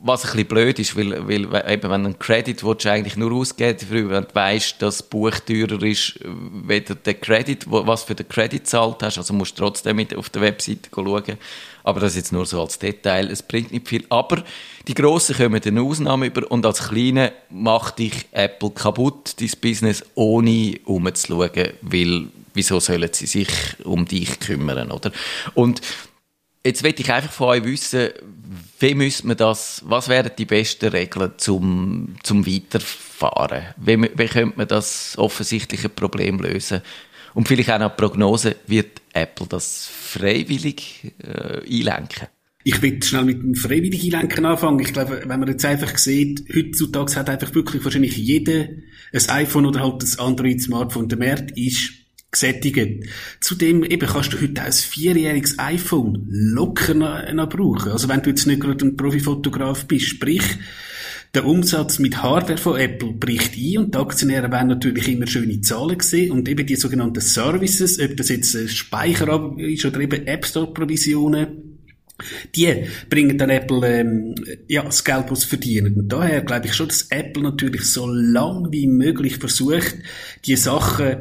Was 0.06 0.24
ein 0.24 0.32
bisschen 0.32 0.48
blöd 0.48 0.78
ist, 0.78 0.96
weil, 0.96 1.26
weil 1.26 1.64
eben, 1.72 1.90
wenn 1.90 2.04
einen 2.04 2.18
Credit 2.18 2.62
willst, 2.62 2.84
du 2.84 2.90
eigentlich 2.90 3.16
nur 3.16 3.32
ausgeben 3.32 3.78
dafür, 3.80 4.10
wenn 4.10 4.24
du 4.24 4.34
weißt, 4.34 4.82
dass 4.82 4.98
das 4.98 5.08
Buch 5.08 5.32
teurer 5.38 5.82
ist, 5.82 6.20
weder 6.22 6.94
der 6.94 7.14
Credit, 7.14 7.64
was 7.66 8.04
für 8.04 8.14
den 8.14 8.28
Credit 8.28 8.66
zahlt 8.66 9.02
hast. 9.02 9.16
Also 9.16 9.32
musst 9.32 9.58
du 9.58 9.62
trotzdem 9.62 9.96
mit 9.96 10.14
auf 10.14 10.28
der 10.28 10.42
Webseite 10.42 10.90
schauen. 10.94 11.38
Aber 11.84 12.00
das 12.00 12.12
ist 12.12 12.16
jetzt 12.16 12.32
nur 12.32 12.44
so 12.44 12.60
als 12.60 12.78
Detail. 12.78 13.30
Es 13.30 13.42
bringt 13.42 13.72
nicht 13.72 13.88
viel. 13.88 14.04
Aber 14.10 14.44
die 14.86 14.94
Grossen 14.94 15.36
kommen 15.36 15.62
eine 15.64 15.80
Ausnahme 15.82 16.26
über 16.26 16.50
und 16.50 16.66
als 16.66 16.88
Kleine 16.88 17.32
macht 17.48 17.98
dich 17.98 18.26
Apple 18.32 18.72
kaputt, 18.72 19.40
dein 19.40 19.50
Business, 19.62 20.04
ohne 20.14 20.80
umzuschauen, 20.84 21.70
weil 21.80 22.28
wieso 22.52 22.78
sollen 22.78 23.10
sie 23.12 23.26
sich 23.26 23.48
um 23.84 24.04
dich 24.04 24.38
kümmern, 24.38 24.90
oder? 24.90 25.12
Und 25.54 25.80
Jetzt 26.66 26.82
will 26.82 26.94
ich 26.96 27.12
einfach 27.12 27.30
von 27.30 27.48
euch 27.48 27.64
wissen, 27.64 28.08
wie 28.80 28.94
müsste 28.94 29.26
man 29.26 29.36
das, 29.36 29.82
was 29.84 30.08
wären 30.08 30.30
die 30.36 30.46
besten 30.46 30.88
Regeln 30.88 31.32
zum, 31.36 32.14
zum 32.22 32.46
Weiterfahren? 32.46 33.64
Wie, 33.76 34.00
wie 34.00 34.26
könnte 34.26 34.56
man 34.56 34.68
das 34.68 35.14
offensichtliche 35.18 35.90
Problem 35.90 36.38
lösen? 36.38 36.80
Und 37.34 37.48
vielleicht 37.48 37.70
auch 37.70 37.78
noch 37.78 37.96
Prognose, 37.96 38.56
wird 38.66 39.02
Apple 39.12 39.46
das 39.46 39.88
freiwillig 39.88 41.12
äh, 41.18 41.58
einlenken? 41.68 42.28
Ich 42.62 42.80
will 42.80 43.02
schnell 43.02 43.24
mit 43.24 43.42
dem 43.42 43.54
freiwilligen 43.54 44.14
Einlenken 44.14 44.46
anfangen. 44.46 44.80
Ich 44.80 44.94
glaube, 44.94 45.22
wenn 45.26 45.40
man 45.40 45.48
jetzt 45.50 45.66
einfach 45.66 45.98
sieht, 45.98 46.46
heutzutage 46.54 47.14
hat 47.16 47.28
einfach 47.28 47.54
wirklich 47.54 47.84
wahrscheinlich 47.84 48.16
jeder 48.16 48.68
ein 49.12 49.28
iPhone 49.28 49.66
oder 49.66 49.80
halt 49.80 50.02
ein 50.02 50.18
Android-Smartphone. 50.18 51.08
Der 51.08 51.18
Markt 51.18 51.58
ist 51.58 51.92
gesättigt. 52.34 53.06
Zudem 53.40 53.82
eben 53.82 54.06
kannst 54.06 54.32
du 54.32 54.40
heute 54.40 54.62
ein 54.62 54.72
vierjähriges 54.72 55.58
iPhone 55.58 56.26
locker 56.28 56.94
noch, 56.94 57.32
noch 57.32 57.48
brauchen. 57.48 57.92
Also 57.92 58.08
wenn 58.08 58.22
du 58.22 58.30
jetzt 58.30 58.46
nicht 58.46 58.60
gerade 58.60 58.84
ein 58.84 58.96
Profifotograf 58.96 59.86
bist, 59.86 60.06
sprich, 60.06 60.44
der 61.34 61.46
Umsatz 61.46 61.98
mit 61.98 62.22
Hardware 62.22 62.58
von 62.58 62.78
Apple 62.78 63.12
bricht 63.12 63.56
ein 63.56 63.78
und 63.78 63.94
die 63.94 63.98
Aktionäre 63.98 64.52
werden 64.52 64.68
natürlich 64.68 65.08
immer 65.08 65.26
schöne 65.26 65.60
Zahlen 65.62 65.98
sehen 65.98 66.30
und 66.30 66.48
eben 66.48 66.64
die 66.64 66.76
sogenannten 66.76 67.20
Services, 67.20 67.98
ob 67.98 68.16
das 68.16 68.28
jetzt 68.28 68.70
Speicher 68.70 69.56
ist 69.58 69.84
oder 69.84 70.00
eben 70.00 70.26
App 70.28 70.46
Store 70.46 70.72
Provisionen, 70.72 71.73
die 72.54 72.84
bringen 73.08 73.38
dann 73.38 73.50
Apple 73.50 74.00
ähm, 74.00 74.34
ja, 74.68 74.82
das 74.82 75.04
Geld, 75.04 75.26
was 75.28 75.44
verdienen. 75.44 75.94
Und 75.96 76.08
daher 76.08 76.42
glaube 76.42 76.66
ich 76.66 76.74
schon, 76.74 76.88
dass 76.88 77.08
Apple 77.10 77.42
natürlich 77.42 77.82
so 77.82 78.06
lang 78.06 78.68
wie 78.70 78.86
möglich 78.86 79.36
versucht, 79.38 79.96
die 80.44 80.56
Sachen 80.56 81.16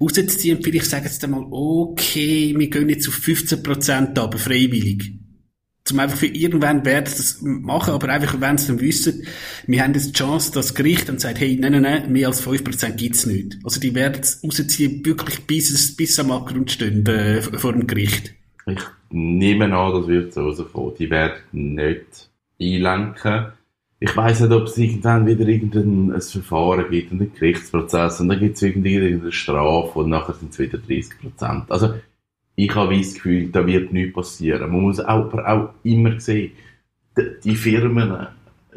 rauszuziehen. 0.00 0.62
Vielleicht 0.62 0.86
sagen 0.86 1.08
sie 1.08 1.20
dann 1.20 1.30
mal, 1.30 1.46
okay, 1.50 2.54
wir 2.56 2.70
gehen 2.70 2.88
jetzt 2.88 3.08
auf 3.08 3.16
15% 3.16 4.18
aber 4.18 4.38
freiwillig. 4.38 5.14
Zum 5.86 6.00
einfach 6.00 6.16
für 6.16 6.26
irgendwann 6.26 6.86
werden 6.86 7.04
das 7.04 7.42
machen, 7.42 7.92
aber 7.92 8.08
einfach, 8.08 8.40
wenn 8.40 8.56
sie 8.56 8.68
dann 8.68 8.80
wissen, 8.80 9.26
wir 9.66 9.82
haben 9.82 9.92
jetzt 9.92 10.08
die 10.08 10.12
Chance, 10.12 10.50
dass 10.52 10.68
das 10.68 10.74
Gericht 10.74 11.10
dann 11.10 11.18
sagt, 11.18 11.40
hey, 11.40 11.58
nein, 11.60 11.72
nein, 11.72 11.82
nein, 11.82 12.10
mehr 12.10 12.28
als 12.28 12.42
5% 12.42 12.92
gibt's 12.92 13.26
nicht. 13.26 13.58
Also 13.62 13.80
die 13.80 13.94
werden 13.94 14.22
es 14.22 14.42
rausziehen, 14.42 15.04
wirklich 15.04 15.40
bis 15.40 15.70
es, 15.70 15.94
bis 15.94 16.18
am 16.18 16.30
Abgrund 16.30 16.70
stehen, 16.70 17.04
äh, 17.04 17.42
vor 17.42 17.74
dem 17.74 17.86
Gericht. 17.86 18.32
Ich 18.66 18.80
nehme 19.14 19.72
an, 19.76 19.92
das 19.92 20.08
wird 20.08 20.32
so 20.34 20.42
rauskommen. 20.42 20.94
Die 20.98 21.08
werden 21.08 21.36
nicht 21.52 22.30
einlenken. 22.60 23.46
Ich 24.00 24.16
weiss 24.16 24.40
nicht, 24.40 24.52
ob 24.52 24.64
es 24.64 24.76
irgendwann 24.76 25.26
wieder 25.26 25.46
irgendein 25.46 26.20
Verfahren 26.20 26.90
gibt, 26.90 27.12
einen 27.12 27.32
Gerichtsprozess, 27.32 28.20
und 28.20 28.28
dann 28.28 28.40
gibt 28.40 28.56
es 28.56 28.62
irgendeine 28.62 29.32
Strafe, 29.32 30.00
und 30.00 30.10
nachher 30.10 30.34
sind 30.34 30.52
es 30.52 30.58
wieder 30.58 30.78
30 30.78 31.20
Prozent. 31.20 31.70
Also, 31.70 31.94
ich 32.56 32.74
habe 32.74 32.96
das 32.96 33.14
Gefühl, 33.14 33.48
da 33.50 33.66
wird 33.66 33.92
nichts 33.92 34.14
passieren. 34.14 34.72
Man 34.72 34.82
muss 34.82 35.00
aber 35.00 35.48
auch 35.48 35.70
immer 35.84 36.20
sehen, 36.20 36.52
die 37.44 37.54
Firmen, 37.54 38.26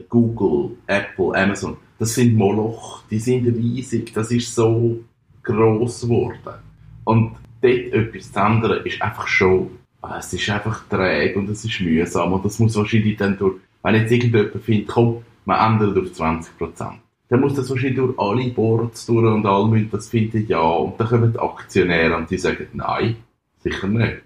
Google, 0.08 0.78
Apple, 0.86 1.34
Amazon, 1.36 1.78
das 1.98 2.14
sind 2.14 2.36
Moloch, 2.36 3.02
die 3.10 3.20
sind 3.20 3.48
riesig, 3.48 4.14
das 4.14 4.32
ist 4.32 4.54
so 4.54 5.00
gross 5.42 6.02
geworden. 6.02 6.62
Und 7.04 7.32
dort 7.62 7.74
etwas 7.74 8.32
zu 8.32 8.40
ändern, 8.40 8.86
ist 8.86 9.02
einfach 9.02 9.28
schon, 9.28 9.72
es 10.18 10.34
ist 10.34 10.50
einfach 10.50 10.88
träge 10.88 11.40
und 11.40 11.50
es 11.50 11.66
ist 11.66 11.82
mühsam 11.82 12.34
und 12.34 12.46
das 12.46 12.60
muss 12.60 12.76
wahrscheinlich 12.76 13.18
dann 13.18 13.38
durch, 13.38 13.58
wenn 13.84 13.96
jetzt 13.96 14.12
irgendjemand 14.12 14.64
findet, 14.64 14.88
komm, 14.88 15.24
man 15.46 15.74
ändert 15.74 15.98
auf 15.98 16.14
20 16.14 16.58
Prozent. 16.58 17.00
Dann 17.30 17.42
muss 17.42 17.56
das 17.56 17.70
wahrscheinlich 17.70 17.98
durch 17.98 18.18
alle 18.18 18.50
Boards 18.50 19.06
durch 19.06 19.26
und 19.26 19.46
alle 19.46 19.68
müssen 19.68 19.92
das 19.92 20.10
finden, 20.10 20.46
ja. 20.48 20.62
Und 20.62 21.00
dann 21.00 21.08
kommen 21.08 21.34
die 21.34 21.40
Aktionäre 21.40 22.16
und 22.16 22.30
die 22.30 22.38
sagen, 22.38 22.68
nein, 22.74 23.18
sicher 23.60 23.88
nicht. 23.88 24.22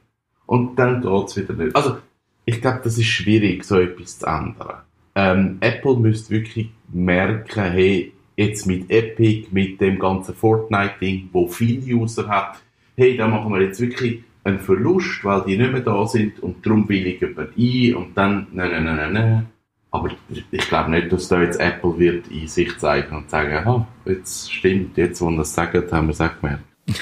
Und 0.45 0.77
dann 0.77 1.01
geht's 1.01 1.35
wieder 1.35 1.53
nicht. 1.53 1.75
Also, 1.75 1.97
ich 2.45 2.61
glaube, 2.61 2.81
das 2.83 2.97
ist 2.97 3.05
schwierig, 3.05 3.63
so 3.63 3.79
etwas 3.79 4.19
zu 4.19 4.27
ändern. 4.27 4.81
Ähm, 5.15 5.57
Apple 5.61 5.97
müsste 5.97 6.31
wirklich 6.31 6.69
merken, 6.91 7.71
hey, 7.71 8.13
jetzt 8.35 8.65
mit 8.65 8.89
Epic, 8.89 9.47
mit 9.51 9.81
dem 9.81 9.99
ganzen 9.99 10.35
Fortnite-Ding, 10.35 11.29
wo 11.31 11.47
viele 11.47 11.95
User 11.95 12.27
hat, 12.27 12.61
hey, 12.95 13.17
da 13.17 13.27
machen 13.27 13.51
wir 13.53 13.61
jetzt 13.61 13.79
wirklich 13.79 14.23
einen 14.43 14.59
Verlust, 14.59 15.23
weil 15.23 15.43
die 15.43 15.57
nicht 15.57 15.71
mehr 15.71 15.81
da 15.81 16.07
sind 16.07 16.39
und 16.41 16.65
darum 16.65 16.87
willigen 16.89 17.35
wir 17.35 17.49
ein 17.57 17.95
und 17.95 18.17
dann, 18.17 18.47
nein, 18.51 18.71
nein, 18.71 18.83
nein, 18.83 18.95
nein, 18.95 19.13
nein. 19.13 19.47
Aber 19.91 20.09
ich 20.29 20.69
glaube 20.69 20.89
nicht, 20.89 21.11
dass 21.11 21.27
da 21.27 21.41
jetzt 21.41 21.59
Apple 21.59 21.99
wird 21.99 22.27
in 22.29 22.47
sich 22.47 22.77
zeigen 22.77 23.17
und 23.17 23.29
sagen, 23.29 23.53
aha, 23.53 23.87
jetzt 24.05 24.51
stimmt, 24.51 24.97
jetzt, 24.97 25.21
wo 25.21 25.29
wir 25.29 25.39
das 25.39 25.53
sagen, 25.53 25.83
haben 25.91 26.07
wir 26.07 26.13
es 26.13 26.21
auch 26.21 26.39
gemerkt. 26.39 26.63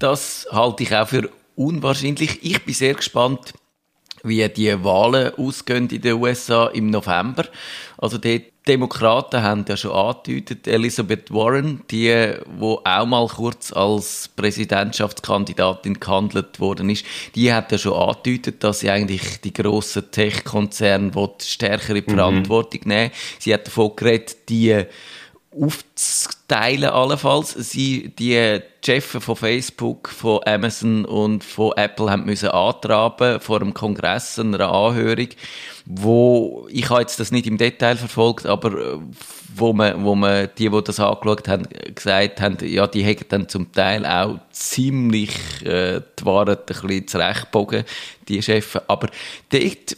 Das 0.00 0.46
halte 0.52 0.84
ich 0.84 0.94
auch 0.94 1.08
für 1.08 1.28
unwahrscheinlich. 1.56 2.38
Ich 2.44 2.64
bin 2.64 2.72
sehr 2.72 2.94
gespannt, 2.94 3.52
wie 4.22 4.48
die 4.48 4.84
Wahlen 4.84 5.34
ausgehen 5.34 5.88
in 5.88 6.00
den 6.00 6.14
USA 6.14 6.68
im 6.68 6.90
November. 6.90 7.46
Also 7.96 8.16
die 8.18 8.44
Demokraten 8.68 9.42
haben 9.42 9.64
ja 9.66 9.76
schon 9.76 9.92
angedeutet, 9.92 10.66
Elizabeth 10.68 11.32
Warren, 11.32 11.82
die, 11.90 12.34
wo 12.58 12.80
auch 12.84 13.06
mal 13.06 13.26
kurz 13.26 13.72
als 13.72 14.30
Präsidentschaftskandidatin 14.36 15.98
gehandelt 15.98 16.60
worden 16.60 16.90
ist, 16.90 17.04
die 17.34 17.52
hat 17.52 17.72
ja 17.72 17.78
schon 17.78 17.94
angedeutet, 17.94 18.62
dass 18.62 18.80
sie 18.80 18.90
eigentlich 18.90 19.40
die 19.40 19.52
grossen 19.52 20.10
Tech-Konzerne 20.10 21.10
stärker 21.42 21.96
in 21.96 22.04
die 22.04 22.10
mhm. 22.10 22.16
Verantwortung 22.16 22.80
nehmen. 22.84 23.10
Sie 23.38 23.52
hat 23.52 23.66
davon 23.66 23.96
geredet, 23.96 24.48
die 24.48 24.84
aufzuteilen 25.60 26.90
allenfalls. 26.90 27.52
Sie, 27.52 28.14
die 28.18 28.60
Chefs 28.84 29.24
von 29.24 29.36
Facebook, 29.36 30.08
von 30.08 30.40
Amazon 30.46 31.04
und 31.04 31.44
von 31.44 31.72
Apple 31.76 32.10
haben 32.10 32.24
müssen 32.24 32.48
antraben 32.50 33.40
vor 33.40 33.58
dem 33.58 33.74
Kongress, 33.74 34.38
einer 34.38 34.70
Anhörung, 34.70 35.28
wo, 35.84 36.66
ich 36.70 36.88
habe 36.90 37.00
jetzt 37.00 37.18
das 37.20 37.32
nicht 37.32 37.46
im 37.46 37.58
Detail 37.58 37.96
verfolgt, 37.96 38.46
aber 38.46 38.72
äh, 38.78 38.98
wo 39.54 39.72
man, 39.72 40.04
wo 40.04 40.14
man, 40.14 40.48
die, 40.58 40.70
die 40.70 40.82
das 40.84 41.00
angeschaut 41.00 41.48
haben, 41.48 41.66
gesagt 41.94 42.40
haben, 42.40 42.56
ja, 42.66 42.86
die 42.86 43.02
hätten 43.02 43.26
dann 43.28 43.48
zum 43.48 43.72
Teil 43.72 44.06
auch 44.06 44.38
ziemlich, 44.50 45.30
äh, 45.64 46.00
die 46.18 46.24
Wahrheit 46.24 46.60
ein 46.60 46.66
bisschen 46.66 47.08
zurechtbogen, 47.08 47.84
die 48.28 48.42
Chefs. 48.42 48.78
Aber 48.86 49.08
dort 49.50 49.96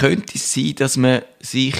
könnte 0.00 0.32
es 0.34 0.52
sein, 0.52 0.74
dass 0.76 0.96
man 0.96 1.22
sich 1.40 1.74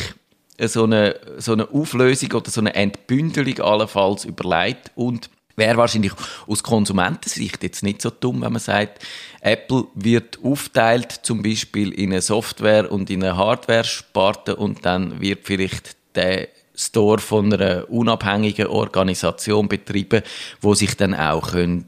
so 0.67 0.85
eine, 0.85 1.21
so 1.39 1.53
eine 1.53 1.71
Auflösung 1.71 2.33
oder 2.33 2.51
so 2.51 2.61
eine 2.61 2.75
Entbündelung 2.75 3.61
allenfalls 3.61 4.25
überlegt. 4.25 4.91
Und 4.95 5.31
wäre 5.59 5.77
wahrscheinlich 5.77 6.13
aus 6.47 6.63
Konsumentensicht 6.63 7.63
jetzt 7.63 7.83
nicht 7.83 8.01
so 8.01 8.11
dumm, 8.11 8.43
wenn 8.43 8.53
man 8.53 8.61
sagt, 8.61 9.05
Apple 9.41 9.85
wird 9.95 10.39
aufteilt 10.43 11.13
zum 11.23 11.43
Beispiel 11.43 11.93
in 11.93 12.13
eine 12.13 12.23
Software 12.23 12.91
und 12.91 13.11
in 13.11 13.23
eine 13.23 13.37
Hardware-Sparte 13.37 14.57
und 14.57 14.87
dann 14.87 15.21
wird 15.21 15.41
vielleicht 15.45 15.97
der 16.15 16.49
Store 16.75 17.19
von 17.19 17.53
einer 17.53 17.91
unabhängigen 17.91 18.69
Organisation 18.69 19.69
betrieben, 19.69 20.23
wo 20.61 20.75
sich 20.75 20.97
dann 20.97 21.15
auch 21.15 21.51
können 21.51 21.87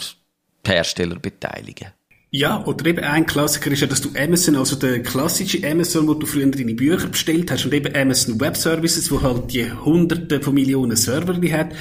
die 0.66 0.70
Hersteller 0.70 1.16
beteiligen 1.18 1.92
ja, 2.32 2.64
oder 2.64 2.86
eben 2.86 3.02
ein 3.02 3.26
Klassiker 3.26 3.72
ist 3.72 3.80
ja, 3.80 3.88
dass 3.88 4.02
du 4.02 4.10
Amazon, 4.16 4.54
also 4.54 4.76
der 4.76 5.02
klassische 5.02 5.68
Amazon, 5.68 6.06
wo 6.06 6.14
du 6.14 6.26
früher 6.26 6.46
deine 6.46 6.74
Bücher 6.74 7.08
bestellt 7.08 7.50
hast, 7.50 7.64
und 7.64 7.74
eben 7.74 7.94
Amazon 7.94 8.40
Web 8.40 8.56
Services, 8.56 9.10
wo 9.10 9.20
halt 9.20 9.52
die 9.52 9.68
hunderte 9.72 10.40
von 10.40 10.54
Millionen 10.54 10.96
Server 10.96 11.34
hat. 11.52 11.72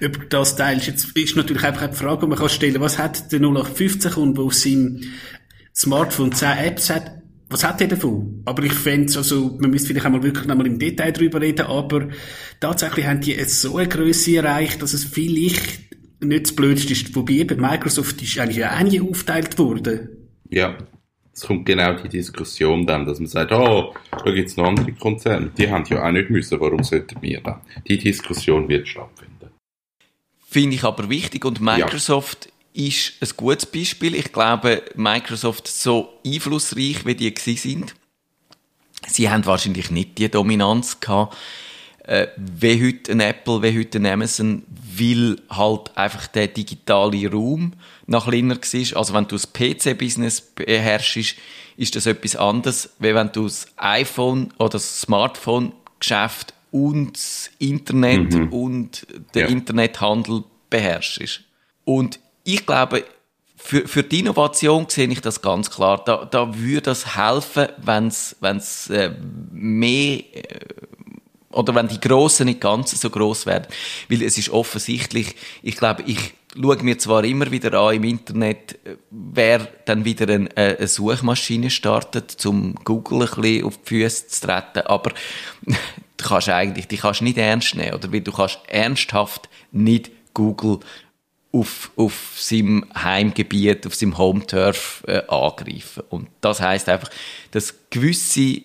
Über 0.00 0.20
das 0.30 0.56
teilst 0.56 0.86
jetzt, 0.86 1.14
ist 1.14 1.36
natürlich 1.36 1.62
einfach 1.62 1.88
die 1.88 1.96
Frage, 1.96 2.22
die 2.22 2.26
man 2.26 2.38
kann 2.38 2.48
stellen, 2.48 2.80
was 2.80 2.98
hat 2.98 3.30
der 3.32 3.40
0815 3.40 4.14
und 4.14 4.38
wo 4.38 4.46
auf 4.46 4.54
seinem 4.54 5.02
Smartphone 5.74 6.32
10 6.32 6.48
Apps 6.58 6.88
hat, 6.88 7.18
was 7.50 7.64
hat 7.64 7.80
er 7.82 7.88
davon? 7.88 8.42
Aber 8.46 8.62
ich 8.62 8.72
fände 8.72 9.14
also, 9.14 9.58
man 9.60 9.70
müsste 9.70 9.88
vielleicht 9.88 10.06
einmal 10.06 10.22
wirklich 10.22 10.46
nochmal 10.46 10.66
im 10.66 10.78
Detail 10.78 11.12
drüber 11.12 11.40
reden, 11.42 11.66
aber 11.66 12.08
tatsächlich 12.60 13.06
haben 13.06 13.20
die 13.20 13.32
jetzt 13.32 13.60
so 13.60 13.76
eine 13.76 13.88
Größe 13.88 14.36
erreicht, 14.36 14.80
dass 14.80 14.94
es 14.94 15.04
vielleicht 15.04 15.87
nicht 16.20 16.46
das 16.46 16.54
Blödste 16.54 16.92
ist. 16.92 17.14
Wobei 17.14 17.34
eben 17.34 17.60
Microsoft 17.60 18.20
ist 18.22 18.38
eigentlich 18.38 18.58
ja 18.58 18.76
auch 18.76 18.82
nie 18.82 19.00
aufgeteilt 19.00 19.58
worden. 19.58 20.08
Ja. 20.50 20.76
Es 21.32 21.46
kommt 21.46 21.66
genau 21.66 21.92
die 21.92 22.08
Diskussion 22.08 22.84
dann, 22.84 23.06
dass 23.06 23.20
man 23.20 23.28
sagt, 23.28 23.52
oh, 23.52 23.94
da 24.10 24.30
gibt 24.32 24.48
es 24.48 24.56
noch 24.56 24.66
andere 24.66 24.90
Konzerne. 24.92 25.52
Die 25.56 25.70
haben 25.70 25.84
ja 25.88 26.04
auch 26.04 26.10
nicht 26.10 26.30
müssen, 26.30 26.58
warum 26.58 26.82
sollten 26.82 27.22
wir 27.22 27.40
dann? 27.40 27.60
Die 27.86 27.96
Diskussion 27.96 28.68
wird 28.68 28.88
stattfinden. 28.88 29.50
Finde 30.50 30.74
ich 30.74 30.82
aber 30.82 31.08
wichtig 31.08 31.44
und 31.44 31.60
Microsoft 31.60 32.48
ja. 32.72 32.86
ist 32.88 33.12
ein 33.20 33.28
gutes 33.36 33.66
Beispiel. 33.66 34.16
Ich 34.16 34.32
glaube, 34.32 34.82
Microsoft 34.96 35.68
so 35.68 36.18
einflussreich, 36.26 37.06
wie 37.06 37.14
die 37.14 37.32
sind, 37.36 37.94
sie 39.06 39.30
haben 39.30 39.46
wahrscheinlich 39.46 39.92
nicht 39.92 40.18
die 40.18 40.28
Dominanz 40.28 40.98
gehabt, 40.98 41.36
äh, 42.08 42.28
wie 42.36 42.86
heute 42.86 43.12
ein 43.12 43.20
Apple, 43.20 43.62
wie 43.62 43.78
heute 43.78 43.98
ein 43.98 44.06
Amazon, 44.06 44.64
weil 44.98 45.36
halt 45.50 45.96
einfach 45.96 46.26
der 46.26 46.48
digitale 46.48 47.30
Raum 47.30 47.74
nach 48.06 48.28
kleiner 48.28 48.56
war. 48.56 48.96
Also 48.96 49.14
wenn 49.14 49.28
du 49.28 49.36
das 49.36 49.52
PC-Business 49.52 50.40
beherrschst, 50.40 51.36
ist 51.76 51.94
das 51.94 52.06
etwas 52.06 52.34
anderes, 52.34 52.90
wie 52.98 53.14
wenn 53.14 53.30
du 53.30 53.44
das 53.44 53.66
iPhone 53.76 54.54
oder 54.58 54.70
das 54.70 55.02
Smartphone-Geschäft 55.02 56.54
und 56.70 57.16
das 57.16 57.50
Internet 57.58 58.32
mhm. 58.32 58.52
und 58.54 59.06
den 59.34 59.42
ja. 59.42 59.46
Internethandel 59.48 60.44
beherrschst. 60.70 61.42
Und 61.84 62.20
ich 62.44 62.64
glaube, 62.64 63.04
für, 63.54 63.86
für 63.86 64.02
die 64.02 64.20
Innovation 64.20 64.86
sehe 64.88 65.08
ich 65.08 65.20
das 65.20 65.42
ganz 65.42 65.70
klar. 65.70 66.02
Da, 66.04 66.24
da 66.24 66.56
würde 66.56 66.82
das 66.82 67.16
helfen, 67.16 67.68
wenn 67.76 68.06
es 68.06 68.88
äh, 68.88 69.12
mehr 69.52 70.20
äh, 70.20 70.58
oder 71.50 71.74
wenn 71.74 71.88
die 71.88 72.00
Grossen 72.00 72.46
nicht 72.46 72.60
ganz 72.60 72.98
so 73.00 73.10
groß 73.10 73.46
werden. 73.46 73.68
Weil 74.08 74.22
es 74.22 74.36
ist 74.36 74.50
offensichtlich, 74.50 75.34
ich 75.62 75.76
glaube, 75.76 76.02
ich 76.06 76.34
schaue 76.54 76.82
mir 76.82 76.98
zwar 76.98 77.24
immer 77.24 77.50
wieder 77.50 77.78
an 77.78 77.94
im 77.94 78.04
Internet, 78.04 78.78
äh, 78.84 78.96
wer 79.10 79.66
dann 79.84 80.04
wieder 80.04 80.32
eine, 80.32 80.56
äh, 80.56 80.76
eine 80.76 80.88
Suchmaschine 80.88 81.70
startet, 81.70 82.30
zum 82.30 82.74
Google 82.84 83.22
ein 83.22 83.40
bisschen 83.40 83.64
auf 83.64 83.78
die 83.78 83.88
Füße 83.88 84.28
zu 84.28 84.46
treten, 84.46 84.86
aber 84.86 85.12
du 86.16 86.24
kannst 86.24 86.48
eigentlich, 86.48 86.88
die 86.88 86.98
kannst 86.98 87.22
nicht 87.22 87.38
ernst 87.38 87.74
nehmen, 87.74 87.94
oder? 87.94 88.12
Weil 88.12 88.20
du 88.20 88.32
kannst 88.32 88.58
ernsthaft 88.68 89.48
nicht 89.72 90.10
Google 90.34 90.80
auf, 91.50 91.90
auf 91.96 92.34
seinem 92.36 92.84
Heimgebiet, 92.94 93.86
auf 93.86 93.94
seinem 93.94 94.18
Home-Turf 94.18 95.02
äh, 95.06 95.22
angreifen. 95.28 96.04
Und 96.10 96.28
das 96.42 96.60
heißt 96.60 96.88
einfach, 96.88 97.10
dass 97.52 97.74
gewisse 97.90 98.62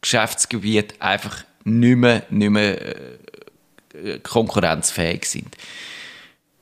Geschäftsgebiete 0.00 0.94
einfach 1.00 1.44
nicht 1.64 1.96
mehr, 1.96 2.24
nicht 2.30 2.50
mehr 2.50 2.96
äh, 3.94 4.18
konkurrenzfähig 4.22 5.24
sind. 5.26 5.56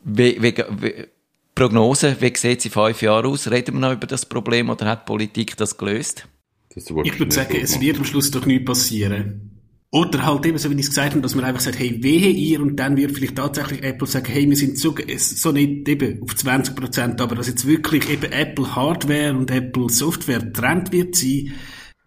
Wie, 0.05 0.42
wie, 0.42 0.55
wie, 0.80 1.07
Prognose, 1.55 2.16
wie 2.20 2.32
sieht 2.36 2.61
es 2.61 2.64
in 2.66 2.70
fünf 2.70 3.03
Jahren 3.03 3.26
aus? 3.26 3.51
Reden 3.51 3.74
wir 3.74 3.80
noch 3.80 3.92
über 3.92 4.07
das 4.07 4.26
Problem 4.26 4.70
oder 4.70 4.86
hat 4.86 5.03
die 5.03 5.07
Politik 5.07 5.57
das 5.57 5.76
gelöst? 5.76 6.28
Das 6.74 6.84
ich 6.84 7.18
würde 7.18 7.32
sagen, 7.32 7.59
es 7.61 7.80
wird 7.80 7.99
am 7.99 8.05
Schluss 8.05 8.30
doch 8.30 8.46
nichts 8.46 8.64
passieren. 8.64 9.59
Oder 9.90 10.24
halt 10.26 10.44
eben, 10.44 10.59
so 10.59 10.70
wie 10.70 10.74
ich 10.74 10.82
es 10.82 10.88
gesagt 10.90 11.12
habe, 11.12 11.22
dass 11.22 11.34
man 11.34 11.44
einfach 11.44 11.62
sagt, 11.62 11.78
hey, 11.78 12.03
wehe 12.03 12.28
ihr, 12.28 12.61
und 12.61 12.76
dann 12.76 12.96
wird 12.96 13.12
vielleicht 13.12 13.36
tatsächlich 13.36 13.82
Apple 13.82 14.07
sagen, 14.07 14.30
hey, 14.30 14.49
wir 14.49 14.57
sind 14.57 14.78
so, 14.78 14.94
so 15.16 15.51
nicht 15.51 15.88
eben 15.88 16.22
auf 16.22 16.36
20 16.36 16.76
Prozent, 16.76 17.20
aber 17.22 17.34
dass 17.34 17.49
jetzt 17.49 17.66
wirklich 17.66 18.09
eben 18.11 18.30
Apple 18.30 18.76
Hardware 18.76 19.34
und 19.34 19.51
Apple 19.51 19.88
Software 19.88 20.53
trennt 20.53 20.92
wird 20.92 21.16
sein, 21.16 21.55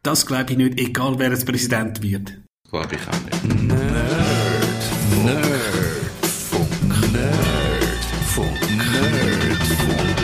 das 0.04 0.28
glaube 0.28 0.52
ich 0.52 0.58
nicht, 0.58 0.80
egal 0.80 1.16
wer 1.18 1.32
als 1.32 1.44
Präsident 1.44 2.04
wird. 2.04 2.41
Glaube 2.72 2.96
ich 2.96 3.02
auch 3.02 3.20
nicht. 3.26 3.44
Nerd. 3.68 3.82
Nerdfunk. 5.26 6.72
Nerdfunk. 7.12 8.62
Nerdfunk. 8.94 10.16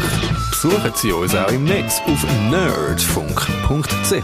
Besuchen 0.50 0.91
Sie 0.95 1.12
uns 1.12 1.36
auch 1.36 1.52
im 1.52 1.66
Netz 1.66 2.02
auf 2.06 2.26
nerdfunk.ch. 2.50 4.24